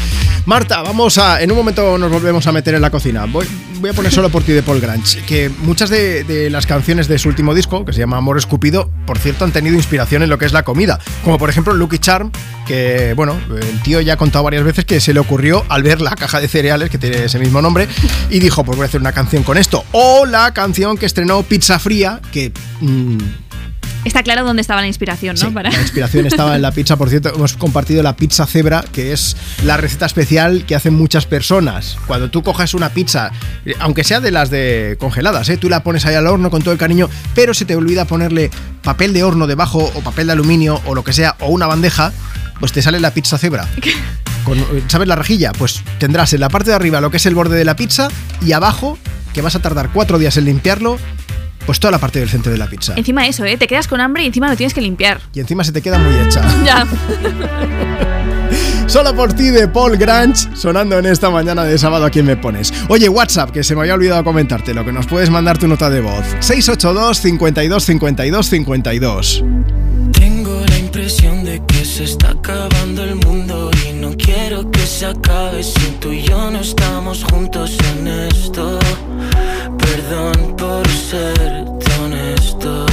[0.46, 1.42] Marta, vamos a.
[1.42, 3.26] En un momento nos volvemos a meter en la cocina.
[3.26, 3.48] Voy,
[3.80, 5.22] voy a poner solo por ti de Paul Grange.
[5.24, 8.92] Que muchas de, de las canciones de su último disco, que se llama Amor Escupido,
[9.06, 11.00] por cierto, han tenido inspiración en lo que es la comida.
[11.24, 12.32] Como por ejemplo Lucky Charm,
[12.68, 16.02] que bueno, el tío ya ha contado varias veces que se le ocurrió al ver
[16.02, 17.88] la caja de cereales, que tiene ese mismo nombre,
[18.30, 19.84] y dijo, pues voy a hacer una canción con esto.
[19.92, 22.52] O la canción que estrenó Pizza Fría, que...
[22.82, 23.18] mm,
[24.06, 25.48] Está claro dónde estaba la inspiración, ¿no?
[25.50, 28.84] Sí, Para- La inspiración estaba en la pizza, por cierto, hemos compartido la pizza cebra,
[28.94, 31.98] que es la receta especial que hacen muchas personas.
[32.08, 33.32] Cuando tú coges una pizza,
[33.66, 35.58] eh, aunque sea de las de congeladas, ¿eh?
[35.58, 38.50] tú la pones ahí al horno con todo el cariño, pero se te olvida ponerle
[38.84, 42.14] papel de horno debajo o papel de aluminio o lo que sea, o una bandeja,
[42.60, 43.68] pues te sale la pizza cebra.
[44.46, 45.52] Con, ¿Sabes la rejilla?
[45.52, 48.08] Pues tendrás en la parte de arriba lo que es el borde de la pizza
[48.42, 48.98] y abajo,
[49.34, 50.98] que vas a tardar cuatro días en limpiarlo,
[51.70, 52.96] pues toda la parte del centro de la pizza.
[52.96, 53.56] Encima eso, ¿eh?
[53.56, 55.22] Te quedas con hambre y encima lo tienes que limpiar.
[55.36, 56.42] Y encima se te queda muy hecha.
[56.66, 56.84] Ya.
[58.88, 62.36] Solo por ti de Paul Grange, sonando en esta mañana de sábado a quien me
[62.36, 62.74] pones.
[62.88, 65.92] Oye, WhatsApp, que se me había olvidado comentarte, lo que nos puedes mandar tu nota
[65.92, 66.26] de voz.
[66.40, 69.44] 682 52 52 52.
[70.14, 75.06] Tengo la impresión de que se está acabando el mundo y no quiero que se
[75.06, 78.80] acabe si tú y yo no estamos juntos en esto.
[79.78, 81.66] Perdón por ser
[82.04, 82.86] honesto.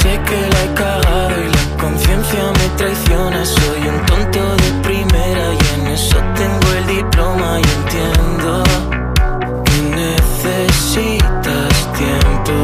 [0.00, 3.44] Sé que la he cagado y la conciencia me traiciona.
[3.44, 8.64] Soy un tonto de primera y en eso tengo el diploma y entiendo
[9.66, 12.54] que necesitas tiempo.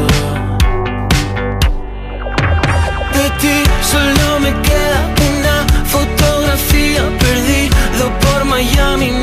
[3.17, 3.57] De ti
[3.93, 4.99] solo me queda
[5.31, 9.22] una fotografía perdido por Miami.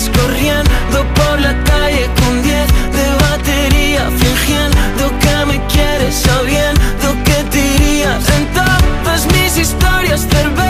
[0.00, 7.44] Días corriendo por la calle con 10 de batería, fingiendo que me quieres, sabiendo que
[7.50, 8.26] te irías.
[8.30, 10.69] En todas mis historias, cervezas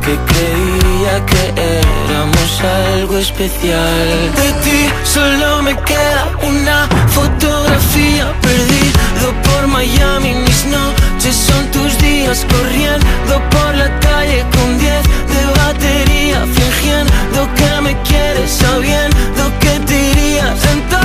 [0.00, 2.60] que creía que éramos
[2.92, 4.32] algo especial.
[4.36, 10.34] De ti solo me queda una fotografía perdido por Miami.
[10.34, 15.02] Mis noches son tus días corriendo por la calle con 10
[15.34, 20.99] de batería, fingiendo que me quieres, sabiendo que te irías en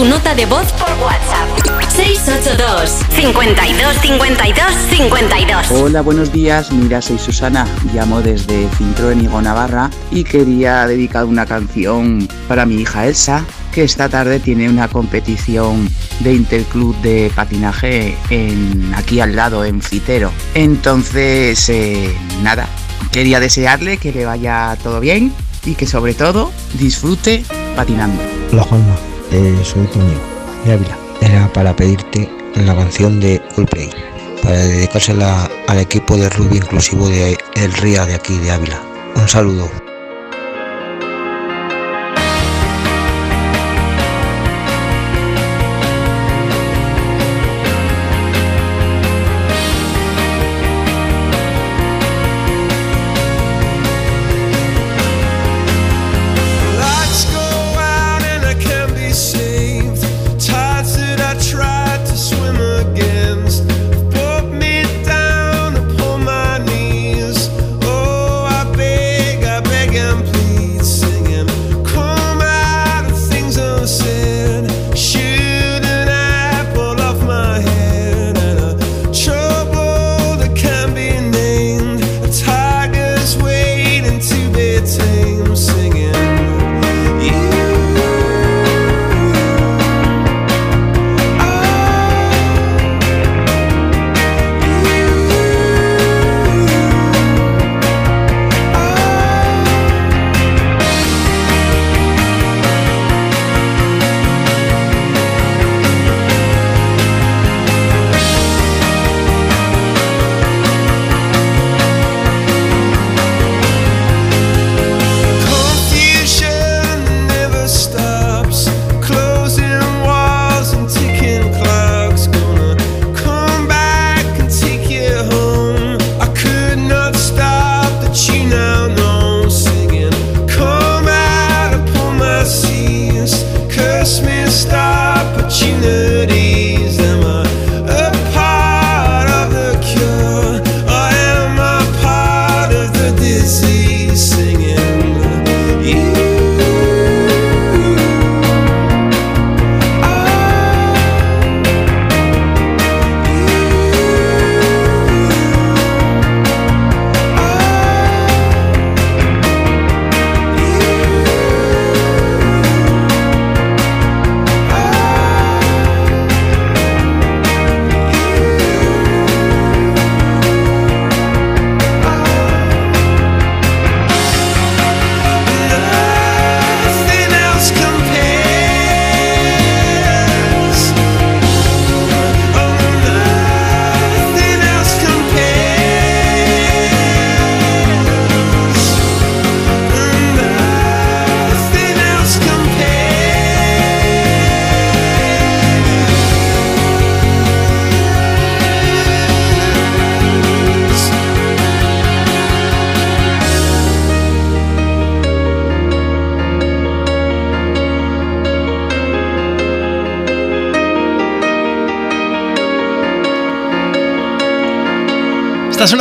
[0.00, 1.92] tu nota de voz por WhatsApp.
[1.94, 5.70] 682 52 52 52.
[5.72, 6.72] Hola, buenos días.
[6.72, 12.76] Mira, soy Susana, llamo desde Cintroen Higo Navarra y quería dedicar una canción para mi
[12.76, 19.36] hija Elsa, que esta tarde tiene una competición de interclub de patinaje en, aquí al
[19.36, 20.32] lado, en Fitero.
[20.54, 22.66] Entonces, eh, nada,
[23.12, 25.30] quería desearle que le vaya todo bien
[25.66, 27.44] y que sobre todo disfrute
[27.76, 28.22] patinando.
[28.50, 28.96] Hola Juanma,
[29.30, 30.18] eh, soy Toño
[30.64, 30.98] de Ávila.
[31.20, 33.90] Era para pedirte la canción de Coldplay,
[34.42, 38.80] para dedicársela al equipo de rugby inclusivo de El Ría de aquí de Ávila.
[39.16, 39.79] Un saludo.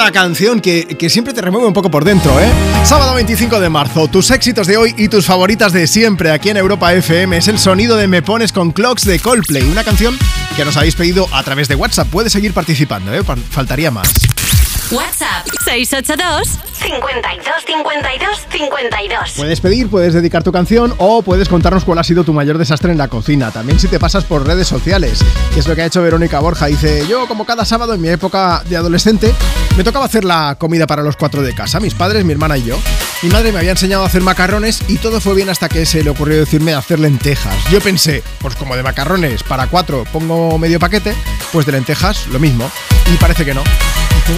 [0.09, 2.49] Una canción que, que siempre te remueve un poco por dentro, ¿eh?
[2.83, 6.57] Sábado 25 de marzo, tus éxitos de hoy y tus favoritas de siempre aquí en
[6.57, 10.17] Europa FM es el sonido de Me Pones con Clocks de Coldplay, una canción
[10.55, 12.07] que nos habéis pedido a través de WhatsApp.
[12.09, 13.21] Puedes seguir participando, ¿eh?
[13.23, 14.11] Fal- Faltaría más.
[14.89, 16.47] WhatsApp 682
[16.81, 19.31] 52 52 52.
[19.37, 22.91] Puedes pedir, puedes dedicar tu canción o puedes contarnos cuál ha sido tu mayor desastre
[22.91, 23.51] en la cocina.
[23.51, 25.19] También si te pasas por redes sociales,
[25.53, 26.65] que es lo que ha hecho Verónica Borja.
[26.65, 29.31] Dice, yo como cada sábado en mi época de adolescente,
[29.79, 32.63] me tocaba hacer la comida para los cuatro de casa, mis padres, mi hermana y
[32.63, 32.77] yo.
[33.21, 36.03] Mi madre me había enseñado a hacer macarrones y todo fue bien hasta que se
[36.03, 37.55] le ocurrió decirme hacer lentejas.
[37.71, 41.15] Yo pensé, pues como de macarrones para cuatro pongo medio paquete,
[41.53, 42.69] pues de lentejas lo mismo.
[43.09, 43.63] Y parece que no.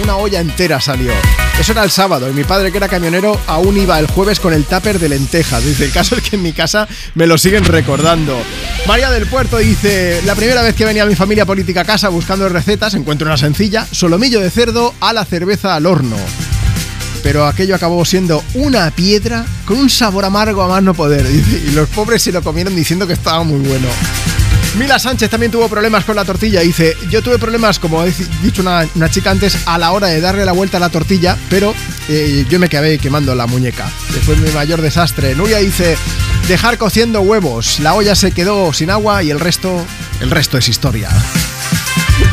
[0.04, 1.12] Una olla entera salió.
[1.58, 4.52] Eso era el sábado y mi padre que era camionero aún iba el jueves con
[4.52, 5.64] el tupper de lentejas.
[5.64, 8.38] Dice, el caso es que en mi casa me lo siguen recordando.
[8.86, 12.48] María del Puerto dice, la primera vez que venía mi familia política a casa buscando
[12.48, 16.16] recetas, encuentro una sencilla, solomillo de cerdo a la cerveza al horno.
[17.22, 21.26] Pero aquello acabó siendo una piedra con un sabor amargo a más no poder.
[21.26, 23.86] Dice, y los pobres se lo comieron diciendo que estaba muy bueno.
[24.76, 26.60] Mila Sánchez también tuvo problemas con la tortilla.
[26.60, 28.06] Dice, yo tuve problemas, como ha
[28.42, 31.36] dicho una, una chica antes, a la hora de darle la vuelta a la tortilla,
[31.48, 31.72] pero
[32.08, 33.86] eh, yo me quedé quemando la muñeca.
[34.26, 35.34] Fue mi mayor desastre.
[35.36, 35.96] Nuria dice,
[36.48, 37.80] dejar cociendo huevos.
[37.80, 39.84] La olla se quedó sin agua y el resto,
[40.20, 41.08] el resto es historia.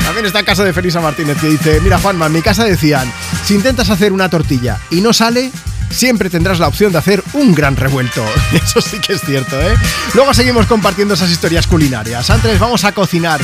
[0.04, 3.12] También está en casa de Felisa Martínez que dice, mira Juanma, en mi casa decían,
[3.44, 5.52] si intentas hacer una tortilla y no sale,
[5.90, 8.24] siempre tendrás la opción de hacer un gran revuelto.
[8.54, 9.76] Eso sí que es cierto, ¿eh?
[10.14, 12.30] Luego seguimos compartiendo esas historias culinarias.
[12.30, 13.42] Antes vamos a cocinar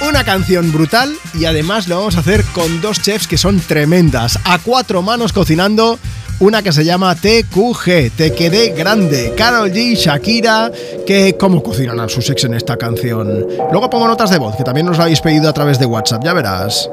[0.00, 4.38] una canción brutal y además lo vamos a hacer con dos chefs que son tremendas,
[4.44, 5.98] a cuatro manos cocinando.
[6.38, 9.32] Una que se llama TQG, Te quedé grande.
[9.34, 10.70] Carol G, Shakira,
[11.06, 13.46] que cómo cocinan a sus ex en esta canción.
[13.72, 16.22] Luego pongo notas de voz, que también nos lo habéis pedido a través de WhatsApp,
[16.22, 16.90] ya verás.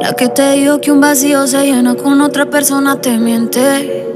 [0.00, 4.06] La que te dijo que un vacío se llena con otra persona te miente.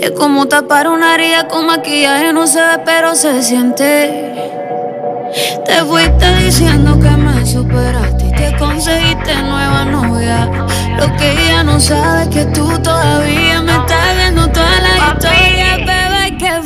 [0.00, 4.32] Es como tapar una herida con maquillaje, no se ve, pero se siente.
[5.66, 10.69] Te fuiste diciendo que me superaste y que conseguiste nueva novia.
[11.00, 15.76] Lo que ella no sabe es que tú todavía me estás viendo toda la historia,
[15.78, 16.36] bebé.
[16.38, 16.60] ¿Qué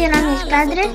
[0.00, 0.88] canción a mis padres,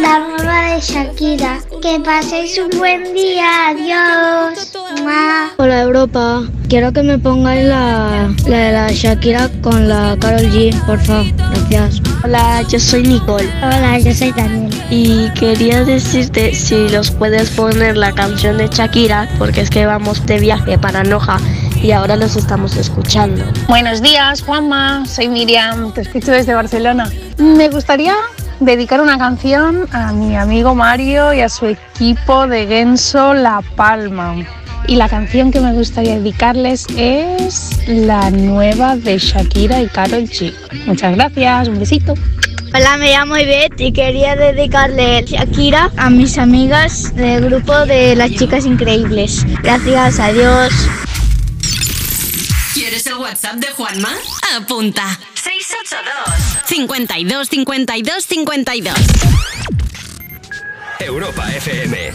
[0.00, 1.58] la nueva de Shakira.
[1.80, 4.72] Que paséis un buen día, adiós.
[5.58, 10.74] Hola Europa, quiero que me pongáis la, la de la Shakira con la Carol G,
[10.86, 12.02] por favor, gracias.
[12.24, 13.48] Hola, yo soy Nicole.
[13.58, 14.74] Hola, yo soy Daniel.
[14.90, 20.24] Y quería decirte si nos puedes poner la canción de Shakira, porque es que vamos
[20.26, 21.38] de viaje para Noja
[21.82, 23.44] y ahora los estamos escuchando.
[23.68, 25.06] Buenos días, Juanma.
[25.06, 27.08] Soy Miriam, te escucho desde Barcelona.
[27.38, 28.14] Me gustaría
[28.60, 34.34] dedicar una canción a mi amigo Mario y a su equipo de Genso La Palma.
[34.86, 40.52] Y la canción que me gustaría dedicarles es la nueva de Shakira y Karol G.
[40.86, 42.14] Muchas gracias, un besito.
[42.74, 48.30] Hola, me llamo Ivette y quería dedicarle Shakira a mis amigas del grupo de las
[48.30, 49.46] chicas increíbles.
[49.62, 50.72] Gracias, adiós.
[53.18, 54.10] ¿Quieres el WhatsApp de Juanma?
[54.56, 55.18] Apunta.
[55.34, 58.94] 682 52 52 52.
[61.00, 62.12] Europa FM.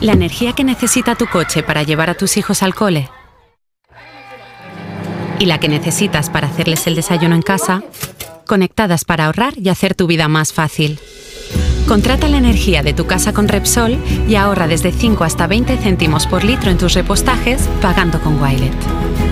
[0.00, 3.10] La energía que necesita tu coche para llevar a tus hijos al cole
[5.38, 7.82] y la que necesitas para hacerles el desayuno en casa,
[8.46, 10.98] conectadas para ahorrar y hacer tu vida más fácil.
[11.86, 13.98] Contrata la energía de tu casa con Repsol
[14.28, 18.74] y ahorra desde 5 hasta 20 céntimos por litro en tus repostajes pagando con Wilet.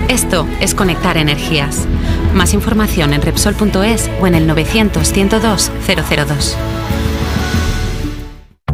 [0.07, 1.85] Esto es conectar energías.
[2.33, 6.57] Más información en Repsol.es o en el 900 102 002.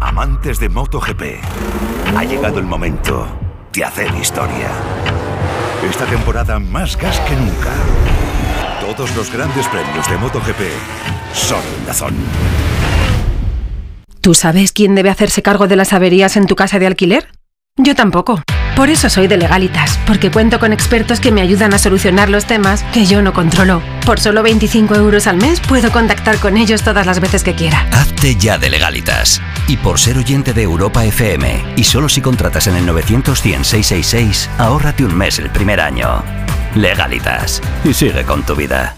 [0.00, 1.22] Amantes de MotoGP,
[2.16, 3.26] ha llegado el momento
[3.72, 4.70] de hacer historia.
[5.88, 7.72] Esta temporada más gas que nunca.
[8.80, 10.60] Todos los grandes premios de MotoGP
[11.32, 12.14] son en Dazón.
[14.20, 17.28] ¿Tú sabes quién debe hacerse cargo de las averías en tu casa de alquiler?
[17.78, 18.42] Yo tampoco.
[18.74, 22.44] Por eso soy de Legalitas, porque cuento con expertos que me ayudan a solucionar los
[22.44, 23.82] temas que yo no controlo.
[24.04, 27.88] Por solo 25 euros al mes puedo contactar con ellos todas las veces que quiera.
[27.92, 29.40] Hazte ya de Legalitas.
[29.66, 33.64] Y por ser oyente de Europa FM, y solo si contratas en el 900 100
[33.64, 36.22] 666, ahórrate un mes el primer año.
[36.74, 37.60] Legalitas.
[37.84, 38.97] Y sigue con tu vida.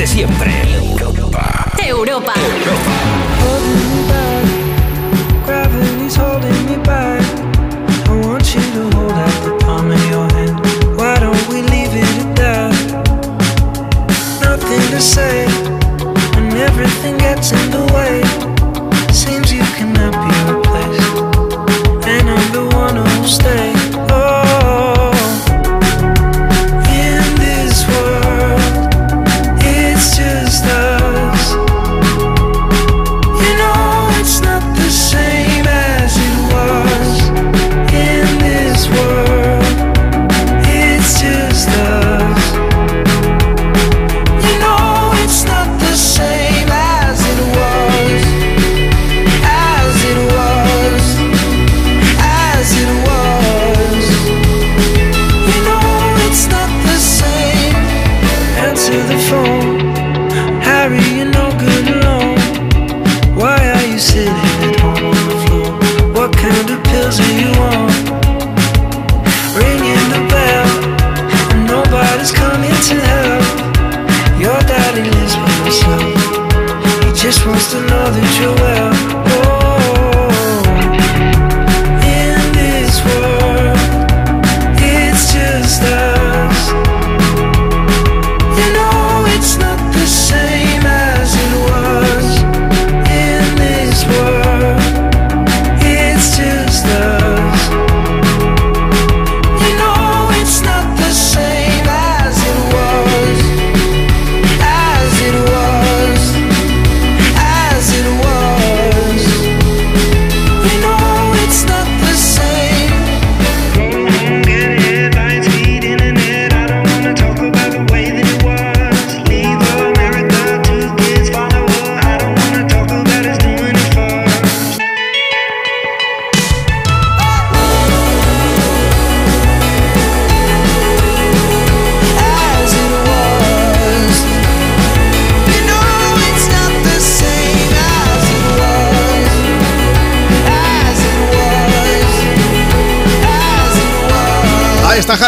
[0.00, 0.50] De siempre.
[1.86, 2.32] Europa.
[2.32, 2.99] Gravity's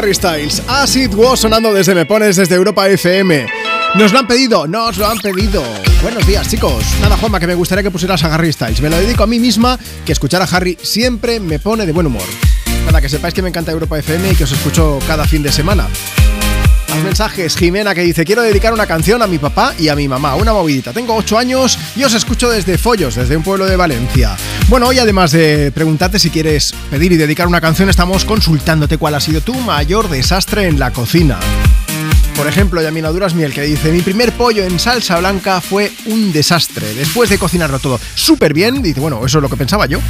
[0.03, 0.61] Harry Styles.
[0.67, 3.47] As It Was sonando desde Me Pones, desde Europa FM.
[3.95, 5.63] Nos lo han pedido, nos lo han pedido.
[6.03, 6.83] Buenos días, chicos.
[7.01, 8.81] Nada, Juanma, que me gustaría que pusieras a Harry Styles.
[8.81, 12.09] Me lo dedico a mí misma, que escuchar a Harry siempre me pone de buen
[12.09, 12.25] humor.
[12.85, 15.53] Nada, que sepáis que me encanta Europa FM y que os escucho cada fin de
[15.53, 15.87] semana.
[16.89, 20.09] Más mensajes, Jimena que dice, quiero dedicar una canción a mi papá y a mi
[20.09, 20.93] mamá, una movidita.
[20.93, 24.37] Tengo 8 años y os escucho desde Follos, desde un pueblo de Valencia.
[24.73, 29.15] Bueno, hoy además de preguntarte si quieres pedir y dedicar una canción, estamos consultándote cuál
[29.15, 31.39] ha sido tu mayor desastre en la cocina.
[32.37, 36.33] Por ejemplo, Yamina Duras Miel que dice, mi primer pollo en salsa blanca fue un
[36.33, 36.93] desastre.
[36.95, 40.01] Después de cocinarlo todo súper bien, dice, bueno, eso es lo que pensaba yo.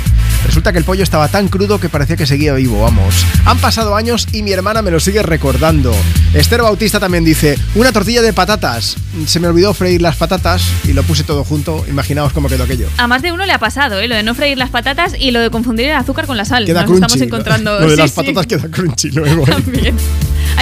[0.46, 3.26] Resulta que el pollo estaba tan crudo que parecía que seguía vivo, vamos.
[3.44, 5.94] Han pasado años y mi hermana me lo sigue recordando.
[6.32, 8.96] Esther Bautista también dice, una tortilla de patatas.
[9.26, 11.84] Se me olvidó freír las patatas y lo puse todo junto.
[11.88, 12.88] Imaginaos cómo quedó aquello.
[12.96, 14.08] A más de uno le ha pasado, ¿eh?
[14.08, 16.64] Lo de no freír las patatas y lo de confundir el azúcar con la sal.
[16.64, 17.04] Queda Nos crunchy.
[17.04, 17.80] estamos encontrando.
[17.80, 18.16] Lo de sí, las sí.
[18.16, 19.42] patatas queda crunchy luego.
[19.42, 19.50] ¿eh?
[19.50, 19.96] También.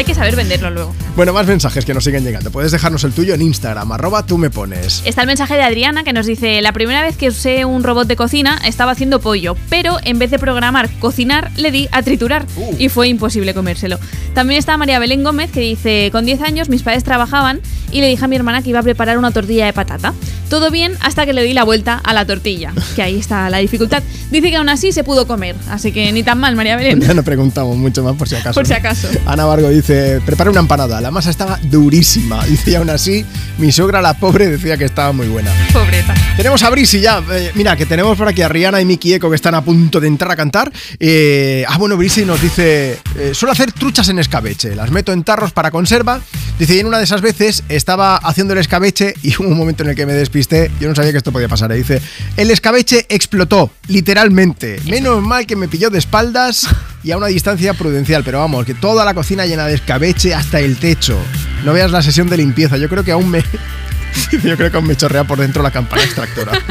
[0.00, 0.94] Hay que saber venderlo luego.
[1.14, 2.50] Bueno, más mensajes que nos siguen llegando.
[2.50, 5.02] Puedes dejarnos el tuyo en Instagram, arroba tú me pones.
[5.04, 8.08] Está el mensaje de Adriana que nos dice, la primera vez que usé un robot
[8.08, 12.46] de cocina estaba haciendo pollo, pero en vez de programar cocinar, le di a triturar
[12.78, 13.98] y fue imposible comérselo.
[14.32, 17.60] También está María Belén Gómez que dice, con 10 años mis padres trabajaban
[17.92, 20.14] y le dije a mi hermana que iba a preparar una tortilla de patata.
[20.50, 23.58] Todo bien hasta que le di la vuelta a la tortilla, que ahí está la
[23.58, 24.02] dificultad.
[24.32, 27.00] Dice que aún así se pudo comer, así que ni tan mal, María Belén.
[27.10, 28.54] Ya no preguntamos mucho más por si acaso.
[28.54, 28.78] Por si ¿no?
[28.78, 29.08] acaso.
[29.26, 31.00] Ana Vargo dice, prepara una empanada.
[31.00, 32.44] La masa estaba durísima.
[32.50, 33.24] Dice, y aún así,
[33.58, 35.52] mi suegra, la pobre, decía que estaba muy buena.
[35.72, 36.14] Pobreta.
[36.36, 37.22] Tenemos a Brisi ya.
[37.30, 40.00] Eh, mira, que tenemos por aquí a Rihanna y Miki Eco que están a punto
[40.00, 40.72] de entrar a cantar.
[40.98, 44.74] Eh, ah, bueno, Brisi nos dice, eh, suelo hacer truchas en escabeche.
[44.74, 46.20] Las meto en tarros para conserva.
[46.58, 49.84] Dice, y en una de esas veces estaba haciendo el escabeche y hubo un momento
[49.84, 50.39] en el que me despisté
[50.80, 51.72] yo no sabía que esto podía pasar.
[51.72, 51.76] ¿eh?
[51.76, 52.00] Dice,
[52.36, 54.80] el escabeche explotó, literalmente.
[54.88, 56.68] Menos mal que me pilló de espaldas
[57.02, 60.60] y a una distancia prudencial, pero vamos, que toda la cocina llena de escabeche hasta
[60.60, 61.18] el techo.
[61.64, 63.42] No veas la sesión de limpieza, yo creo que aún me...
[64.44, 66.52] Yo creo que me chorrea por dentro la campana extractora.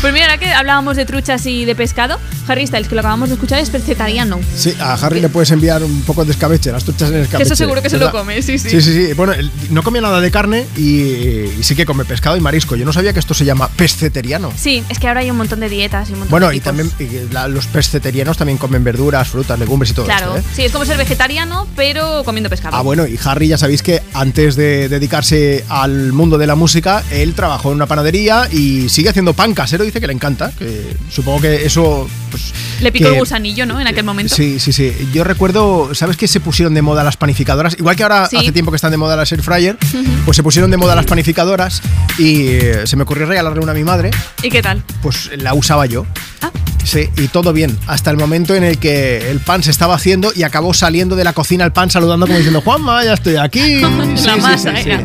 [0.00, 2.18] Pues mira, ahora que hablábamos de truchas y de pescado,
[2.48, 4.40] Harry Styles, que lo acabamos de escuchar, es pescetariano.
[4.56, 7.46] Sí, a Harry le puedes enviar un poco de escabeche, las truchas en Que escabeche.
[7.48, 8.18] eso seguro que se lo ¿verdad?
[8.20, 8.70] come, sí, sí.
[8.70, 9.12] Sí, sí, sí.
[9.12, 9.34] Bueno,
[9.68, 12.76] no comía nada de carne y, y sí que come pescado y marisco.
[12.76, 14.50] Yo no sabía que esto se llama pesceteriano.
[14.56, 16.60] Sí, es que ahora hay un montón de dietas y un montón Bueno, de y
[16.60, 20.52] también y la- los pesceterianos también comen verduras, frutas, legumbres y todo Claro, esto, ¿eh?
[20.56, 22.74] sí, es como ser vegetariano, pero comiendo pescado.
[22.74, 27.02] Ah, bueno, y Harry ya sabéis que antes de dedicarse al mundo de la música,
[27.10, 30.96] él trabajó en una panadería y sigue haciendo pan casero, dice que le encanta, que
[31.10, 32.08] supongo que eso...
[32.30, 33.80] Pues, Le picó que- el gusanillo, ¿no?
[33.80, 34.34] En aquel momento.
[34.34, 34.92] Sí, sí, sí.
[35.12, 37.76] Yo recuerdo, ¿sabes que se pusieron de moda las panificadoras?
[37.78, 38.36] Igual que ahora Sí.
[38.36, 40.04] hace tiempo que están de moda las air fryer, Ujú.
[40.24, 41.80] pues se pusieron de moda las panificadoras
[42.18, 44.10] y eh, se me ocurrió regalarle una a mi madre,
[44.42, 44.82] ¿Y qué tal?
[45.02, 46.06] pues la usaba yo.
[46.42, 46.50] Ah.
[46.84, 50.32] Sí, y todo bien, hasta el momento en el que el pan se estaba haciendo
[50.36, 53.80] y acabó saliendo de la cocina el pan saludando como diciendo, Juanma, ya estoy aquí.
[54.16, 55.02] Sí, la sí, masa sí, era.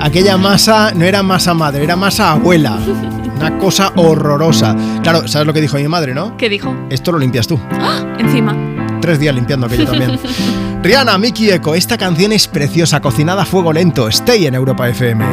[0.00, 2.78] Aquella masa no era masa madre, era masa abuela.
[3.36, 4.76] Una cosa horrorosa.
[5.02, 6.36] Claro, ¿sabes lo que dijo mi madre, no?
[6.36, 6.76] ¿Qué dijo?
[6.90, 7.58] Esto lo limpias tú.
[7.80, 8.04] ¡Ah!
[8.18, 8.54] Encima.
[9.00, 10.18] Tres días limpiando aquello también.
[10.82, 14.08] Rihanna, Miki Eco, esta canción es preciosa, cocinada a fuego lento.
[14.08, 15.24] Stay en Europa FM.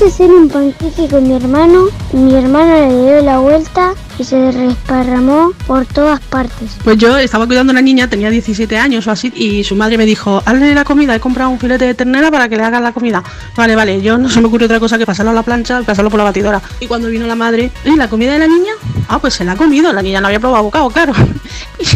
[0.00, 5.52] Quise un panqueque con mi hermano mi hermano le dio la vuelta y se resparramó
[5.66, 6.76] por todas partes.
[6.84, 9.96] Pues yo estaba cuidando a una niña, tenía 17 años o así, y su madre
[9.96, 12.82] me dijo, hazle la comida, he comprado un filete de ternera para que le hagas
[12.82, 13.22] la comida.
[13.56, 16.10] Vale, vale, yo no se me ocurre otra cosa que pasarlo a la plancha pasarlo
[16.10, 16.60] por la batidora.
[16.80, 18.72] Y cuando vino la madre, ¿y la comida de la niña?
[19.08, 21.14] Ah, pues se la ha comido, la niña no había probado bocado, claro.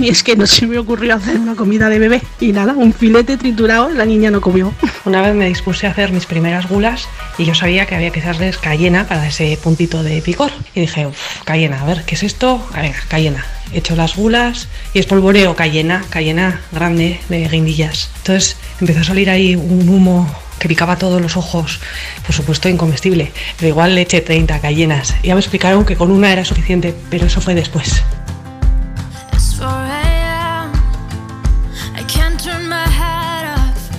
[0.01, 2.23] Y es que no se me ocurrió hacer una comida de bebé.
[2.41, 4.73] Y nada, un filete triturado, la niña no comió.
[5.05, 8.21] Una vez me dispuse a hacer mis primeras gulas y yo sabía que había que
[8.21, 10.51] echarles cayena para ese puntito de picor.
[10.75, 12.67] Y dije, uff, cayena, a ver, ¿qué es esto?
[12.73, 13.45] Ah, Venga, cayena.
[13.73, 18.11] Echo las gulas y espolvoreo cayena, cayena grande de guindillas.
[18.19, 21.81] Entonces empezó a salir ahí un humo que picaba todos los ojos,
[22.25, 25.15] por supuesto incomestible, pero igual le eché 30 cayenas.
[25.23, 28.03] Ya me explicaron que con una era suficiente, pero eso fue después.
[29.33, 30.73] It's 4 a.m.
[31.99, 33.91] I can't turn my head off.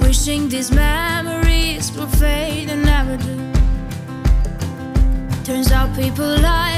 [0.00, 3.36] Wishing these memories will fade and never do.
[5.44, 6.77] Turns out people lie.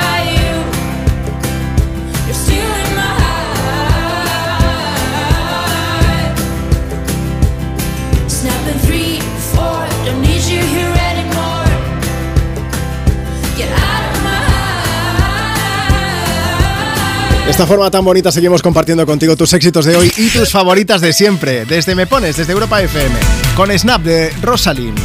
[17.51, 21.11] esta forma tan bonita seguimos compartiendo contigo tus éxitos de hoy y tus favoritas de
[21.11, 21.65] siempre.
[21.65, 23.13] Desde Me Pones, desde Europa FM,
[23.55, 24.97] con Snap de Rosalind.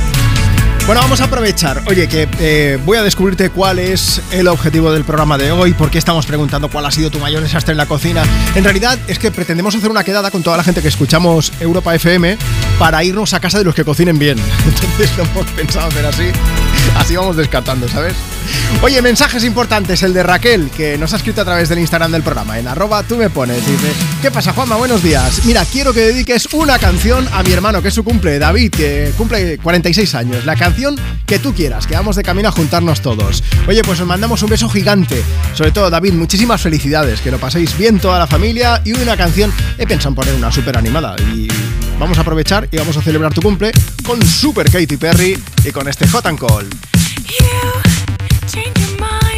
[0.86, 1.82] Bueno, vamos a aprovechar.
[1.86, 5.90] Oye, que eh, voy a descubrirte cuál es el objetivo del programa de hoy, por
[5.90, 8.22] qué estamos preguntando cuál ha sido tu mayor desastre en la cocina.
[8.54, 11.96] En realidad es que pretendemos hacer una quedada con toda la gente que escuchamos Europa
[11.96, 12.38] FM
[12.78, 14.38] para irnos a casa de los que cocinen bien.
[14.64, 16.30] Entonces lo hemos pensado hacer así.
[16.96, 18.14] Así vamos descartando, ¿sabes?
[18.82, 20.02] Oye, mensajes importantes.
[20.02, 23.02] El de Raquel, que nos ha escrito a través del Instagram del programa, en arroba
[23.02, 23.66] tú me pones.
[23.66, 24.76] Dice, ¿qué pasa, Juanma?
[24.76, 25.44] Buenos días.
[25.44, 29.12] Mira, quiero que dediques una canción a mi hermano, que es su cumple, David, que
[29.16, 30.44] cumple 46 años.
[30.44, 30.96] La canción
[31.26, 33.42] que tú quieras, que vamos de camino a juntarnos todos.
[33.66, 35.22] Oye, pues os mandamos un beso gigante.
[35.54, 37.20] Sobre todo, David, muchísimas felicidades.
[37.20, 38.82] Que lo paséis bien toda la familia.
[38.84, 41.16] Y una canción, he pensado en poner una súper animada.
[41.34, 41.48] Y
[41.98, 43.72] vamos a aprovechar y vamos a celebrar tu cumple
[44.04, 46.75] con Super Katy Perry y con este Hot and Cold.
[46.76, 47.82] You
[48.48, 49.35] change your mind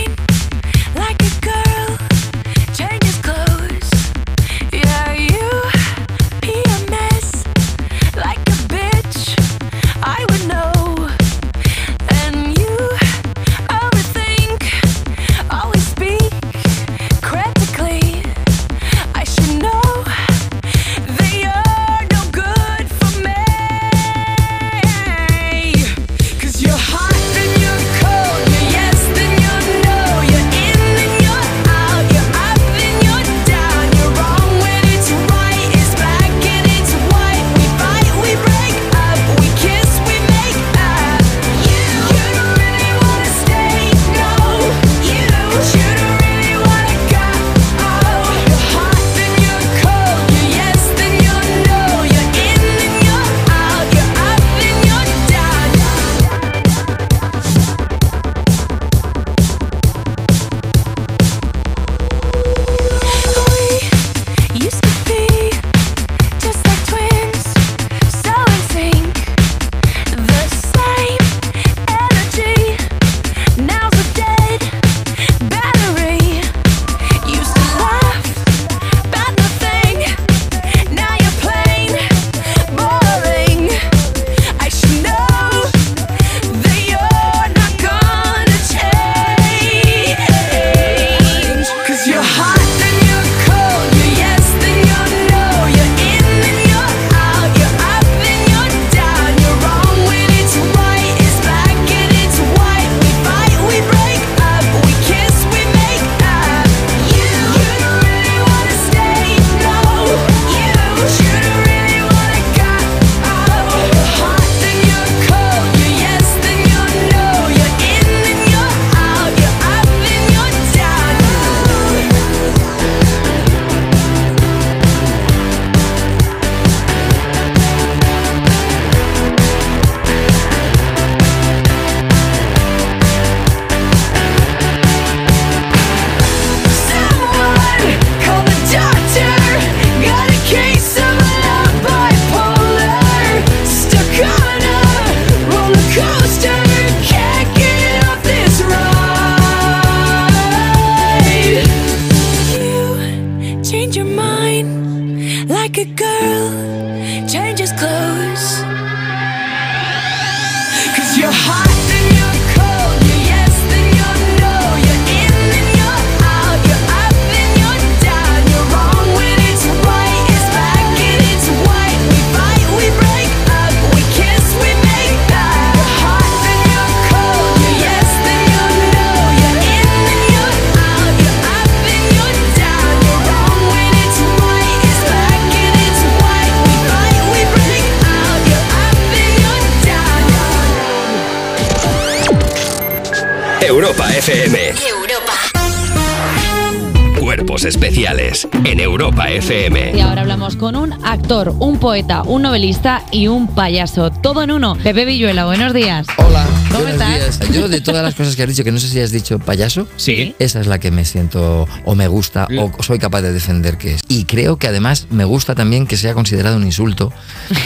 [201.78, 204.10] poeta, un novelista y un payaso.
[204.10, 204.76] Todo en uno.
[204.82, 206.06] Pepe Villuela, buenos días.
[206.18, 207.38] Hola, ¿Cómo estás?
[207.38, 207.50] días.
[207.52, 209.88] Yo de todas las cosas que has dicho, que no sé si has dicho payaso,
[209.96, 210.34] Sí.
[210.38, 213.94] esa es la que me siento o me gusta o soy capaz de defender que
[213.94, 214.00] es.
[214.08, 217.12] Y creo que además me gusta también que sea considerado un insulto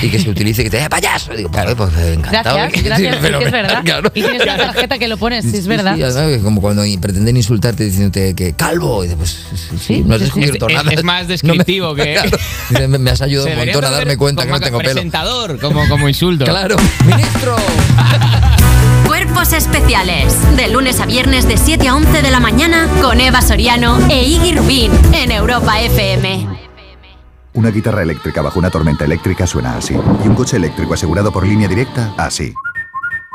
[0.03, 1.33] y que se utilice que te diga payaso.
[1.35, 2.57] Digo, claro, pues encantado.
[2.57, 3.83] Gracias, gracias, sí, que es verdad.
[3.85, 4.11] Claro.
[4.15, 5.97] Y tienes una tarjeta que lo pones, sí, es verdad.
[5.97, 10.15] Sí, además, como cuando pretenden insultarte diciéndote que calvo, y dices, pues sí, sí, no
[10.15, 10.93] has descubierto Es- nada.
[10.93, 12.31] es más descriptivo que- Claro.
[12.71, 14.93] Dice, me, me has ayudado un montón a darme cuenta que no tengo pelo.
[14.93, 16.45] presentador, como, como insulto.
[16.45, 17.57] Claro, ministro.
[19.51, 20.57] Especiales.
[20.57, 24.23] De lunes a viernes de 7 a 11 de la mañana con Eva Soriano e
[24.23, 26.47] Iggy Rubín en Europa FM.
[27.55, 29.95] Una guitarra eléctrica bajo una tormenta eléctrica suena así.
[29.95, 32.55] Y un coche eléctrico asegurado por línea directa, así.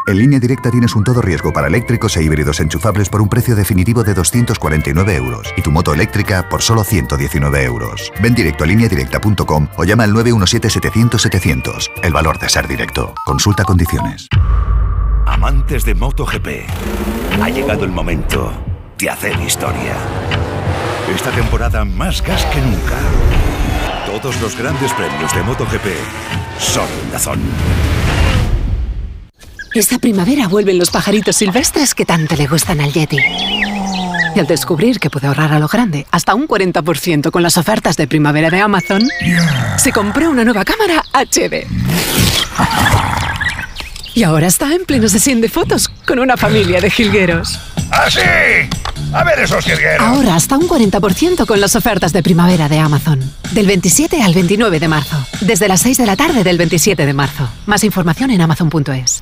[0.08, 3.56] En línea directa tienes un todo riesgo para eléctricos e híbridos enchufables por un precio
[3.56, 5.54] definitivo de 249 euros.
[5.58, 8.14] Y tu moto eléctrica por solo 119 euros.
[8.22, 11.92] Ven directo a lineadirecta.com o llama al 917-700-700.
[12.02, 13.14] El valor de ser directo.
[13.26, 14.30] Consulta condiciones.
[15.38, 16.48] Amantes de MotoGP,
[17.44, 18.52] ha llegado el momento
[18.98, 19.96] de hacer historia.
[21.16, 22.98] Esta temporada más gas que nunca.
[24.08, 25.86] Todos los grandes premios de MotoGP
[26.58, 27.40] son en Dazón.
[29.76, 33.20] Esta primavera vuelven los pajaritos silvestres que tanto le gustan al Yeti.
[34.36, 37.96] Y al descubrir que puede ahorrar a lo grande hasta un 40% con las ofertas
[37.96, 39.08] de primavera de Amazon,
[39.78, 41.68] se compró una nueva cámara HD.
[44.18, 47.60] Y ahora está en pleno sesión de fotos con una familia de jilgueros.
[47.92, 48.20] ¡Ah, sí!
[49.14, 50.02] A ver esos jilgueros.
[50.02, 53.20] Ahora hasta un 40% con las ofertas de primavera de Amazon.
[53.52, 55.24] Del 27 al 29 de marzo.
[55.42, 57.48] Desde las 6 de la tarde del 27 de marzo.
[57.68, 59.22] Más información en amazon.es.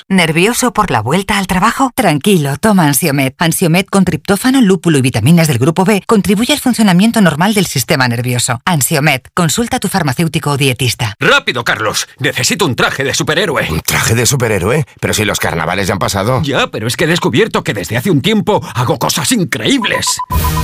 [0.07, 1.91] ¿Nervioso por la vuelta al trabajo?
[1.95, 3.35] Tranquilo, toma Ansiomet.
[3.37, 8.07] Ansiomet con triptófano, lúpulo y vitaminas del grupo B contribuye al funcionamiento normal del sistema
[8.07, 8.59] nervioso.
[8.65, 11.15] Ansiomet, consulta a tu farmacéutico o dietista.
[11.19, 12.07] ¡Rápido, Carlos!
[12.19, 13.67] Necesito un traje de superhéroe.
[13.69, 14.85] ¿Un traje de superhéroe?
[14.99, 16.41] Pero si los carnavales ya han pasado.
[16.43, 20.17] Ya, pero es que he descubierto que desde hace un tiempo hago cosas increíbles.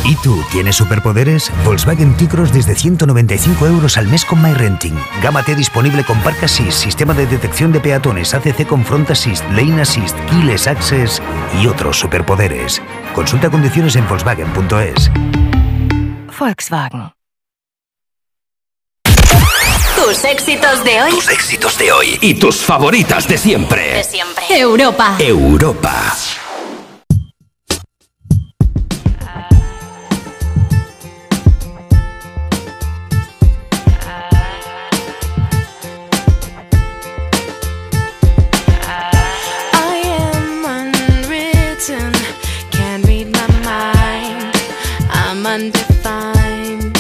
[0.04, 1.52] ¿Y tú tienes superpoderes?
[1.66, 4.98] Volkswagen T-Cross desde 195 euros al mes con MyRenting.
[5.22, 9.44] Gama T disponible con Park Assist, sistema de detección de peatones, ACC con Front Assist,
[9.46, 11.20] Lane Assist, Keyless Access
[11.60, 12.80] y otros superpoderes.
[13.16, 15.10] Consulta condiciones en Volkswagen.es.
[16.38, 17.12] Volkswagen.
[19.96, 21.10] Tus éxitos de hoy.
[21.10, 23.96] Tus éxitos de hoy y tus favoritas de siempre.
[23.96, 24.44] De siempre.
[24.50, 25.16] Europa.
[25.18, 26.14] Europa.
[45.58, 46.96] Undefined.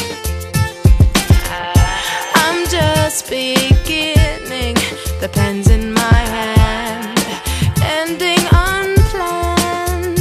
[2.42, 4.76] I'm just beginning,
[5.22, 7.20] the pen's in my hand,
[7.98, 10.20] ending unplanned.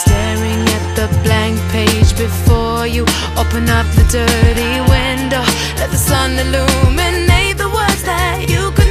[0.00, 3.02] Staring at the blank page before you,
[3.42, 5.42] open up the dirty window,
[5.78, 8.85] let the sun illuminate the words that you could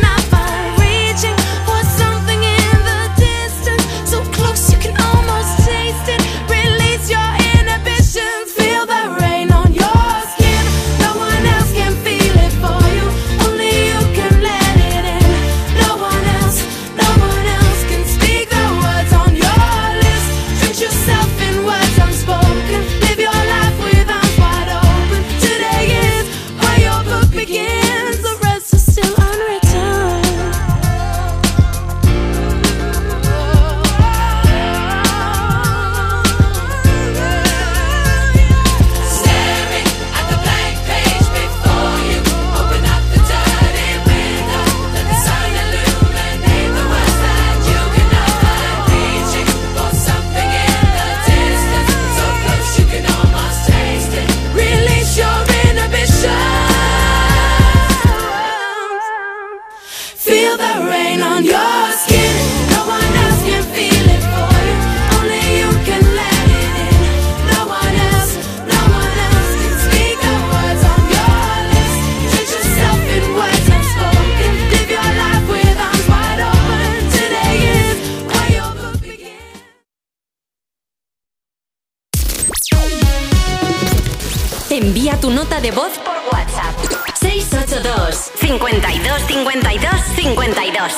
[85.06, 86.74] nota de voz por WhatsApp.
[87.22, 90.94] 682 52 52 52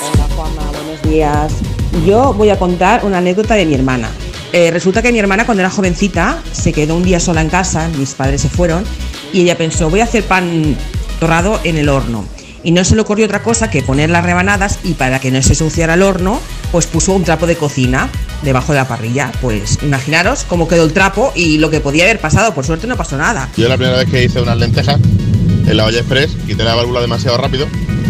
[0.72, 1.53] Buenos días.
[2.06, 4.10] Yo voy a contar una anécdota de mi hermana.
[4.53, 7.90] Eh, resulta que mi hermana cuando era jovencita se quedó un día sola en casa,
[7.98, 8.86] mis padres se fueron,
[9.34, 10.77] y ella pensó, voy a hacer pan
[11.19, 12.24] torrado en el horno.
[12.68, 15.42] Y no se le ocurrió otra cosa que poner las rebanadas y para que no
[15.42, 16.42] se ensuciara el horno,
[16.74, 18.10] pues puso un trapo de cocina
[18.42, 19.32] debajo de la parrilla.
[19.40, 22.54] Pues imaginaros cómo quedó el trapo y lo que podía haber pasado.
[22.54, 23.48] Por suerte no pasó nada.
[23.56, 25.00] Yo la primera vez que hice unas lentejas
[25.66, 27.68] en la olla express, quité la válvula demasiado rápido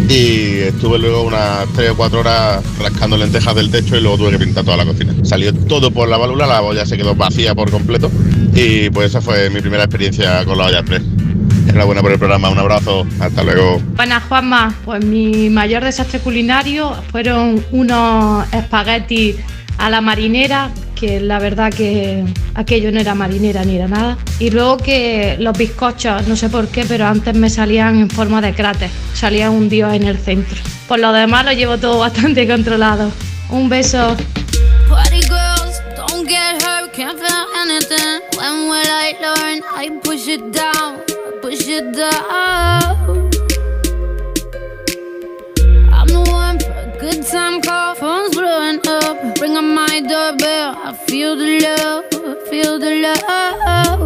[0.08, 4.32] y estuve luego unas 3 o 4 horas rascando lentejas del techo y luego tuve
[4.32, 5.14] que pintar toda la cocina.
[5.22, 8.10] Salió todo por la válvula, la olla se quedó vacía por completo
[8.56, 11.02] y pues esa fue mi primera experiencia con la olla express.
[11.68, 13.78] Enhorabuena por el programa, un abrazo, hasta luego.
[13.94, 14.74] Buenas, Juanma.
[14.86, 19.36] Pues mi mayor desastre culinario fueron unos espaguetis
[19.76, 22.24] a la marinera, que la verdad que
[22.54, 24.16] aquello no era marinera ni era nada.
[24.38, 28.40] Y luego que los bizcochos, no sé por qué, pero antes me salían en forma
[28.40, 30.58] de cráter, salía un dios en el centro.
[30.88, 33.12] Por lo demás lo llevo todo bastante controlado.
[33.50, 34.16] Un beso.
[41.40, 43.30] Push it down.
[45.92, 49.40] I'm the one for a good time call, phone's blowing up.
[49.40, 54.00] Ring on my doorbell, I feel the love, I feel the love.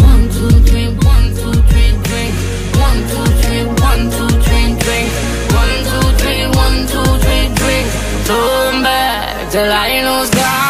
[0.00, 2.34] One, two, three, one, two, three, drink.
[2.86, 5.08] One, two, three, one, two, three, drink.
[5.60, 7.86] One, two, three, one, two, three, drink.
[8.84, 10.30] Back till I lose.
[10.30, 10.65] Gonna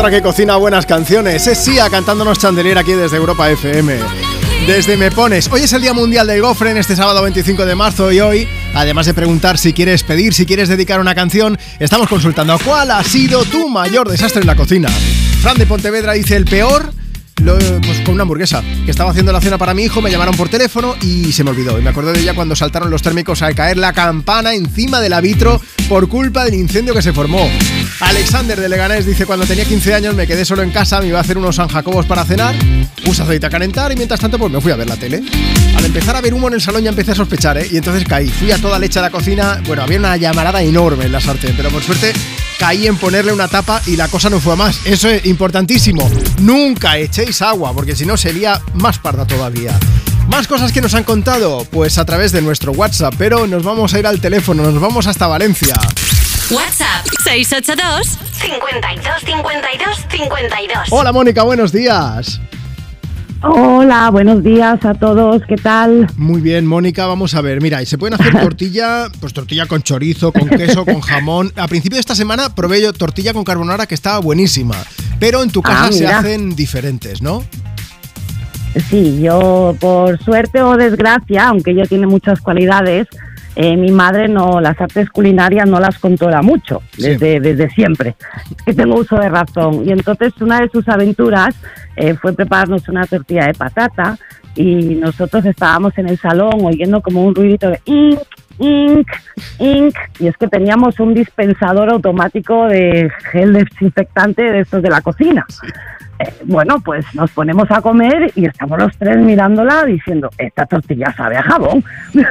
[0.00, 3.98] Otra que cocina buenas canciones es Sia cantándonos Chandelier aquí desde Europa FM.
[4.66, 5.46] Desde Me Pones.
[5.52, 8.48] Hoy es el Día Mundial del Gofre en este sábado 25 de marzo y hoy,
[8.72, 13.04] además de preguntar si quieres pedir, si quieres dedicar una canción, estamos consultando cuál ha
[13.04, 14.88] sido tu mayor desastre en la cocina.
[15.42, 16.94] Fran de Pontevedra dice el peor.
[17.44, 20.48] Pues con una hamburguesa, que estaba haciendo la cena para mi hijo, me llamaron por
[20.48, 21.78] teléfono y se me olvidó.
[21.78, 25.14] Y me acordé de ella cuando saltaron los térmicos al caer la campana encima del
[25.22, 27.48] vitro por culpa del incendio que se formó.
[28.00, 31.18] Alexander de Leganés dice, cuando tenía 15 años me quedé solo en casa, me iba
[31.18, 32.54] a hacer unos San Jacobos para cenar,
[33.04, 35.22] puse aceite a calentar y mientras tanto pues me fui a ver la tele.
[35.76, 37.68] Al empezar a ver humo en el salón ya empecé a sospechar, ¿eh?
[37.70, 41.06] Y entonces caí, fui a toda leche a la cocina, bueno, había una llamarada enorme
[41.06, 42.12] en la sartén, pero por suerte
[42.58, 44.80] caí en ponerle una tapa y la cosa no fue a más.
[44.84, 46.08] Eso es importantísimo.
[46.40, 49.78] Nunca echéis agua, porque si no sería más parda todavía.
[50.28, 53.92] Más cosas que nos han contado, pues a través de nuestro WhatsApp, pero nos vamos
[53.92, 55.76] a ir al teléfono, nos vamos hasta Valencia.
[56.50, 60.78] WhatsApp 682 52 52 52.
[60.90, 62.40] Hola Mónica, buenos días.
[63.42, 66.06] Hola, buenos días a todos, ¿qué tal?
[66.18, 67.62] Muy bien, Mónica, vamos a ver.
[67.62, 71.50] Mira, y se pueden hacer tortilla, pues tortilla con chorizo, con queso, con jamón.
[71.56, 74.74] A principio de esta semana probé yo tortilla con carbonara que estaba buenísima.
[75.18, 76.18] Pero en tu casa Ah, se mira.
[76.18, 77.42] hacen diferentes, ¿no?
[78.88, 83.08] Sí, yo por suerte o desgracia, aunque ella tiene muchas cualidades,
[83.62, 88.16] eh, mi madre no las artes culinarias no las controla mucho desde, desde siempre.
[88.56, 89.86] Es que tengo uso de razón.
[89.86, 91.54] Y entonces una de sus aventuras
[91.94, 94.16] eh, fue prepararnos una tortilla de patata
[94.54, 98.20] y nosotros estábamos en el salón oyendo como un ruidito de ink,
[98.60, 99.08] ink,
[99.58, 105.02] ink, y es que teníamos un dispensador automático de gel desinfectante de estos de la
[105.02, 105.44] cocina.
[106.18, 111.12] Eh, bueno, pues nos ponemos a comer y estamos los tres mirándola diciendo, esta tortilla
[111.14, 111.84] sabe a jabón.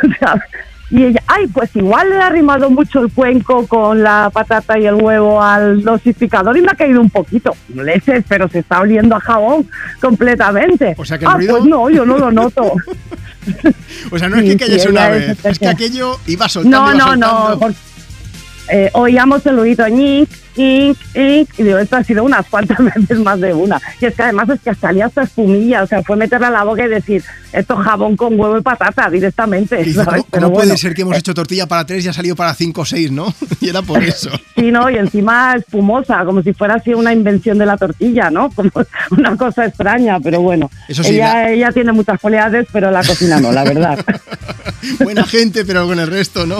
[0.91, 4.87] Y ella, ay, pues igual le ha arrimado mucho el cuenco con la patata y
[4.87, 7.55] el huevo al dosificador y me ha caído un poquito.
[7.73, 9.69] Leches, pero se está oliendo a jabón
[10.01, 10.95] completamente.
[10.97, 12.73] O sea que el ah, ruido- pues no, yo no lo noto.
[14.11, 16.77] O sea, no es que cayese sí, una es vez, es que aquello iba soltando.
[16.81, 17.49] No, iba no, soltando.
[17.49, 17.59] no.
[17.59, 17.73] por-
[18.71, 23.19] eh, oíamos el ruido ñic, ñic, ñic, y digo, esto ha sido unas cuantas veces
[23.19, 23.81] más de una.
[24.01, 26.63] Y es que además es que salía hasta espumilla, o sea, fue meterla a la
[26.63, 27.23] boca y decir,
[27.53, 29.81] esto es jabón con huevo y patata directamente.
[29.81, 30.07] Y ¿sabes?
[30.23, 32.35] ¿Cómo, Pero cómo puede bueno, ser que hemos hecho tortilla para tres y ha salido
[32.35, 33.33] para cinco o seis, no?
[33.61, 34.29] Y era por eso.
[34.55, 34.89] Sí, ¿no?
[34.89, 38.49] Y encima espumosa, como si fuera así una invención de la tortilla, ¿no?
[38.51, 38.69] Como
[39.11, 40.69] una cosa extraña, pero bueno.
[40.87, 43.99] Eso sí, ella, la- ella tiene muchas cualidades, pero la cocina no, la verdad.
[44.99, 46.57] Buena gente, pero con el resto, ¿no?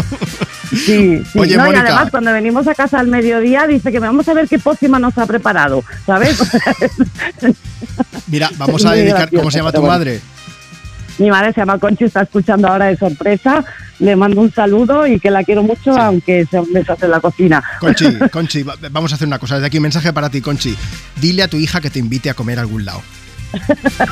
[0.71, 1.39] Sí, sí.
[1.39, 1.83] Oye, no, Mónica.
[1.83, 5.00] y además cuando venimos a casa al mediodía dice que vamos a ver qué pócima
[5.00, 6.38] nos ha preparado, ¿sabes?
[8.27, 10.19] Mira, vamos a dedicar, ¿cómo se llama tu madre?
[11.18, 13.66] Mi madre se llama Conchi, está escuchando ahora de sorpresa.
[14.00, 17.19] Le mando un saludo y que la quiero mucho, aunque sea un desastre en la
[17.19, 17.61] cocina.
[17.82, 19.56] Conchi, Conchi, va- vamos a hacer una cosa.
[19.56, 20.77] Desde aquí un mensaje para ti, Conchi.
[21.19, 23.01] Dile a tu hija que te invite a comer a algún lado.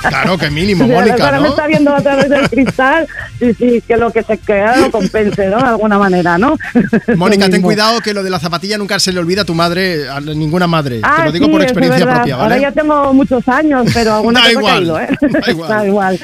[0.10, 1.50] Claro, que mínimo, Mónica, ahora me ¿no?
[1.50, 3.08] está viendo a través del cristal.
[3.40, 5.58] Sí, sí, que lo que se queda lo compense, ¿no?
[5.58, 6.58] De alguna manera, ¿no?
[7.16, 10.10] Mónica, ten cuidado que lo de la zapatilla nunca se le olvida a tu madre,
[10.10, 11.02] a ninguna madre.
[11.04, 12.62] Ah, Te lo digo sí, por experiencia propia, Ahora ¿vale?
[12.62, 15.08] ya tengo muchos años, pero alguna Da cosa igual, caído, ¿eh?
[15.22, 15.70] da igual.
[15.70, 16.20] Da igual.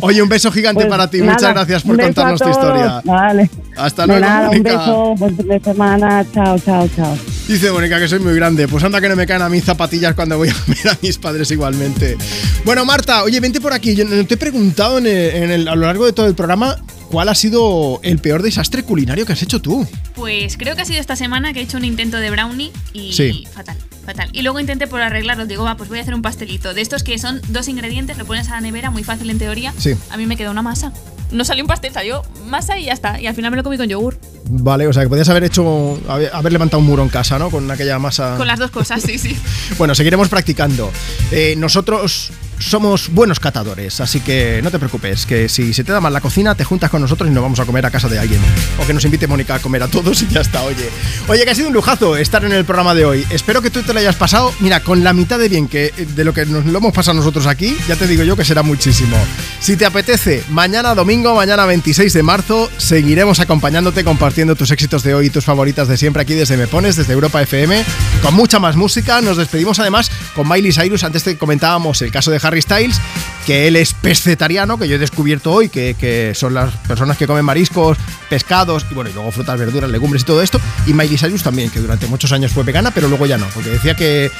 [0.00, 1.20] Oye, un beso gigante Pues para ti.
[1.20, 3.00] nada, Muchas gracias por un beso contarnos tu historia.
[3.04, 3.50] Vale.
[3.76, 4.78] Hasta luego, nada, un Mónica.
[4.78, 6.24] beso, buen fin de semana.
[6.32, 7.16] Chao, chao, chao.
[7.48, 8.66] Dice Mónica que soy muy grande.
[8.66, 11.16] Pues anda que no me caen a mí zapatillas cuando voy a ver a mis
[11.18, 12.16] padres igualmente.
[12.64, 13.94] Bueno, Marta, oye, vente por aquí.
[13.94, 16.76] Yo te he preguntado en el- en el- a lo largo de todo el programa
[17.08, 19.86] cuál ha sido el peor desastre culinario que has hecho tú.
[20.16, 23.12] Pues creo que ha sido esta semana que he hecho un intento de brownie y
[23.12, 23.46] Sí.
[23.54, 24.28] fatal, fatal.
[24.32, 26.74] Y luego intenté por arreglarlo, digo, va, pues voy a hacer un pastelito.
[26.74, 29.72] De estos que son dos ingredientes, lo pones a la nevera, muy fácil en teoría.
[29.78, 29.92] Sí.
[30.10, 30.92] A mí me quedó una masa.
[31.30, 33.20] No salió un pastel, salió masa y ya está.
[33.20, 34.18] Y al final me lo comí con yogur.
[34.48, 37.50] Vale, o sea que podías haber hecho, haber, haber levantado un muro en casa, ¿no?
[37.50, 38.36] Con aquella masa.
[38.36, 39.36] Con las dos cosas, sí, sí.
[39.78, 40.90] Bueno, seguiremos practicando.
[41.32, 46.00] Eh, nosotros somos buenos catadores, así que no te preocupes, que si se te da
[46.00, 48.18] mal la cocina, te juntas con nosotros y nos vamos a comer a casa de
[48.18, 48.40] alguien.
[48.78, 50.88] O que nos invite Mónica a comer a todos y ya está, oye.
[51.28, 53.26] Oye, que ha sido un lujazo estar en el programa de hoy.
[53.30, 56.24] Espero que tú te lo hayas pasado, mira, con la mitad de bien que de
[56.24, 59.16] lo que nos lo hemos pasado nosotros aquí, ya te digo yo que será muchísimo.
[59.60, 65.14] Si te apetece, mañana domingo, mañana 26 de marzo, seguiremos acompañándote, compartiendo tus éxitos de
[65.14, 67.84] hoy y tus favoritas de siempre aquí desde Me Pones, desde Europa FM,
[68.22, 69.20] con mucha más música.
[69.20, 71.04] Nos despedimos además con Miley Cyrus.
[71.04, 73.00] Antes te comentábamos el caso de Harry Styles,
[73.46, 77.26] que él es pescetariano, que yo he descubierto hoy, que, que son las personas que
[77.26, 77.96] comen mariscos,
[78.28, 80.60] pescados y bueno, y luego frutas, verduras, legumbres y todo esto.
[80.86, 83.70] Y Miley Cyrus también, que durante muchos años fue vegana, pero luego ya no, porque
[83.70, 84.30] decía que,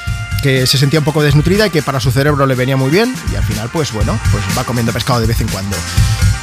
[0.43, 3.15] que se sentía un poco desnutrida y que para su cerebro le venía muy bien.
[3.33, 5.77] Y al final, pues bueno, pues va comiendo pescado de vez en cuando.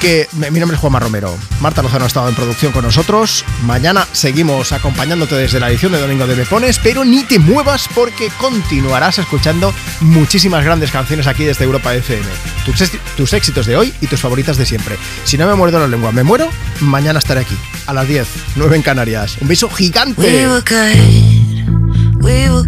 [0.04, 1.34] Mi nombre es Juanma Romero.
[1.62, 3.46] Marta Lozano ha estado en producción con nosotros.
[3.64, 7.88] Mañana seguimos acompañándote desde la edición de Domingo de Me Pones, pero ni te muevas
[7.96, 12.26] porque continuarás escuchando muchísimas grandes canciones aquí desde Europa FM.
[12.66, 12.84] Tus,
[13.16, 14.98] tus éxitos de hoy y tus favoritas de siempre.
[15.24, 16.50] Si no me muerdo la lengua, me muero,
[16.82, 17.56] mañana estaré aquí,
[17.88, 19.38] a las 10, 9 en Canarias.
[19.40, 20.20] Un beso gigante.
[20.20, 22.68] We were good, we were.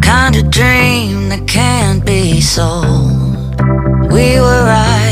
[0.00, 3.60] Kind of dream that can't be sold.
[4.12, 5.11] We were right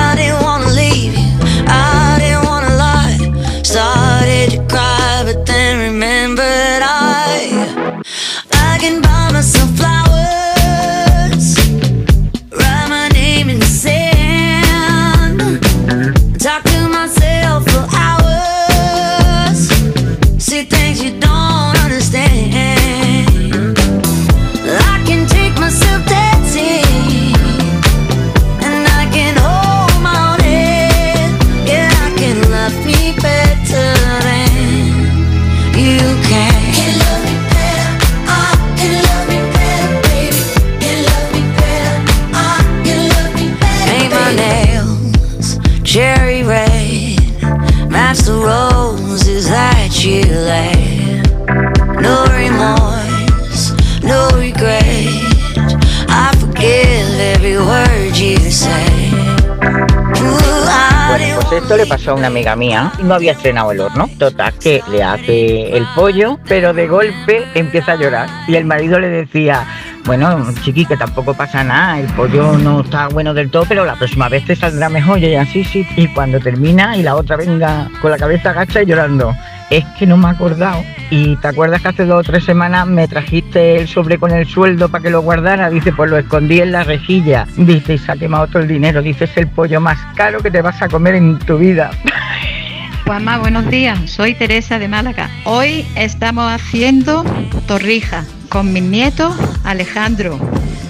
[61.57, 64.09] esto le pasó a una amiga mía y no había estrenado el horno.
[64.17, 68.29] Total, que le hace el pollo, pero de golpe empieza a llorar.
[68.47, 69.65] Y el marido le decía,
[70.05, 73.95] bueno, chiqui, que tampoco pasa nada, el pollo no está bueno del todo, pero la
[73.95, 75.19] próxima vez te saldrá mejor.
[75.19, 75.85] Y ella, sí, sí.
[75.95, 79.33] Y cuando termina y la otra venga con la cabeza agacha y llorando.
[79.71, 80.83] Es que no me he acordado.
[81.09, 84.45] Y te acuerdas que hace dos o tres semanas me trajiste el sobre con el
[84.45, 85.69] sueldo para que lo guardara.
[85.69, 87.47] Dice, pues lo escondí en la rejilla.
[87.55, 89.01] Dice, y se ha quemado todo el dinero.
[89.01, 91.89] Dice, es el pollo más caro que te vas a comer en tu vida.
[93.05, 94.11] Juanma, buenos días.
[94.11, 95.29] Soy Teresa de Málaga.
[95.45, 97.23] Hoy estamos haciendo
[97.65, 99.33] torrija con mis nietos
[99.63, 100.37] Alejandro,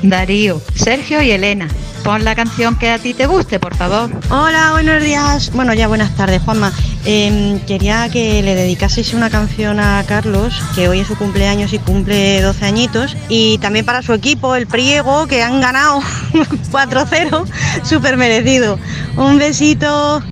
[0.01, 1.67] Darío, Sergio y Elena.
[2.03, 4.09] Pon la canción que a ti te guste, por favor.
[4.31, 5.51] Hola, buenos días.
[5.53, 6.73] Bueno, ya buenas tardes, Juanma.
[7.05, 11.79] Em, quería que le dedicaseis una canción a Carlos, que hoy es su cumpleaños y
[11.79, 13.15] cumple 12 añitos.
[13.29, 15.99] Y también para su equipo, el Priego, que han ganado
[16.71, 17.45] 4-0.
[17.83, 18.79] Súper merecido.
[19.15, 20.23] Un besito.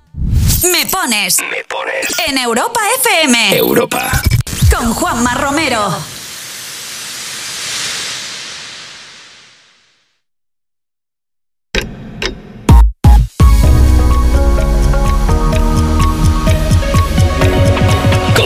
[0.64, 1.38] Me pones.
[1.40, 2.08] Me pones.
[2.28, 3.58] En Europa FM.
[3.58, 4.10] Europa.
[4.76, 6.19] Con Juanma Romero.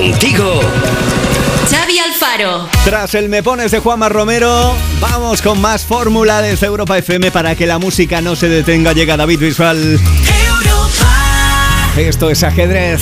[0.03, 0.59] Contigo.
[1.71, 2.67] Xavi Alfaro.
[2.83, 7.55] Tras el Me Pones de Juanma Romero, vamos con más fórmula desde Europa FM para
[7.55, 8.91] que la música no se detenga.
[8.91, 9.97] Llega David Visual.
[11.95, 13.01] Esto es ajedrez.